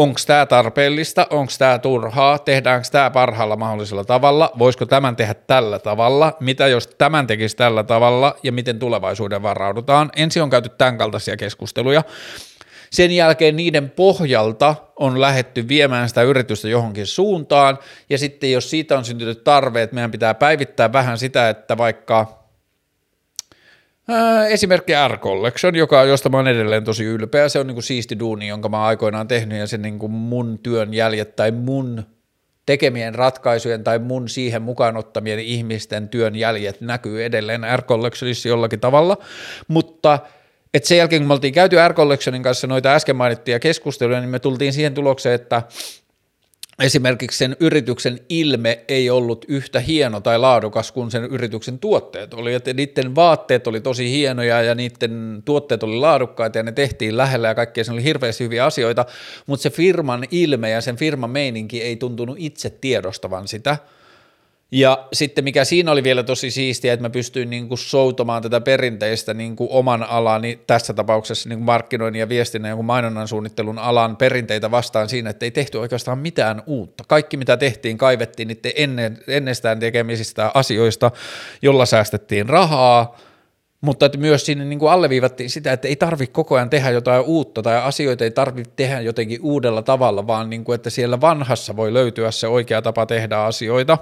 [0.00, 5.78] onko tämä tarpeellista, onko tämä turhaa, tehdäänkö tämä parhaalla mahdollisella tavalla, voisiko tämän tehdä tällä
[5.78, 10.10] tavalla, mitä jos tämän tekisi tällä tavalla ja miten tulevaisuuden varaudutaan.
[10.16, 12.02] Ensin on käyty tämän kaltaisia keskusteluja.
[12.90, 17.78] Sen jälkeen niiden pohjalta on lähetty viemään sitä yritystä johonkin suuntaan,
[18.10, 22.39] ja sitten jos siitä on syntynyt tarve, että meidän pitää päivittää vähän sitä, että vaikka
[24.48, 27.48] Esimerkki R Collection, joka, josta mä oon edelleen tosi ylpeä.
[27.48, 30.58] Se on niin kuin siisti duuni, jonka mä aikoinaan tehnyt ja se niin kuin mun
[30.58, 32.04] työn jäljet tai mun
[32.66, 38.80] tekemien ratkaisujen tai mun siihen mukaan ottamien ihmisten työn jäljet näkyy edelleen R Collectionissa jollakin
[38.80, 39.16] tavalla,
[39.68, 40.18] mutta
[40.74, 44.30] et sen jälkeen kun me oltiin käyty R Collectionin kanssa noita äsken mainittuja keskusteluja, niin
[44.30, 45.62] me tultiin siihen tulokseen, että
[46.80, 52.54] esimerkiksi sen yrityksen ilme ei ollut yhtä hieno tai laadukas kuin sen yrityksen tuotteet oli,
[52.54, 57.48] että niiden vaatteet oli tosi hienoja ja niiden tuotteet oli laadukkaita ja ne tehtiin lähellä
[57.48, 59.04] ja kaikkea, se oli hirveästi hyviä asioita,
[59.46, 63.76] mutta se firman ilme ja sen firman meininki ei tuntunut itse tiedostavan sitä–
[64.72, 68.60] ja sitten mikä siinä oli vielä tosi siistiä, että mä pystyin niin kuin soutomaan tätä
[68.60, 73.78] perinteistä niin kuin oman alani, tässä tapauksessa niin kuin markkinoinnin ja viestinnän ja mainonnan suunnittelun
[73.78, 77.04] alan perinteitä vastaan siinä, että ei tehty oikeastaan mitään uutta.
[77.08, 81.10] Kaikki mitä tehtiin, kaivettiin niiden ennen, ennestään tekemisistä asioista,
[81.62, 83.16] jolla säästettiin rahaa,
[83.80, 87.24] mutta että myös siinä niin kuin alleviivattiin sitä, että ei tarvitse koko ajan tehdä jotain
[87.24, 91.76] uutta tai asioita ei tarvitse tehdä jotenkin uudella tavalla, vaan niin kuin, että siellä vanhassa
[91.76, 93.98] voi löytyä se oikea tapa tehdä asioita.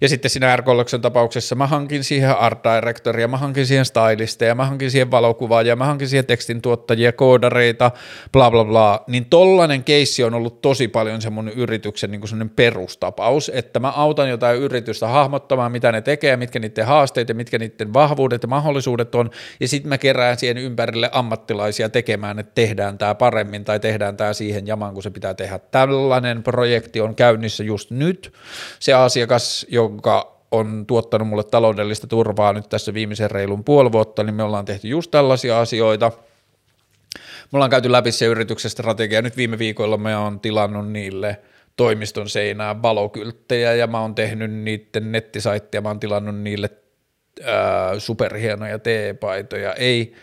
[0.00, 0.62] Ja sitten siinä r
[1.02, 5.84] tapauksessa mä hankin siihen art directoria, mä hankin siihen stylisteja, mä hankin siihen valokuvaajia, mä
[5.84, 7.90] hankin siihen tekstin tuottajia, koodareita,
[8.32, 9.04] bla bla bla.
[9.06, 13.90] Niin tollainen keissi on ollut tosi paljon se mun yrityksen niin kuin perustapaus, että mä
[13.90, 18.48] autan jotain yritystä hahmottamaan, mitä ne tekee, mitkä niiden haasteet ja mitkä niiden vahvuudet ja
[18.48, 19.30] mahdollisuudet on,
[19.60, 24.32] ja sitten mä kerään siihen ympärille ammattilaisia tekemään, että tehdään tämä paremmin tai tehdään tämä
[24.32, 25.58] siihen jamaan, kun se pitää tehdä.
[25.58, 28.32] Tällainen projekti on käynnissä just nyt.
[28.78, 34.34] Se asiakas, jonka on tuottanut mulle taloudellista turvaa nyt tässä viimeisen reilun puoli vuotta, niin
[34.34, 36.12] me ollaan tehty just tällaisia asioita.
[37.52, 39.22] Me ollaan käyty läpi se yrityksen strategia.
[39.22, 41.40] Nyt viime viikolla me on tilannut niille
[41.76, 46.70] toimiston seinään valokylttejä ja mä oon tehnyt niiden nettisaittia, mä oon tilannut niille
[47.44, 49.74] ää, superhienoja teepaitoja.
[49.74, 50.14] Ei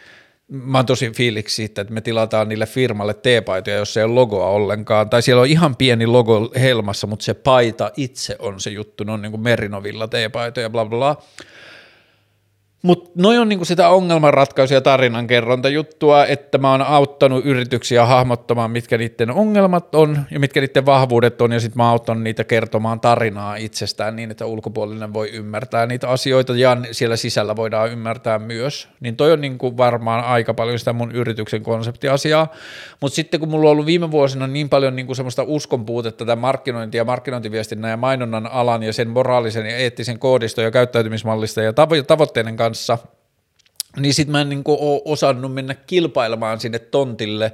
[0.48, 4.48] mä oon tosi fiiliksi siitä, että me tilataan niille firmalle teepaitoja, jos ei ole logoa
[4.48, 9.04] ollenkaan, tai siellä on ihan pieni logo helmassa, mutta se paita itse on se juttu,
[9.04, 11.24] ne on niin kuin Merinovilla teepaitoja, bla bla bla.
[12.86, 18.98] Mutta noi on niinku sitä ongelmanratkaisu- ja tarinankerrontajuttua, että mä oon auttanut yrityksiä hahmottamaan, mitkä
[18.98, 23.00] niiden ongelmat on ja mitkä niiden vahvuudet on, ja sitten mä oon auttanut niitä kertomaan
[23.00, 28.88] tarinaa itsestään niin, että ulkopuolinen voi ymmärtää niitä asioita, ja siellä sisällä voidaan ymmärtää myös.
[29.00, 32.48] Niin toi on niinku varmaan aika paljon sitä mun yrityksen konseptiasiaa,
[33.02, 36.98] mutta sitten kun mulla on ollut viime vuosina niin paljon niinku semmoista uskonpuutetta tämän markkinointi-
[36.98, 41.74] ja markkinointiviestinnän ja mainonnan alan ja sen moraalisen ja eettisen koodiston ja käyttäytymismallista ja
[42.08, 42.98] tavoitteiden kanssa, kanssa,
[44.00, 47.54] niin sitten mä en niin ole osannut mennä kilpailemaan sinne tontille,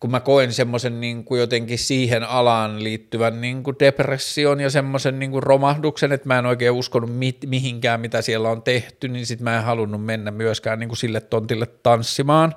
[0.00, 5.42] kun mä koen semmoisen niin jotenkin siihen alaan liittyvän niin kuin depression ja semmoisen niin
[5.42, 9.56] romahduksen, että mä en oikein uskonut mit, mihinkään, mitä siellä on tehty, niin sitten mä
[9.56, 12.54] en halunnut mennä myöskään niin kuin sille tontille tanssimaan.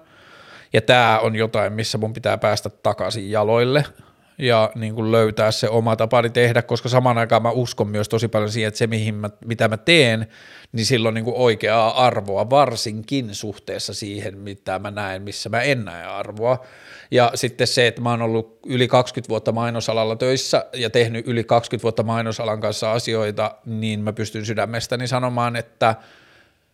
[0.74, 3.86] Ja tämä on jotain, missä mun pitää päästä takaisin jaloille–
[4.38, 8.28] ja niin kuin löytää se oma tapani tehdä, koska samaan aikaan mä uskon myös tosi
[8.28, 10.28] paljon siihen, että se mihin mä, mitä mä teen,
[10.72, 15.62] niin sillä on niin kuin oikeaa arvoa, varsinkin suhteessa siihen, mitä mä näen, missä mä
[15.62, 16.66] en näe arvoa.
[17.12, 21.44] Ja sitten se, että mä oon ollut yli 20 vuotta mainosalalla töissä ja tehnyt yli
[21.44, 25.96] 20 vuotta mainosalan kanssa asioita, niin mä pystyn sydämestäni sanomaan, että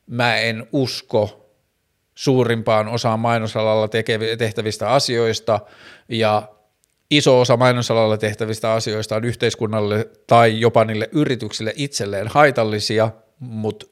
[0.08, 1.50] mä en usko
[2.16, 3.88] suurimpaan osaan mainosalalla
[4.38, 5.60] tehtävistä asioista
[6.10, 6.53] ja
[7.18, 13.86] iso osa mainosalalla tehtävistä asioista on yhteiskunnalle tai jopa niille yrityksille itselleen haitallisia, mutta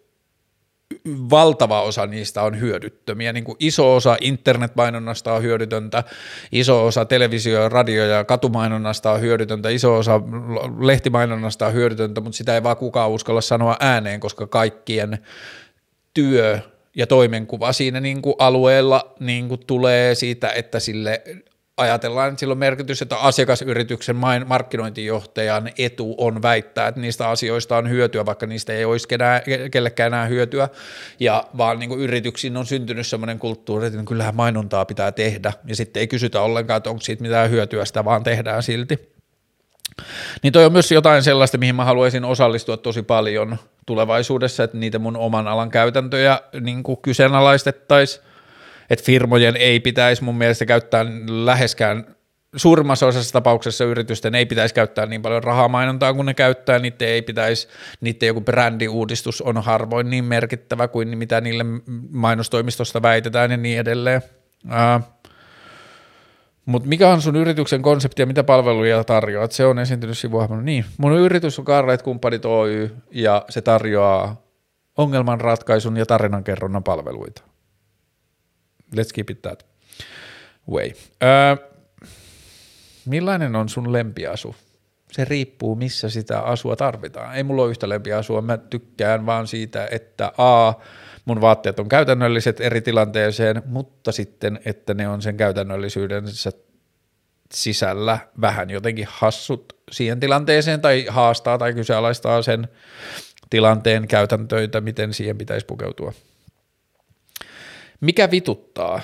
[1.08, 3.34] valtava osa niistä on hyödyttömiä.
[3.34, 6.04] Niin kuin iso osa internetmainonnasta on hyödytöntä,
[6.52, 10.22] iso osa televisio-, radio- ja katumainonnasta on hyödytöntä, iso osa
[10.80, 15.18] lehtimainonnasta on hyödytöntä, mutta sitä ei vaan kukaan uskalla sanoa ääneen, koska kaikkien
[16.14, 16.60] työ
[16.96, 21.22] ja toimenkuva siinä niin kuin alueella niin kuin tulee siitä, että sille
[21.82, 27.90] ajatellaan, että sillä on merkitys, että asiakasyrityksen markkinointijohtajan etu on väittää, että niistä asioista on
[27.90, 29.42] hyötyä, vaikka niistä ei olisi kenää,
[29.72, 30.70] kellekään enää hyötyä,
[31.20, 35.76] ja vaan niin kuin yrityksiin on syntynyt sellainen kulttuuri, että kyllähän mainontaa pitää tehdä, ja
[35.76, 39.12] sitten ei kysytä ollenkaan, että onko siitä mitään hyötyä, sitä vaan tehdään silti.
[40.44, 45.00] Niin toi on myös jotain sellaista, mihin mä haluaisin osallistua tosi paljon tulevaisuudessa, että niitä
[45.00, 48.31] mun oman alan käytäntöjä niin kyseenalaistettaisiin,
[48.92, 52.16] että firmojen ei pitäisi mun mielestä käyttää läheskään
[52.56, 57.08] suurimmassa osassa tapauksessa yritysten ei pitäisi käyttää niin paljon rahaa mainontaa kuin ne käyttää, niiden
[57.08, 57.68] ei pitäisi,
[58.02, 61.66] niiden joku brändiuudistus on harvoin niin merkittävä kuin mitä niille
[62.10, 64.22] mainostoimistosta väitetään ja niin edelleen.
[66.66, 69.52] mutta mikä on sun yrityksen konsepti ja mitä palveluja tarjoat?
[69.52, 70.62] Se on esiintynyt sivuhahmona.
[70.62, 74.42] Niin, mun yritys on Karreet Kumppanit Oy ja se tarjoaa
[74.98, 77.51] ongelmanratkaisun ja tarinankerronnan palveluita.
[78.96, 79.66] Let's keep it that
[80.70, 80.92] way.
[81.24, 81.56] Öö,
[83.06, 84.56] millainen on sun lempiasu?
[85.12, 87.36] Se riippuu, missä sitä asua tarvitaan.
[87.36, 90.74] Ei mulla ole yhtä lempiasua, mä tykkään vaan siitä, että a,
[91.26, 96.52] mun vaatteet on käytännölliset eri tilanteeseen, mutta sitten, että ne on sen käytännöllisyydensä
[97.54, 102.68] sisällä vähän jotenkin hassut siihen tilanteeseen tai haastaa tai kyseenalaistaa sen
[103.50, 106.14] tilanteen käytäntöitä, miten siihen pitäisi pukeutua.
[108.02, 109.02] Mikä vituttaa?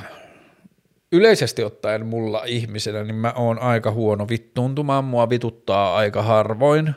[1.11, 6.95] Yleisesti ottaen mulla ihmisenä, niin mä oon aika huono vittuuntumaan, mua vituttaa aika harvoin,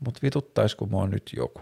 [0.00, 1.60] mutta vituttaisiko mua nyt joku?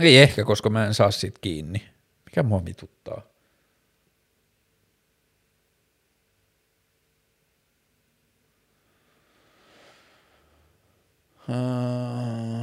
[0.00, 1.88] Ei ehkä, koska mä en saa siitä kiinni.
[2.24, 3.22] Mikä mua vituttaa?
[11.48, 12.57] Uh,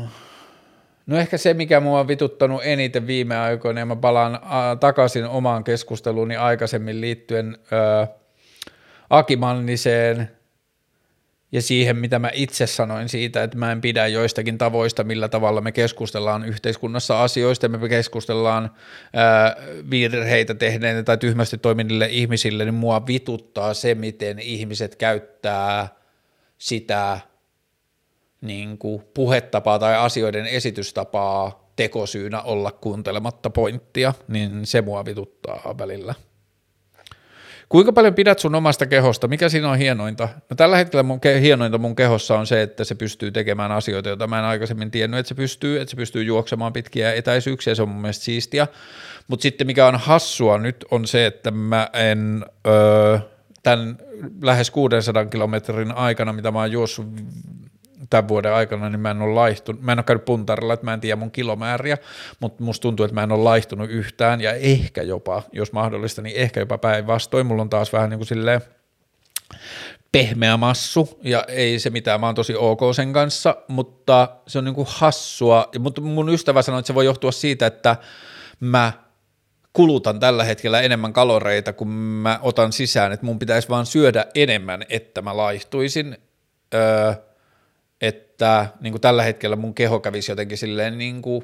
[1.05, 4.39] No ehkä se, mikä mua on vituttanut eniten viime aikoina, ja mä palaan
[4.79, 8.07] takaisin omaan keskusteluuni aikaisemmin liittyen ää,
[9.09, 10.31] Aki Manniseen
[11.51, 15.61] ja siihen, mitä mä itse sanoin siitä, että mä en pidä joistakin tavoista, millä tavalla
[15.61, 18.71] me keskustellaan yhteiskunnassa asioista, me keskustellaan
[19.13, 19.55] ää,
[19.89, 25.87] virheitä tehneille tai tyhmästi toimineille ihmisille, niin mua vituttaa se, miten ihmiset käyttää
[26.57, 27.19] sitä
[28.47, 36.15] niin kuin puhetapaa tai asioiden esitystapaa tekosyynä olla kuuntelematta pointtia, niin se mua vituttaa välillä.
[37.69, 39.27] Kuinka paljon pidät sun omasta kehosta?
[39.27, 40.29] Mikä siinä on hienointa?
[40.49, 44.09] No tällä hetkellä mun ke- hienointa mun kehossa on se, että se pystyy tekemään asioita,
[44.09, 47.81] joita mä en aikaisemmin tiennyt, että se pystyy, että se pystyy juoksemaan pitkiä etäisyyksiä, se
[47.81, 48.67] on mun mielestä siistiä.
[49.27, 53.19] Mutta sitten mikä on hassua nyt on se, että mä en öö,
[53.63, 53.97] tämän
[54.41, 57.07] lähes 600 kilometrin aikana, mitä mä oon juossut
[58.09, 60.93] tämän vuoden aikana, niin mä en ole laihtunut, mä en ole käynyt puntarilla, että mä
[60.93, 61.97] en tiedä mun kilomääriä,
[62.39, 66.35] mutta musta tuntuu, että mä en ole laihtunut yhtään, ja ehkä jopa, jos mahdollista, niin
[66.35, 68.61] ehkä jopa päinvastoin, mulla on taas vähän niin kuin silleen
[70.11, 74.65] pehmeä massu, ja ei se mitään, mä oon tosi ok sen kanssa, mutta se on
[74.65, 77.95] niin kuin hassua, mutta mun ystävä sanoi, että se voi johtua siitä, että
[78.59, 78.93] mä
[79.73, 84.85] kulutan tällä hetkellä enemmän kaloreita kuin mä otan sisään, että mun pitäisi vaan syödä enemmän,
[84.89, 86.17] että mä laihtuisin,
[86.73, 87.13] öö,
[88.01, 91.43] että niin kuin tällä hetkellä mun keho kävisi jotenkin silleen niin kuin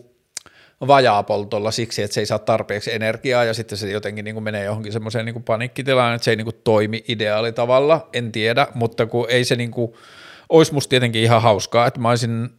[0.88, 4.64] vajaapoltolla siksi, että se ei saa tarpeeksi energiaa ja sitten se jotenkin niin kuin menee
[4.64, 9.26] johonkin semmoiseen niin panikkitilaan, että se ei niin kuin toimi ideaalitavalla, en tiedä, mutta kun
[9.30, 9.94] ei se niin kuin,
[10.50, 12.50] olisi musta tietenkin ihan hauskaa, että mä olisin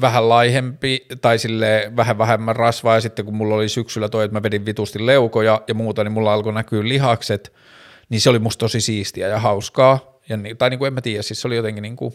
[0.00, 4.36] vähän laihempi tai sille vähän vähemmän rasvaa ja sitten kun mulla oli syksyllä toi, että
[4.36, 7.52] mä vedin vitusti leukoja ja muuta, niin mulla alkoi näkyä lihakset,
[8.08, 10.18] niin se oli musta tosi siistiä ja hauskaa.
[10.28, 12.14] Ja, tai niin kuin en mä tiedä, siis se oli jotenkin niin kuin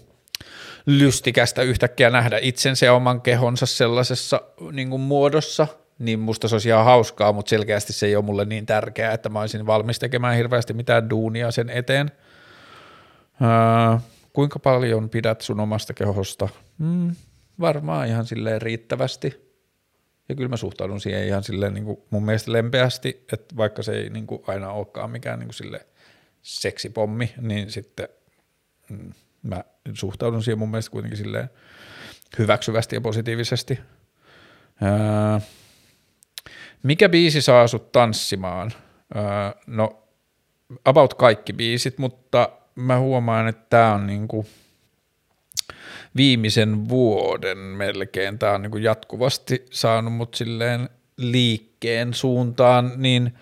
[0.88, 4.41] lystikästä yhtäkkiä nähdä itsensä ja oman kehonsa sellaisessa
[4.72, 5.68] niin kuin muodossa,
[5.99, 9.30] niin musta se olisi ihan hauskaa, mutta selkeästi se ei ole mulle niin tärkeää, että
[9.30, 12.11] mä olisin valmis tekemään hirveästi mitään duunia sen eteen.
[13.41, 13.99] Öö,
[14.34, 16.49] kuinka paljon pidät sun omasta kehosta?
[16.80, 17.15] Hmm,
[17.59, 19.47] varmaan ihan silleen riittävästi.
[20.30, 23.91] Ja kyllä mä suhtaudun siihen ihan silleen niin kuin mun mielestä lempeästi, että vaikka se
[23.91, 25.85] ei niin kuin aina olekaan mikään niin kuin sille
[26.41, 28.09] seksipommi, niin sitten
[28.89, 29.14] mm,
[29.47, 29.63] mä
[29.93, 31.49] suhtaudun siihen mun mielestä kuitenkin silleen
[32.39, 33.79] hyväksyvästi ja positiivisesti.
[34.83, 35.39] Öö,
[36.83, 38.71] mikä biisi saa sut tanssimaan?
[39.15, 39.23] Öö,
[39.67, 40.03] no,
[40.85, 44.45] about kaikki biisit, mutta mä huomaan, että tää on niinku–
[46.17, 53.33] viimeisen vuoden melkein, tämä on niin kuin jatkuvasti saanut mut silleen liikkeen suuntaan, niin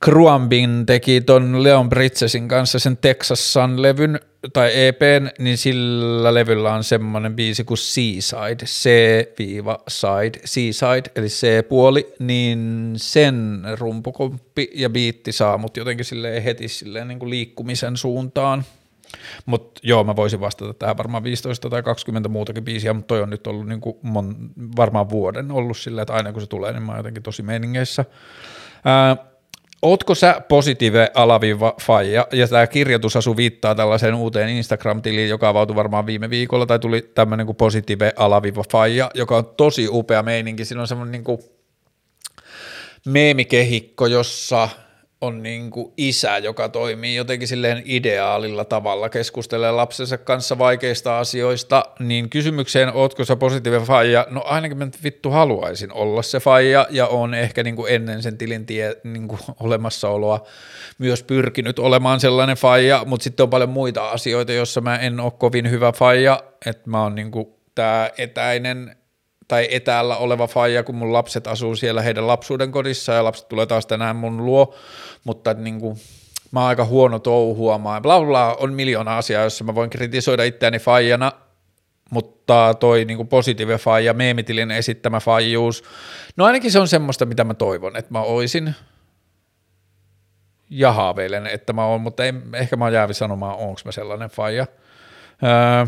[0.00, 4.20] Kruambin teki ton Leon Bridgesin kanssa sen Texas Sun-levyn
[4.52, 12.92] tai EPn, niin sillä levyllä on semmoinen biisi kuin Seaside, C-side, Seaside, eli C-puoli, niin
[12.96, 18.64] sen rumpukomppi ja biitti saa mut jotenkin silleen heti silleen niin kuin liikkumisen suuntaan.
[19.46, 23.30] Mutta joo, mä voisin vastata tähän varmaan 15 tai 20 muutakin biisiä, mutta toi on
[23.30, 24.36] nyt ollut niin kuin mon,
[24.76, 28.04] varmaan vuoden ollut sillä, että aina kun se tulee, niin mä oon jotenkin tosi meningeissä.
[28.84, 29.16] Ää,
[29.86, 36.06] Ootko sä positiive alaviiva faija, ja tämä kirjoitusasu viittaa tällaiseen uuteen Instagram-tiliin, joka avautui varmaan
[36.06, 40.64] viime viikolla, tai tuli tämmöinen kuin positiive alaviiva faija, joka on tosi upea meininki.
[40.64, 41.38] Siinä on semmoinen niin kuin
[43.06, 44.68] meemikehikko, jossa
[45.26, 51.84] on niin kuin isä, joka toimii jotenkin silleen ideaalilla tavalla, keskustelee lapsensa kanssa vaikeista asioista,
[51.98, 57.06] niin kysymykseen, ootko sä positiivinen faija, no ainakin mä vittu haluaisin olla se faija, ja
[57.06, 60.46] on ehkä niin kuin ennen sen tilin tie, niin kuin olemassaoloa
[60.98, 65.32] myös pyrkinyt olemaan sellainen faija, mutta sitten on paljon muita asioita, joissa mä en ole
[65.38, 68.96] kovin hyvä faija, että mä oon niin kuin tämä etäinen
[69.48, 73.66] tai etäällä oleva faija, kun mun lapset asuu siellä heidän lapsuuden kodissa ja lapset tulee
[73.66, 74.74] taas tänään mun luo,
[75.26, 75.96] mutta niin kuin,
[76.50, 78.02] mä oon aika huono touhuamaan.
[78.02, 81.32] Bla bla on miljoona asiaa, jossa mä voin kritisoida itseäni faijana,
[82.10, 85.84] mutta toi niin kuin positiivinen faija, meemitilin esittämä faijuus,
[86.36, 88.74] no ainakin se on semmoista, mitä mä toivon, että mä oisin
[90.70, 94.30] ja haaveilen, että mä oon, mutta en, ehkä mä oon jäävi sanomaan, onko mä sellainen
[94.30, 94.66] faija.
[95.42, 95.86] Öö,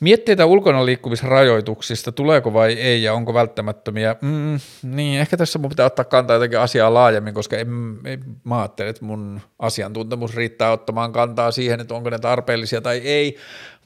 [0.00, 4.16] Mietteitä ulkona liikkumisrajoituksista, tuleeko vai ei ja onko välttämättömiä?
[4.20, 7.68] Mm, niin, ehkä tässä mun pitää ottaa kantaa jotenkin asiaa laajemmin, koska en,
[8.04, 12.98] en, mä ajattelen, että mun asiantuntemus riittää ottamaan kantaa siihen, että onko ne tarpeellisia tai
[12.98, 13.36] ei,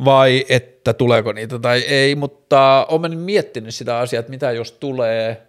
[0.04, 5.42] vai että tuleeko niitä tai ei, mutta olen miettinyt sitä asiaa, että mitä jos tulee.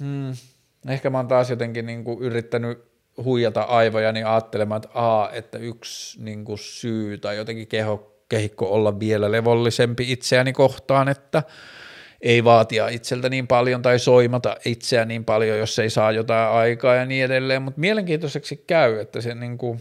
[0.00, 0.32] Hmm.
[0.88, 5.58] Ehkä mä oon taas jotenkin niin kuin yrittänyt huijata aivoja, niin ajattelemaan, että, a, että
[5.58, 11.42] yksi niin kuin syy tai jotenkin keho, kehikko olla vielä levollisempi itseäni kohtaan, että
[12.20, 16.94] ei vaatia itseltä niin paljon tai soimata itseä niin paljon, jos ei saa jotain aikaa
[16.94, 19.80] ja niin edelleen, mutta mielenkiintoiseksi käy, että se niin kuin,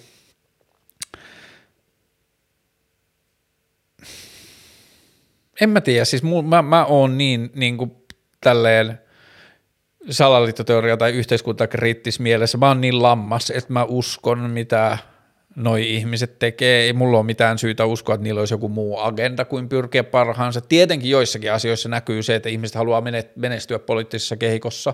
[5.62, 7.92] en mä tiedä, siis mä, mä oon niin, niin kuin
[8.42, 9.03] tälleen
[10.10, 12.58] salaliittoteoria tai yhteiskuntakriittis mielessä.
[12.58, 14.98] Mä oon niin lammas, että mä uskon, mitä
[15.56, 16.84] noi ihmiset tekee.
[16.84, 20.62] Ei mulla ole mitään syytä uskoa, että niillä olisi joku muu agenda kuin pyrkiä parhaansa.
[20.62, 23.04] Tietenkin joissakin asioissa näkyy se, että ihmiset haluaa
[23.36, 24.94] menestyä poliittisessa kehikossa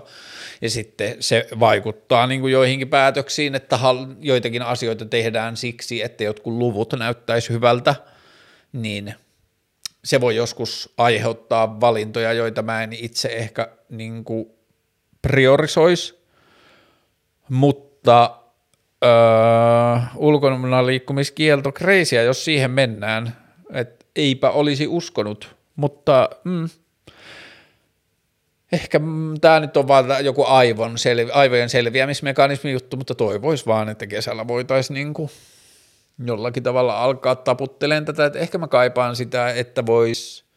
[0.60, 3.78] ja sitten se vaikuttaa niin kuin joihinkin päätöksiin, että
[4.20, 7.94] joitakin asioita tehdään siksi, että jotkut luvut näyttäisi hyvältä,
[8.72, 9.14] niin
[10.04, 14.59] se voi joskus aiheuttaa valintoja, joita mä en itse ehkä niin kuin
[15.22, 16.20] priorisoisi,
[17.48, 18.36] mutta
[19.04, 19.10] öö,
[20.16, 23.36] ulkona liikkumiskielto, kreisiä, jos siihen mennään,
[23.72, 26.68] että eipä olisi uskonut, mutta mm,
[28.72, 29.00] ehkä
[29.40, 34.48] tämä nyt on vaan joku aivon selvi, aivojen selviämismekanismi juttu, mutta toivois vaan, että kesällä
[34.48, 35.30] voitaisiin niinku
[36.24, 40.49] jollakin tavalla alkaa taputtelemaan tätä, että ehkä mä kaipaan sitä, että vois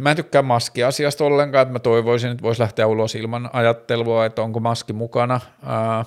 [0.00, 4.42] Mä en tykkää maskiasiasta ollenkaan, että mä toivoisin, että voisi lähteä ulos ilman ajattelua, että
[4.42, 5.40] onko maski mukana.
[5.66, 6.04] Ää,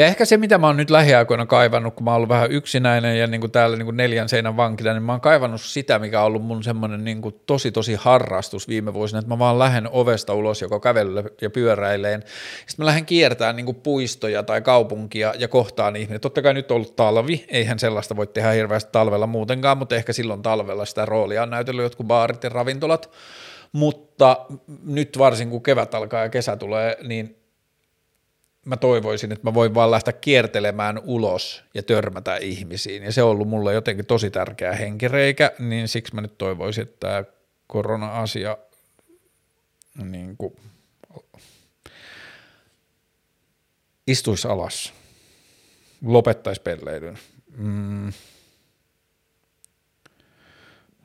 [0.00, 3.18] ja ehkä se, mitä mä oon nyt lähiaikoina kaivannut, kun mä oon ollut vähän yksinäinen
[3.18, 6.20] ja niin kuin täällä niin kuin neljän seinän vankila, niin mä oon kaivannut sitä, mikä
[6.20, 9.88] on ollut mun semmoinen niin kuin tosi tosi harrastus viime vuosina, että mä vaan lähden
[9.92, 12.22] ovesta ulos joko kävelylle ja pyöräileen.
[12.66, 16.20] Sitten mä lähden kiertämään niin kuin puistoja tai kaupunkia ja kohtaan ihminen.
[16.20, 20.12] Totta kai nyt on ollut talvi, eihän sellaista voi tehdä hirveästi talvella muutenkaan, mutta ehkä
[20.12, 23.10] silloin talvella sitä roolia on näytellyt jotkut baarit ja ravintolat.
[23.72, 24.46] Mutta
[24.84, 27.39] nyt varsin kun kevät alkaa ja kesä tulee, niin
[28.64, 33.02] mä toivoisin, että mä voin vaan lähteä kiertelemään ulos ja törmätä ihmisiin.
[33.02, 36.96] Ja se on ollut mulle jotenkin tosi tärkeä henkireikä, niin siksi mä nyt toivoisin, että
[37.00, 37.24] tämä
[37.66, 38.58] korona-asia
[40.04, 40.56] niin kuin,
[44.06, 44.92] istuisi alas,
[46.04, 47.18] lopettaisi pelleilyn.
[47.56, 48.12] Mm.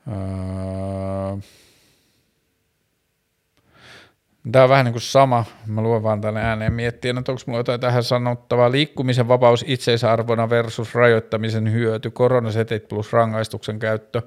[0.07, 1.37] Öö
[4.51, 5.45] Tämä on vähän niin kuin sama.
[5.67, 8.71] Mä luen vaan tänne ääneen miettien, että onko mulla jotain tähän sanottavaa.
[8.71, 14.21] Liikkumisen vapaus itseisarvona versus rajoittamisen hyöty, koronasetit plus rangaistuksen käyttö.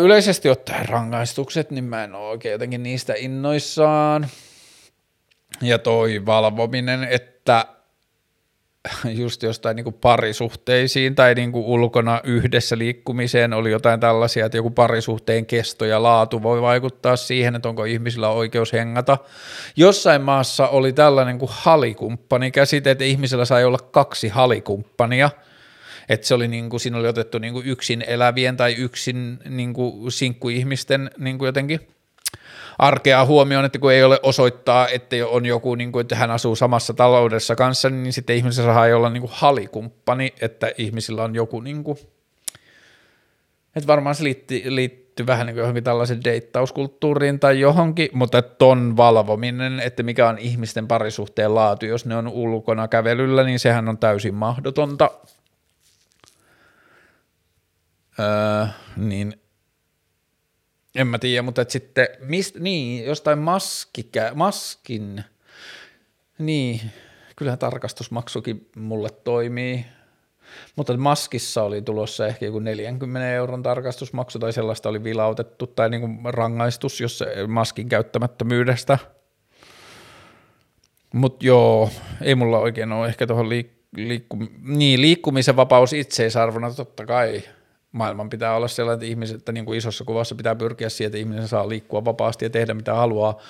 [0.00, 4.26] yleisesti ottaen rangaistukset, niin mä en ole oikein jotenkin niistä innoissaan.
[5.62, 7.66] Ja toi valvominen, että
[9.22, 14.58] just jostain niin kuin parisuhteisiin tai niin kuin ulkona yhdessä liikkumiseen oli jotain tällaisia, että
[14.58, 19.18] joku parisuhteen kesto ja laatu voi vaikuttaa siihen, että onko ihmisillä oikeus hengata.
[19.76, 25.30] Jossain maassa oli tällainen kuin halikumppani käsite, että ihmisillä sai olla kaksi halikumppania,
[26.08, 29.74] että se oli niin kuin, siinä oli otettu niin kuin yksin elävien tai yksin niin
[29.74, 31.93] kuin sinkkuihmisten niin kuin jotenkin
[32.78, 36.56] arkea huomioon, että kun ei ole osoittaa, että on joku, niin kuin, että hän asuu
[36.56, 41.60] samassa taloudessa kanssa, niin sitten ihmisellä saa olla niin kuin halikumppani, että ihmisillä on joku,
[41.60, 41.98] niin kuin,
[43.76, 48.96] että varmaan se liittyy, liittyy vähän niin kuin johonkin tällaisen deittauskulttuuriin tai johonkin, mutta ton
[48.96, 53.98] valvominen, että mikä on ihmisten parisuhteen laatu, jos ne on ulkona kävelyllä, niin sehän on
[53.98, 55.10] täysin mahdotonta.
[58.18, 59.43] Öö, niin
[60.94, 65.24] en mä tiedä, mutta et sitten, mist, niin, jostain maskikä, maskin,
[66.38, 66.80] niin,
[67.36, 69.84] kyllähän tarkastusmaksukin mulle toimii,
[70.76, 76.00] mutta maskissa oli tulossa ehkä joku 40 euron tarkastusmaksu tai sellaista oli vilautettu tai niin
[76.00, 78.98] kuin rangaistus, jos maskin käyttämättömyydestä.
[81.14, 81.90] Mutta joo,
[82.22, 87.42] ei mulla oikein ole ehkä tuohon liik- liikku- niin, liikkumisen vapaus itseisarvona totta kai–
[87.94, 91.18] maailman pitää olla sellainen, että ihmiset, että niin kuin isossa kuvassa pitää pyrkiä siihen, että
[91.18, 93.40] ihminen saa liikkua vapaasti ja tehdä mitä haluaa,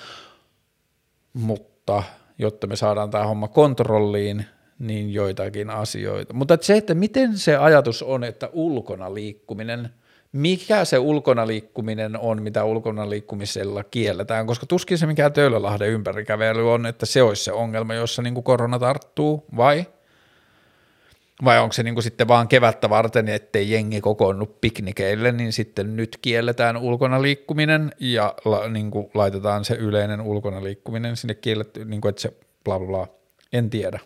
[1.33, 2.03] mutta
[2.37, 4.45] jotta me saadaan tämä homma kontrolliin,
[4.79, 6.33] niin joitakin asioita.
[6.33, 9.89] Mutta se, että miten se ajatus on, että ulkona liikkuminen,
[10.31, 16.73] mikä se ulkona liikkuminen on, mitä ulkona liikkumisella kielletään, koska tuskin se mikä Töölölahden ympärikävely
[16.73, 19.85] on, että se olisi se ongelma, jossa niin kuin korona tarttuu, vai–
[21.43, 25.95] vai onko se niin kuin sitten vaan kevättä varten, ettei jengi kokoonnu piknikeille, niin sitten
[25.95, 31.85] nyt kielletään ulkona liikkuminen ja la, niin kuin laitetaan se yleinen ulkona liikkuminen sinne kielletty,
[31.85, 32.33] niin kuin että se
[32.63, 33.07] bla bla bla.
[33.53, 33.99] En tiedä.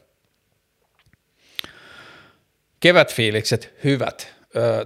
[2.79, 4.35] Kevätfiilikset, hyvät.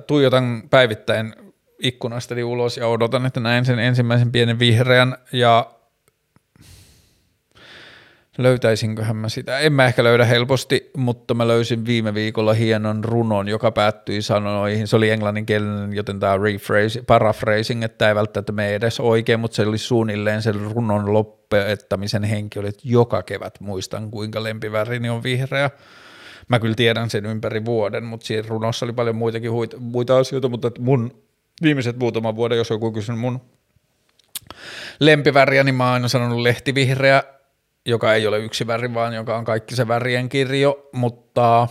[0.07, 1.35] tuijotan päivittäin
[1.79, 5.71] ikkunastani ulos ja odotan, että näen sen ensimmäisen pienen vihreän ja
[8.37, 9.59] löytäisinköhän mä sitä.
[9.59, 14.87] En mä ehkä löydä helposti, mutta mä löysin viime viikolla hienon runon, joka päättyi sanoihin.
[14.87, 16.35] Se oli englanninkielinen, joten tämä
[17.07, 22.59] paraphrasing, että ei välttämättä mene edes oikein, mutta se oli suunnilleen sen runon lopettamisen henki
[22.59, 25.69] oli, että joka kevät muistan, kuinka lempivärini on vihreä.
[26.47, 30.49] Mä kyllä tiedän sen ympäri vuoden, mutta siinä runossa oli paljon muitakin huita, muita asioita,
[30.49, 31.23] mutta mun
[31.63, 33.41] viimeiset muutaman vuoden, jos joku kysynyt mun
[34.99, 37.23] lempiväriä, niin mä oon aina sanonut lehtivihreä,
[37.85, 41.67] joka ei ole yksi väri, vaan joka on kaikki se värien kirjo, mutta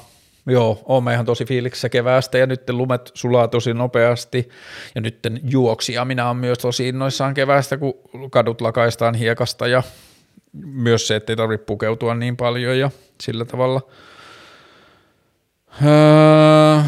[0.47, 4.49] joo, olemme ihan tosi fiiliksissä keväästä ja nyt lumet sulaa tosi nopeasti
[4.95, 7.95] ja nyt juoksia minä on myös tosi innoissaan keväästä, kun
[8.31, 9.83] kadut lakaistaan hiekasta ja
[10.63, 12.91] myös se, ettei tarvitse pukeutua niin paljon ja
[13.21, 13.81] sillä tavalla.
[15.85, 16.83] Öö,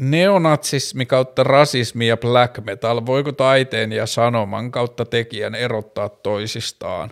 [0.00, 7.10] neonatsismi kautta rasismi ja black metal, voiko taiteen ja sanoman kautta tekijän erottaa toisistaan?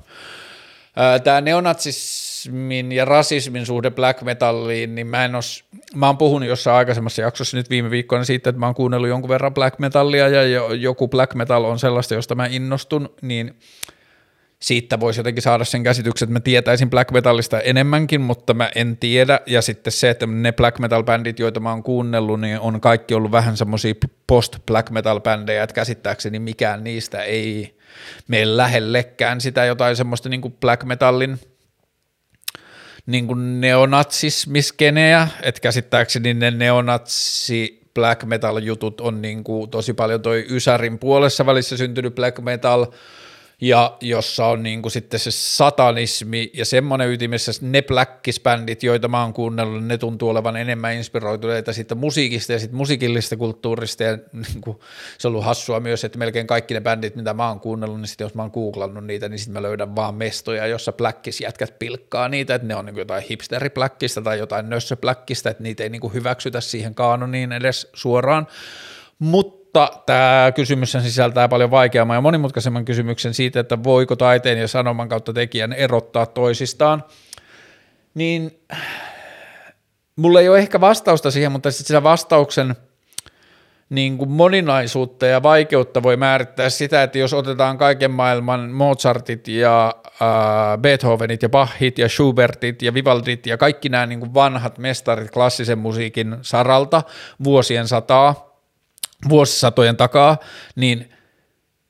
[1.24, 6.77] Tämä neonatsismin ja rasismin suhde black metalliin, niin mä en os, mä oon puhunut jossain
[6.77, 10.43] aikaisemmassa jaksossa nyt viime viikkoina siitä, että mä oon kuunnellut jonkun verran black metallia ja
[10.74, 13.55] joku black metal on sellaista, josta mä innostun, niin–
[14.62, 18.97] siitä voisi jotenkin saada sen käsityksen, että mä tietäisin black metalista enemmänkin, mutta mä en
[18.97, 19.40] tiedä.
[19.47, 23.14] Ja sitten se, että ne black metal bändit, joita mä oon kuunnellut, niin on kaikki
[23.14, 23.94] ollut vähän semmoisia
[24.26, 27.78] post black metal bändejä, että käsittääkseni mikään niistä ei
[28.28, 31.40] mene lähellekään sitä jotain semmoista niin kuin black metallin
[33.06, 40.22] niin kuin neonatsismiskeneä, että käsittääkseni ne neonatsi black metal jutut on niin kuin tosi paljon
[40.22, 42.86] toi Ysärin puolessa välissä syntynyt black metal–
[43.60, 49.22] ja jossa on niin kuin sitten se satanismi ja semmoinen ytimessä ne bläkkisbändit, joita mä
[49.22, 54.02] oon kuunnellut, ne tuntuu olevan enemmän inspiroituneita siitä musiikista ja sitten musiikillisesta kulttuurista.
[54.02, 54.78] Ja niin kuin,
[55.18, 58.09] se on ollut hassua myös, että melkein kaikki ne bändit, mitä mä oon kuunnellut, niin
[58.09, 62.28] sitten jos mä oon googlannut niitä, niin sitten mä löydän vaan mestoja, jossa bläkkisjätkät pilkkaa
[62.28, 66.01] niitä, että ne on niin kuin jotain hipsteribläkkistä tai jotain nössöbläkkistä, että niitä ei niin
[66.01, 68.47] kuin hyväksytä siihen kaanoniin edes suoraan,
[69.18, 74.69] mutta mutta tämä kysymys sisältää paljon vaikeamman ja monimutkaisemman kysymyksen siitä, että voiko taiteen ja
[74.69, 77.05] sanoman kautta tekijän erottaa toisistaan,
[78.15, 78.61] niin
[80.16, 82.77] mulla ei ole ehkä vastausta siihen, mutta sitten sitä vastauksen
[83.90, 89.95] niin kuin moninaisuutta ja vaikeutta voi määrittää sitä, että jos otetaan kaiken maailman Mozartit ja
[90.07, 95.31] äh, Beethovenit ja Bachit ja Schubertit ja Vivaldit ja kaikki nämä niin kuin vanhat mestarit
[95.31, 97.03] klassisen musiikin saralta
[97.45, 98.35] vuosien sataa–
[99.28, 100.39] vuosisatojen takaa,
[100.77, 101.11] niin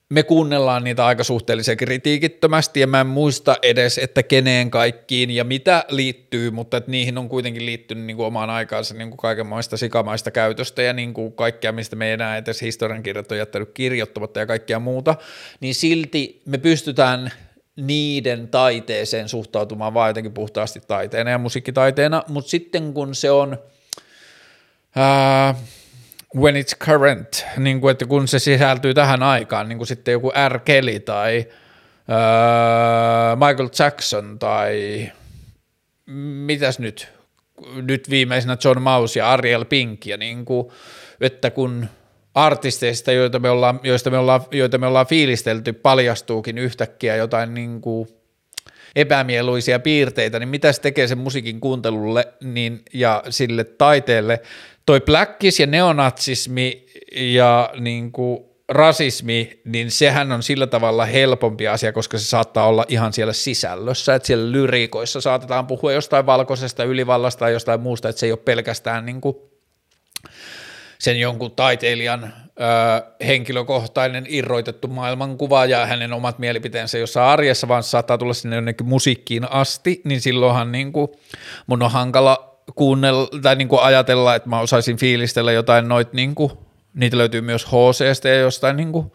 [0.08, 2.80] me kuunnellaan niitä aika suhteellisen kritiikittömästi.
[2.80, 7.28] Ja mä en muista edes, että keneen kaikkiin ja mitä liittyy, mutta että niihin on
[7.28, 11.72] kuitenkin liittynyt niin kuin omaan aikaansa niin kuin kaikenlaista sikamaista käytöstä ja niin kuin kaikkea,
[11.72, 15.14] mistä me ei enää edes historiankirjat on jättänyt kirjoittamatta ja kaikkea muuta,
[15.60, 17.32] niin silti me pystytään
[17.76, 23.58] niiden taiteeseen suhtautumaan vaan jotenkin puhtaasti taiteena ja musiikkitaiteena, mutta sitten kun se on...
[24.96, 25.54] Ää,
[26.36, 30.32] when it's current, niin kuin, että kun se sisältyy tähän aikaan, niin kuin sitten joku
[30.48, 30.58] R.
[30.58, 31.46] Kelly tai
[32.08, 35.12] öö, Michael Jackson tai
[36.46, 37.08] mitäs nyt,
[37.82, 40.68] nyt viimeisenä John Mouse ja Ariel Pink, ja niin kuin,
[41.20, 41.86] että kun
[42.34, 47.80] artisteista, joita me ollaan, joista me ollaan, joita me ollaan fiilistelty, paljastuukin yhtäkkiä jotain niin
[47.80, 48.08] kuin
[48.96, 54.42] epämieluisia piirteitä, niin mitä se tekee sen musiikin kuuntelulle niin, ja sille taiteelle,
[54.88, 56.86] toi blackis ja neonatsismi
[57.16, 58.38] ja niin kuin
[58.68, 64.14] rasismi, niin sehän on sillä tavalla helpompi asia, koska se saattaa olla ihan siellä sisällössä,
[64.14, 68.38] että siellä lyriikoissa saatetaan puhua jostain valkoisesta ylivallasta tai jostain muusta, että se ei ole
[68.44, 69.36] pelkästään niin kuin
[70.98, 78.18] sen jonkun taiteilijan ö, henkilökohtainen irroitettu maailmankuva ja hänen omat mielipiteensä jossain arjessa, vaan saattaa
[78.18, 81.08] tulla sinne jonnekin musiikkiin asti, niin silloinhan niin kuin
[81.66, 86.34] mun on hankala kuunnella tai niin kuin ajatella, että mä osaisin fiilistellä jotain noit niin
[86.34, 86.52] kuin,
[86.94, 89.12] niitä löytyy myös HCstä ja jostain niin kuin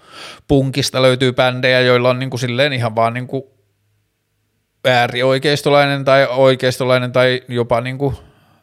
[0.47, 3.43] punkista löytyy bändejä, joilla on niin kuin silleen ihan vaan niin kuin
[4.85, 8.15] äärioikeistolainen tai oikeistolainen tai jopa niin kuin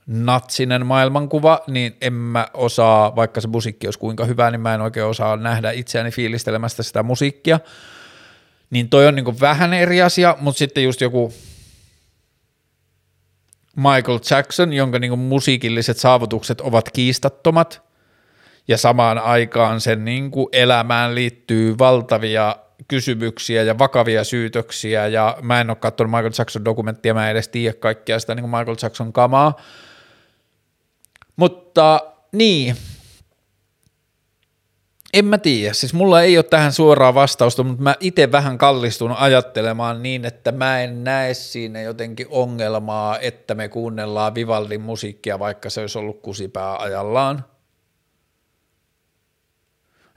[0.06, 4.80] natsinen maailmankuva, niin en mä osaa, vaikka se musiikki olisi kuinka hyvä, niin mä en
[4.80, 7.60] oikein osaa nähdä itseäni fiilistelemästä sitä musiikkia.
[8.70, 11.32] Niin toi on niin kuin vähän eri asia, mutta sitten just joku
[13.80, 17.82] Michael Jackson, jonka niin kuin musiikilliset saavutukset ovat kiistattomat,
[18.68, 22.56] ja samaan aikaan sen niin kuin elämään liittyy valtavia
[22.88, 27.48] kysymyksiä ja vakavia syytöksiä, ja mä en ole katsonut Michael Jackson dokumenttia, mä en edes
[27.48, 29.56] tiedä kaikkea sitä niin kuin Michael Jackson kamaa,
[31.36, 32.00] mutta
[32.32, 32.76] niin,
[35.12, 39.12] en mä tiedä, siis mulla ei ole tähän suoraa vastausta, mutta mä itse vähän kallistun
[39.12, 45.70] ajattelemaan niin, että mä en näe siinä jotenkin ongelmaa, että me kuunnellaan Vivaldin musiikkia, vaikka
[45.70, 47.44] se olisi ollut kusipää ajallaan.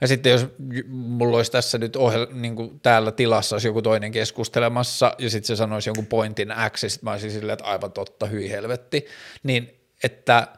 [0.00, 0.46] Ja sitten jos
[0.88, 5.46] mulla olisi tässä nyt ohel, niin kuin täällä tilassa olisi joku toinen keskustelemassa ja sitten
[5.46, 9.06] se sanoisi jonkun pointin X ja sitten mä olisin silleen, että aivan totta, hyi helvetti,
[9.42, 10.48] niin että–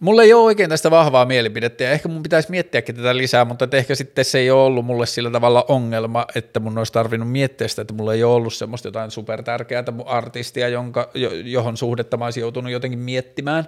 [0.00, 3.68] Mulla ei ole oikein tästä vahvaa mielipidettä ja ehkä mun pitäisi miettiäkin tätä lisää, mutta
[3.72, 7.68] ehkä sitten se ei ole ollut mulle sillä tavalla ongelma, että mun olisi tarvinnut miettiä
[7.68, 11.10] sitä, että mulla ei ole ollut semmoista jotain supertärkeää artistia, jonka,
[11.44, 13.64] johon suhdetta mä olisin joutunut jotenkin miettimään.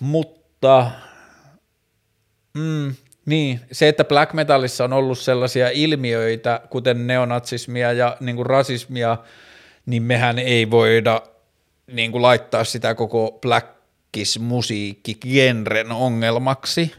[0.00, 0.90] Mutta
[2.54, 2.94] mm,
[3.26, 9.16] niin, se, että black metalissa on ollut sellaisia ilmiöitä, kuten neonatsismia ja niin kuin rasismia,
[9.86, 11.22] niin mehän ei voida
[11.92, 13.79] niin kuin laittaa sitä koko black
[14.10, 16.92] blackis-musiikkigenren ongelmaksi,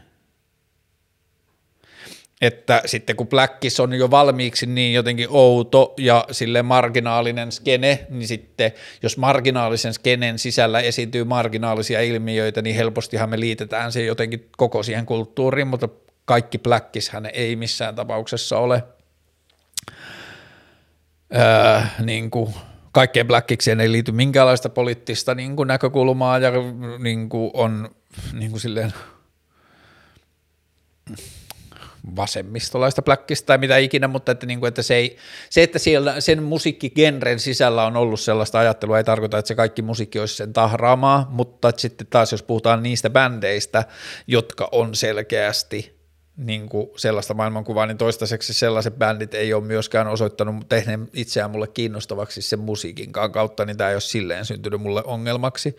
[2.40, 8.28] että sitten kun Blackis on jo valmiiksi niin jotenkin outo ja sille marginaalinen skene, niin
[8.28, 8.72] sitten
[9.02, 15.06] jos marginaalisen skenen sisällä esiintyy marginaalisia ilmiöitä, niin helpostihan me liitetään se jotenkin koko siihen
[15.06, 15.88] kulttuuriin, mutta
[16.24, 16.60] kaikki
[17.12, 18.84] hän ei missään tapauksessa ole
[21.36, 22.54] öö, niin kuin
[22.92, 26.50] kaikkeen Blackikseen ei liity minkäänlaista poliittista niin kuin näkökulmaa ja
[26.98, 27.90] niin kuin on
[28.32, 28.92] niin kuin silleen
[32.16, 35.16] vasemmistolaista blackista tai mitä ikinä, mutta että, niin kuin, että se, ei,
[35.50, 39.82] se, että siellä sen musiikkigenren sisällä on ollut sellaista ajattelua, ei tarkoita, että se kaikki
[39.82, 43.84] musiikki olisi sen tahraamaa, mutta sitten taas jos puhutaan niistä bändeistä,
[44.26, 46.01] jotka on selkeästi
[46.36, 51.68] niin kuin sellaista maailmankuvaa, niin toistaiseksi sellaiset bändit ei ole myöskään osoittanut tehneen itseään mulle
[51.68, 55.76] kiinnostavaksi sen musiikinkaan kautta, niin tämä ei ole silleen syntynyt mulle ongelmaksi.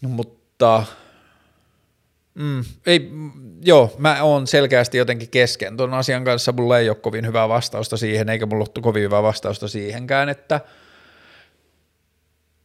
[0.00, 0.84] Mutta
[2.38, 3.10] Mm, ei,
[3.64, 7.96] joo, mä oon selkeästi jotenkin kesken tuon asian kanssa, mulla ei ole kovin hyvää vastausta
[7.96, 10.60] siihen, eikä mulla ole kovin hyvää vastausta siihenkään, että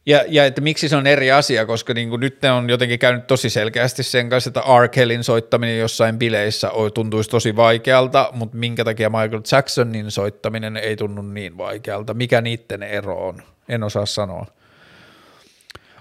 [0.06, 3.26] ja, ja että miksi se on eri asia, koska niin kuin nyt on jotenkin käynyt
[3.26, 4.88] tosi selkeästi sen kanssa, että R.
[4.88, 11.22] Kellin soittaminen jossain bileissä tuntuisi tosi vaikealta, mutta minkä takia Michael Jacksonin soittaminen ei tunnu
[11.22, 14.46] niin vaikealta, mikä niiden ero on, en osaa sanoa.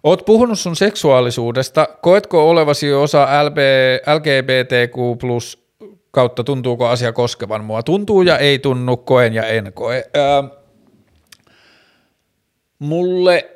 [0.04, 1.88] Oot puhunut sun seksuaalisuudesta.
[2.02, 3.58] Koetko olevasi osa LB,
[4.16, 5.64] LGBTQ plus
[6.12, 7.84] kautta tuntuuko asia koskevan mua?
[7.84, 10.04] Tuntuu ja ei tunnu, koen ja en koe.
[10.14, 10.44] Ää,
[12.80, 13.53] mulle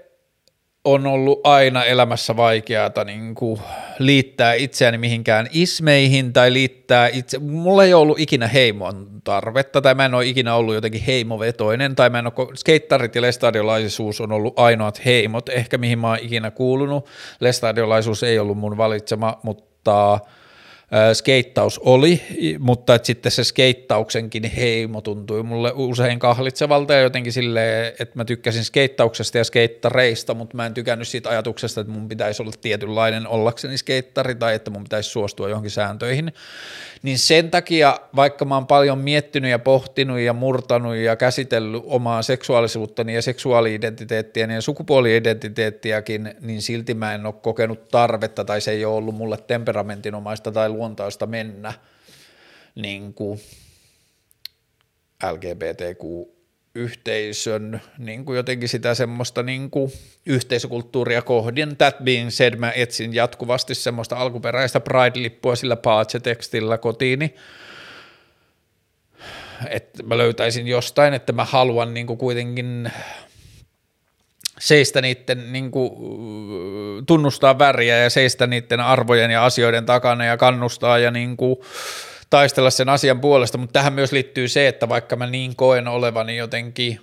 [0.87, 3.59] on ollut aina elämässä vaikeaa niin kuin
[3.99, 10.05] liittää itseäni mihinkään ismeihin tai liittää itse, mulla ei ollut ikinä heimon tarvetta tai mä
[10.05, 14.59] en ole ikinä ollut jotenkin heimovetoinen tai mä en ole, skeittarit ja lestadiolaisuus on ollut
[14.59, 17.05] ainoat heimot ehkä mihin mä oon ikinä kuulunut,
[17.39, 20.19] lestadiolaisuus ei ollut mun valitsema, mutta
[21.13, 22.21] skeittaus oli,
[22.59, 28.25] mutta että sitten se skeittauksenkin heimo tuntui mulle usein kahlitsevalta ja jotenkin silleen, että mä
[28.25, 33.27] tykkäsin skeittauksesta ja skeittareista, mutta mä en tykännyt siitä ajatuksesta, että mun pitäisi olla tietynlainen
[33.27, 36.33] ollakseni skeittari tai että mun pitäisi suostua johonkin sääntöihin.
[37.03, 42.21] Niin sen takia, vaikka mä oon paljon miettinyt ja pohtinut ja murtanut ja käsitellyt omaa
[42.21, 48.85] seksuaalisuuttani ja seksuaali-identiteettiäni ja sukupuoli-identiteettiäkin, niin silti mä en ole kokenut tarvetta tai se ei
[48.85, 51.73] ole ollut mulle temperamentinomaista tai luontaista mennä
[52.75, 53.39] niin kuin
[55.31, 56.37] LGBTQ
[56.75, 59.91] yhteisön niin kuin jotenkin sitä semmoista niin kuin
[60.25, 61.77] yhteisökulttuuria kohdin.
[61.77, 67.35] That being said, mä etsin jatkuvasti semmoista alkuperäistä Pride-lippua sillä Paache-tekstillä kotiini,
[69.69, 72.91] että mä löytäisin jostain, että mä haluan niin kuin kuitenkin
[74.59, 75.91] seistä niiden, niin kuin,
[77.05, 81.57] tunnustaa väriä ja seistä niiden arvojen ja asioiden takana ja kannustaa ja niin kuin,
[82.29, 86.37] taistella sen asian puolesta, mutta tähän myös liittyy se, että vaikka mä niin koen olevani
[86.37, 86.99] jotenkin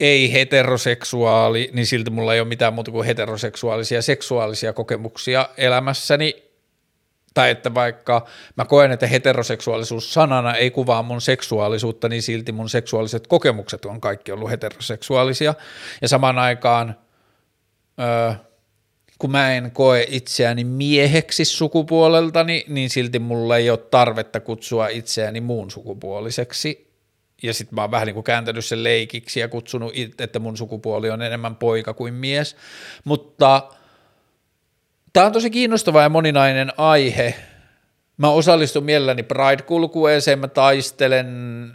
[0.00, 6.49] ei heteroseksuaali, niin silti mulla ei ole mitään muuta kuin heteroseksuaalisia seksuaalisia kokemuksia elämässäni,
[7.34, 8.26] tai että vaikka
[8.56, 14.00] mä koen, että heteroseksuaalisuus sanana ei kuvaa mun seksuaalisuutta, niin silti mun seksuaaliset kokemukset on
[14.00, 15.54] kaikki ollut heteroseksuaalisia,
[16.02, 16.96] ja samaan aikaan
[18.00, 18.32] öö,
[19.20, 25.40] kun mä en koe itseäni mieheksi sukupuoleltani, niin silti mulla ei ole tarvetta kutsua itseäni
[25.40, 26.90] muun sukupuoliseksi.
[27.42, 31.10] Ja sitten mä oon vähän niin kuin kääntänyt sen leikiksi ja kutsunut, että mun sukupuoli
[31.10, 32.56] on enemmän poika kuin mies.
[33.04, 33.68] Mutta
[35.12, 37.34] tämä on tosi kiinnostava ja moninainen aihe,
[38.20, 41.26] Mä osallistun mielelläni Pride-kulkueeseen, mä taistelen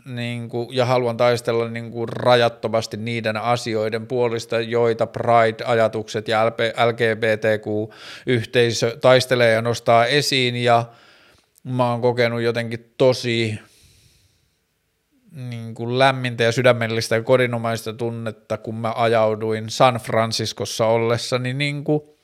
[0.05, 6.51] niin kuin, ja haluan taistella niin kuin, rajattomasti niiden asioiden puolista, joita Pride-ajatukset ja
[6.85, 10.85] LGBTQ-yhteisö taistelee ja nostaa esiin, ja
[11.63, 13.59] mä oon kokenut jotenkin tosi
[15.31, 21.83] niin kuin lämmintä ja sydämellistä ja kodinomaista tunnetta, kun mä ajauduin San Franciscossa ollessani niin
[21.83, 22.14] kuin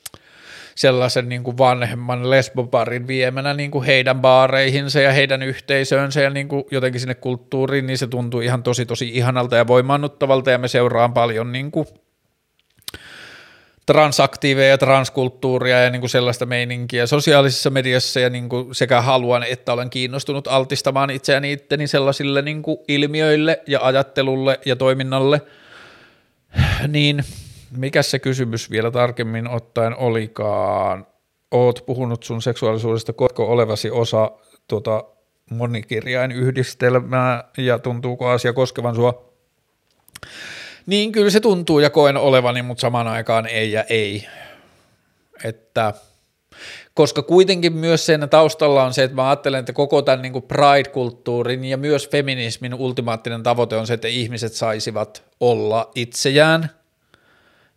[0.74, 6.48] sellaisen niin kuin vanhemman lesboparin viemänä niin kuin heidän baareihinsa ja heidän yhteisöönsä ja niin
[6.48, 10.68] kuin jotenkin sinne kulttuuriin, niin se tuntuu ihan tosi tosi ihanalta ja voimannuttavalta ja me
[10.68, 11.86] seuraan paljon niin kuin
[13.86, 19.42] transaktiiveja ja transkulttuuria ja niin kuin sellaista meininkiä sosiaalisessa mediassa ja niin kuin sekä haluan
[19.42, 25.40] että olen kiinnostunut altistamaan itseäni itteni sellaisille niin kuin ilmiöille ja ajattelulle ja toiminnalle,
[26.88, 27.24] niin–
[27.76, 31.06] mikä se kysymys vielä tarkemmin ottaen olikaan?
[31.50, 34.30] Oot puhunut sun seksuaalisuudesta, koetko olevasi osa
[34.68, 35.04] tuota
[35.50, 39.32] monikirjain yhdistelmää ja tuntuuko asia koskevan sua?
[40.86, 44.28] Niin kyllä se tuntuu ja koen olevani, mutta samaan aikaan ei ja ei.
[45.44, 45.94] Että
[46.94, 51.64] koska kuitenkin myös sen taustalla on se, että mä ajattelen, että koko tämän niin pride-kulttuurin
[51.64, 56.70] ja myös feminismin ultimaattinen tavoite on se, että ihmiset saisivat olla itseään–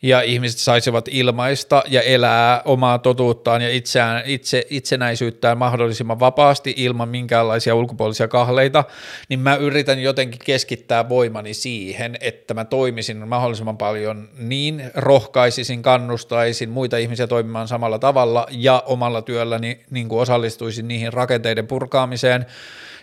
[0.01, 7.09] ja ihmiset saisivat ilmaista ja elää omaa totuuttaan ja itseään, itse, itsenäisyyttään mahdollisimman vapaasti ilman
[7.09, 8.83] minkäänlaisia ulkopuolisia kahleita,
[9.29, 16.69] niin mä yritän jotenkin keskittää voimani siihen, että mä toimisin mahdollisimman paljon niin, rohkaisisin, kannustaisin
[16.69, 22.45] muita ihmisiä toimimaan samalla tavalla ja omalla työlläni niin kuin osallistuisin niihin rakenteiden purkaamiseen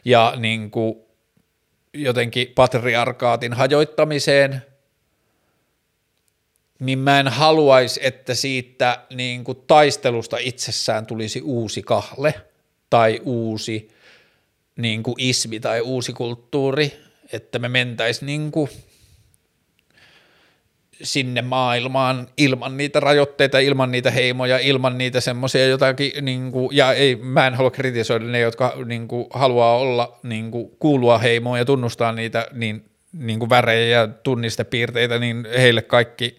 [0.05, 0.95] ja niin kuin
[1.95, 4.63] jotenkin patriarkaatin hajoittamiseen–
[6.83, 12.35] niin mä en haluaisi, että siitä niin kuin taistelusta itsessään tulisi uusi kahle
[12.91, 13.89] tai uusi
[14.77, 16.93] niin kuin ismi tai uusi kulttuuri,
[17.33, 18.71] että me mentäisiin niin kuin
[21.03, 26.93] sinne maailmaan ilman niitä rajoitteita, ilman niitä heimoja, ilman niitä semmoisia jotakin, niin kuin, ja
[26.93, 31.59] ei, mä en halua kritisoida ne, jotka niin kuin, haluaa olla, niin kuin, kuulua heimoon
[31.59, 36.39] ja tunnustaa niitä, niin niin kuin värejä ja tunnistepiirteitä, niin heille kaikki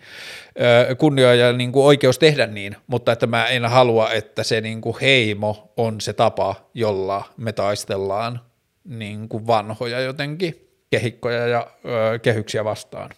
[0.98, 4.82] kunnio ja niin kuin oikeus tehdä niin, mutta että mä en halua, että se niin
[4.82, 8.40] kuin heimo on se tapa, jolla me taistellaan
[8.84, 11.68] niin kuin vanhoja jotenkin kehikkoja ja
[12.22, 13.10] kehyksiä vastaan.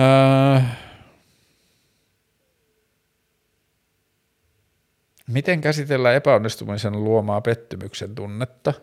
[0.00, 0.60] Öö,
[5.26, 8.74] miten käsitellään epäonnistumisen luomaa pettymyksen tunnetta?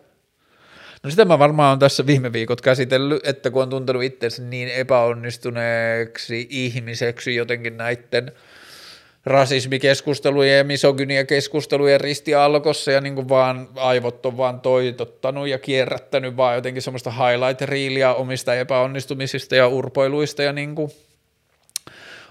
[1.02, 4.68] No sitä mä varmaan on tässä viime viikot käsitellyt, että kun on tuntenut itsensä niin
[4.68, 8.32] epäonnistuneeksi ihmiseksi jotenkin näiden
[9.26, 16.54] rasismikeskustelujen ja misogyniakeskustelujen ristialkossa ja niin kuin vaan aivot on vaan toitottanut ja kierrättänyt vaan
[16.54, 20.90] jotenkin semmoista highlight-riiliä omista epäonnistumisista ja urpoiluista ja niin kuin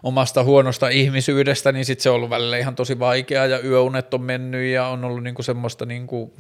[0.04, 4.22] omasta huonosta ihmisyydestä, niin sitten se on ollut välillä ihan tosi vaikeaa ja yöunet on
[4.22, 6.32] mennyt ja on ollut niin kuin semmoista niin kuin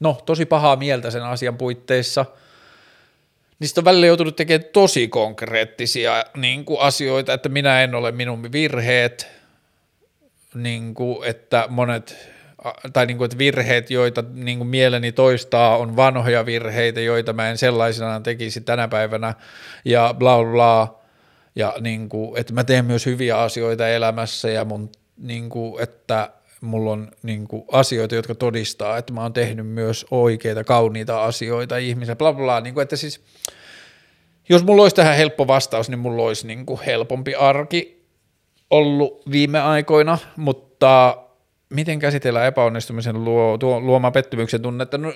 [0.00, 2.24] no tosi pahaa mieltä sen asian puitteissa,
[3.58, 8.52] niistä on välillä joutunut tekemään tosi konkreettisia niin kuin asioita, että minä en ole minun
[8.52, 9.28] virheet,
[10.54, 12.16] niin kuin, että monet
[12.92, 17.50] tai niin kuin, että virheet, joita niin kuin mieleni toistaa, on vanhoja virheitä, joita mä
[17.50, 19.34] en sellaisenaan tekisi tänä päivänä,
[19.84, 21.00] ja bla bla bla,
[21.56, 26.30] ja niin kuin, että mä teen myös hyviä asioita elämässä, ja mun, niin kuin, että
[26.60, 31.76] mulla on niin kuin, asioita, jotka todistaa, että mä oon tehnyt myös oikeita, kauniita asioita
[31.76, 33.20] ihmisiä, bla bla, niin kuin, että siis
[34.48, 38.04] jos mulla olisi tähän helppo vastaus, niin mulla olisi niin kuin, helpompi arki
[38.70, 41.16] ollut viime aikoina, mutta
[41.70, 44.98] miten käsitellään epäonnistumisen luo, tuo, luoma pettymyksen tunnetta?
[44.98, 45.12] No,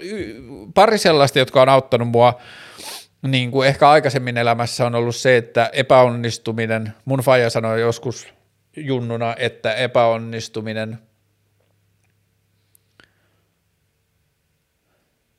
[0.74, 2.40] pari sellaista, jotka on auttanut mua
[3.23, 8.28] niin kuin ehkä aikaisemmin elämässä on ollut se, että epäonnistuminen, mun faija sanoi joskus
[8.77, 10.98] junnuna, että epäonnistuminen–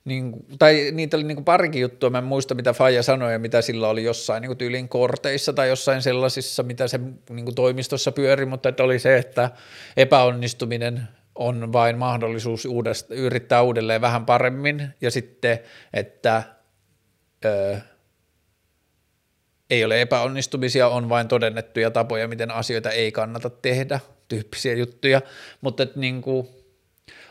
[0.04, 3.38] niin, tai niitä oli niin kuin parikin juttua, mä en muista mitä Faija sanoi ja
[3.38, 7.00] mitä sillä oli jossain niin kuin tyylin korteissa tai jossain sellaisissa, mitä se
[7.30, 9.50] niin kuin toimistossa pyöri, mutta että oli se, että
[9.96, 14.88] epäonnistuminen on vain mahdollisuus uudesta, yrittää uudelleen vähän paremmin.
[15.00, 15.58] Ja sitten,
[15.92, 16.42] että
[17.44, 17.76] ö,
[19.70, 25.20] ei ole epäonnistumisia, on vain todennettuja tapoja, miten asioita ei kannata tehdä, tyyppisiä juttuja,
[25.60, 26.48] mutta että niin kuin,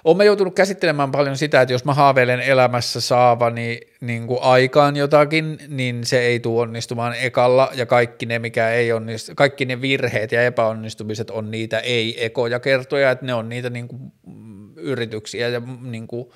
[0.03, 5.57] olen joutunut käsittelemään paljon sitä, että jos mä haaveilen elämässä saavani niin kuin aikaan jotakin,
[5.67, 10.31] niin se ei tule onnistumaan ekalla ja kaikki ne, mikä ei onnistu, kaikki ne virheet
[10.31, 14.01] ja epäonnistumiset on niitä ei-ekoja kertoja, että ne on niitä niin kuin
[14.77, 16.29] yrityksiä ja niin kuin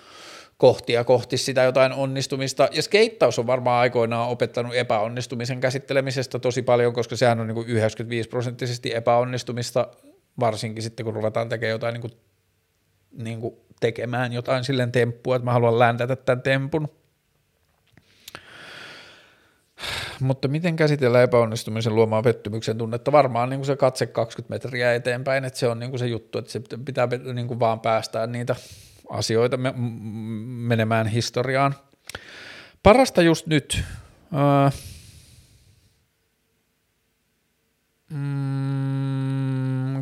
[0.58, 2.70] kohtia kohti sitä jotain onnistumista.
[2.72, 7.68] Ja skeittaus on varmaan aikoinaan opettanut epäonnistumisen käsittelemisestä tosi paljon, koska sehän on niin kuin
[7.68, 9.88] 95 prosenttisesti epäonnistumista,
[10.40, 12.14] varsinkin sitten kun ruvetaan tekemään jotain niin kuin
[13.12, 16.88] niin kuin tekemään jotain silleen temppua, että mä haluan läntätä tämän tempun.
[20.20, 23.12] Mutta miten käsitellä epäonnistumisen luomaan pettymyksen tunnetta?
[23.12, 26.38] Varmaan niin kuin se katse 20 metriä eteenpäin, että se on niin kuin se juttu,
[26.38, 28.56] että se pitää niin kuin vaan päästää niitä
[29.10, 29.58] asioita
[30.46, 31.76] menemään historiaan.
[32.84, 33.84] Parasta just nyt.
[34.34, 34.70] Öö,
[38.10, 38.47] mm,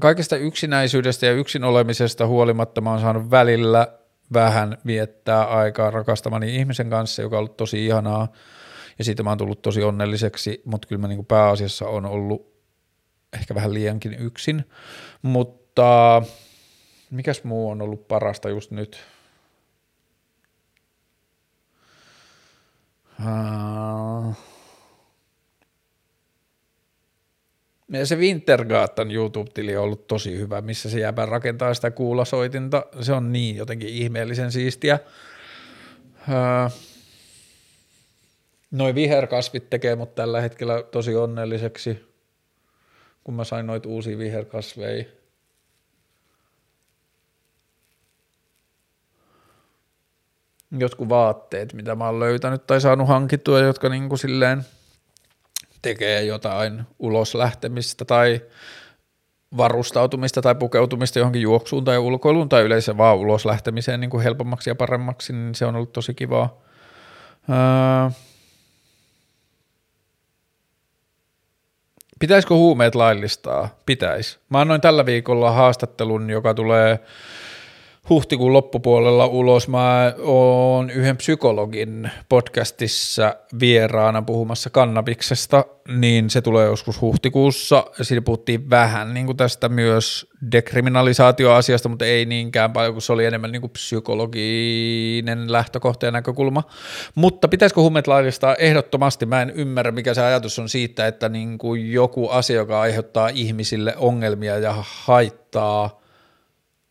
[0.05, 3.87] kaikesta yksinäisyydestä ja yksin olemisesta huolimatta mä oon saanut välillä
[4.33, 8.27] vähän viettää aikaa rakastamani ihmisen kanssa, joka on ollut tosi ihanaa
[8.99, 12.53] ja siitä mä oon tullut tosi onnelliseksi, mutta kyllä mä niin kuin pääasiassa on ollut
[13.33, 14.65] ehkä vähän liiankin yksin,
[15.21, 16.21] mutta
[17.11, 19.03] mikäs muu on ollut parasta just nyt?
[23.19, 24.54] Uh,
[27.89, 32.85] Ja se Wintergatan YouTube-tili on ollut tosi hyvä, missä se jääpä rakentaa sitä kuulasoitinta.
[33.01, 34.99] Se on niin jotenkin ihmeellisen siistiä.
[36.29, 36.69] Öö,
[38.71, 42.05] noi viherkasvit tekee mut tällä hetkellä tosi onnelliseksi,
[43.23, 45.05] kun mä sain noita uusia viherkasveja.
[50.77, 54.63] Jotkut vaatteet, mitä mä oon löytänyt tai saanut hankittua, jotka niinku silleen
[55.89, 58.41] tekee jotain ulos lähtemistä tai
[59.57, 64.69] varustautumista tai pukeutumista johonkin juoksuun tai ulkoiluun tai yleensä vaan ulos lähtemiseen niin kuin helpommaksi
[64.69, 66.57] ja paremmaksi, niin se on ollut tosi kivaa.
[67.49, 68.11] Öö,
[72.19, 73.69] Pitäisikö huumeet laillistaa?
[73.85, 74.39] Pitäisi.
[74.49, 76.99] Mä annoin tällä viikolla haastattelun, joka tulee
[78.09, 79.67] huhtikuun loppupuolella ulos.
[79.67, 87.85] Mä oon yhden psykologin podcastissa vieraana puhumassa kannabiksesta, niin se tulee joskus huhtikuussa.
[88.01, 93.25] Siinä puhuttiin vähän niin kuin tästä myös dekriminalisaatioasiasta, mutta ei niinkään paljon, kun se oli
[93.25, 96.63] enemmän niin kuin psykologinen lähtökohta ja näkökulma.
[97.15, 98.55] Mutta pitäisikö huumeet laillistaa?
[98.55, 99.25] Ehdottomasti.
[99.25, 103.27] Mä en ymmärrä, mikä se ajatus on siitä, että niin kuin joku asia, joka aiheuttaa
[103.27, 105.89] ihmisille ongelmia ja haittaa–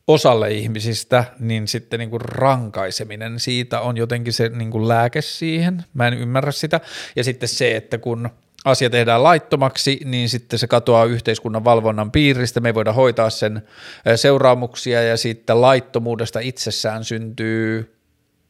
[0.09, 5.85] osalle ihmisistä, niin sitten niin kuin rankaiseminen siitä on jotenkin se niin kuin lääke siihen.
[5.95, 6.81] Mä en ymmärrä sitä.
[7.17, 8.31] Ja sitten se, että kun
[8.65, 12.61] asia tehdään laittomaksi, niin sitten se katoaa yhteiskunnan valvonnan piiristä.
[12.61, 13.63] Me ei voida hoitaa sen
[14.17, 17.95] seuraamuksia ja sitten laittomuudesta itsessään syntyy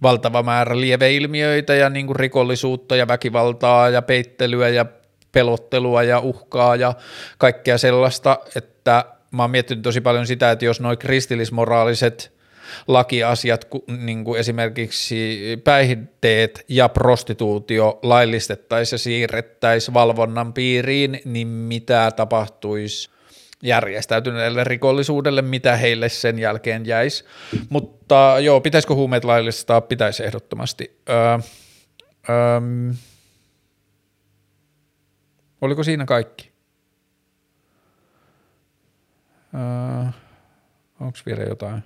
[0.02, 4.86] valtava määrä lieveilmiöitä ja niin kuin rikollisuutta ja väkivaltaa ja peittelyä ja
[5.32, 6.94] pelottelua ja uhkaa ja
[7.38, 9.04] kaikkea sellaista, että
[9.34, 12.32] mä oon miettinyt tosi paljon sitä, että jos noin kristillismoraaliset
[12.88, 23.10] lakiasiat, niin kuin esimerkiksi päihteet ja prostituutio laillistettaisiin ja siirrettäisiin valvonnan piiriin, niin mitä tapahtuisi
[23.62, 27.24] järjestäytyneelle rikollisuudelle, mitä heille sen jälkeen jäisi.
[27.68, 29.80] Mutta joo, pitäisikö huumeet laillistaa?
[29.80, 31.00] Pitäisi ehdottomasti.
[31.08, 31.38] Öö,
[32.28, 32.60] öö,
[35.60, 36.53] oliko siinä kaikki?
[39.54, 40.14] Uh,
[41.00, 41.82] Onko vielä jotain?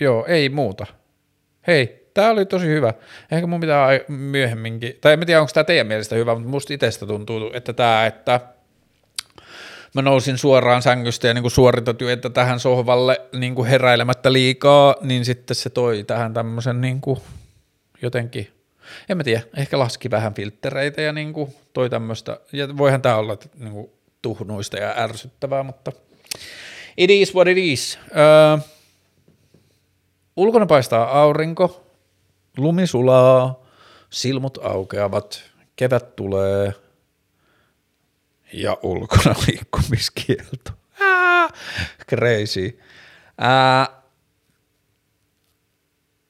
[0.00, 0.86] Joo, ei muuta.
[1.66, 2.94] Hei, tämä oli tosi hyvä.
[3.30, 7.06] Ehkä mun pitää myöhemminkin, tai en tiedä onko tämä teidän mielestä hyvä, mutta musta itsestä
[7.06, 8.40] tuntuu, että tämä, että
[9.94, 15.54] mä nousin suoraan sängystä ja niin suoritotyötä tähän sohvalle niin kuin heräilemättä liikaa, niin sitten
[15.54, 17.20] se toi tähän tämmöisen niin kuin
[18.02, 18.55] jotenkin
[19.08, 23.16] en mä tiedä, ehkä laski vähän filttereitä ja niin kuin toi tämmöistä, ja voihan tämä
[23.16, 23.90] olla niin kuin
[24.22, 25.92] tuhnuista ja ärsyttävää, mutta
[26.96, 27.98] it is what it is.
[28.16, 28.58] Öö,
[30.36, 31.86] ulkona paistaa aurinko,
[32.56, 33.62] lumi sulaa,
[34.10, 35.42] silmut aukeavat,
[35.76, 36.72] kevät tulee
[38.52, 40.70] ja ulkona liikkumiskielto.
[41.00, 41.52] Ah,
[42.08, 42.80] crazy.
[43.38, 44.02] Ää,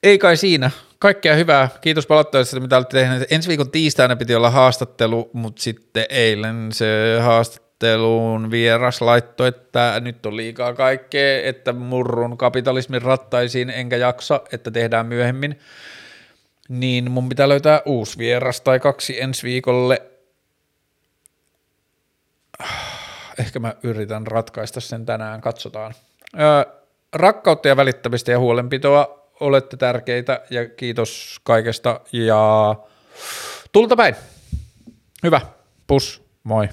[0.03, 1.69] ei kai siinä kaikkea hyvää.
[1.81, 3.31] Kiitos palautteesta, mitä olette tehneet.
[3.31, 10.25] Ensi viikon tiistaina piti olla haastattelu, mutta sitten eilen se haastatteluun vieras laittoi, että nyt
[10.25, 15.59] on liikaa kaikkea, että murrun kapitalismin rattaisiin enkä jaksa, että tehdään myöhemmin.
[16.69, 20.01] Niin mun pitää löytää uusi vieras tai kaksi ensi viikolle.
[23.39, 25.93] Ehkä mä yritän ratkaista sen tänään, katsotaan.
[26.39, 26.63] Öö,
[27.13, 32.75] rakkautta ja välittämistä ja huolenpitoa olette tärkeitä ja kiitos kaikesta ja
[33.71, 34.15] tulta päin.
[35.23, 35.41] Hyvä,
[35.87, 36.69] pus, moi.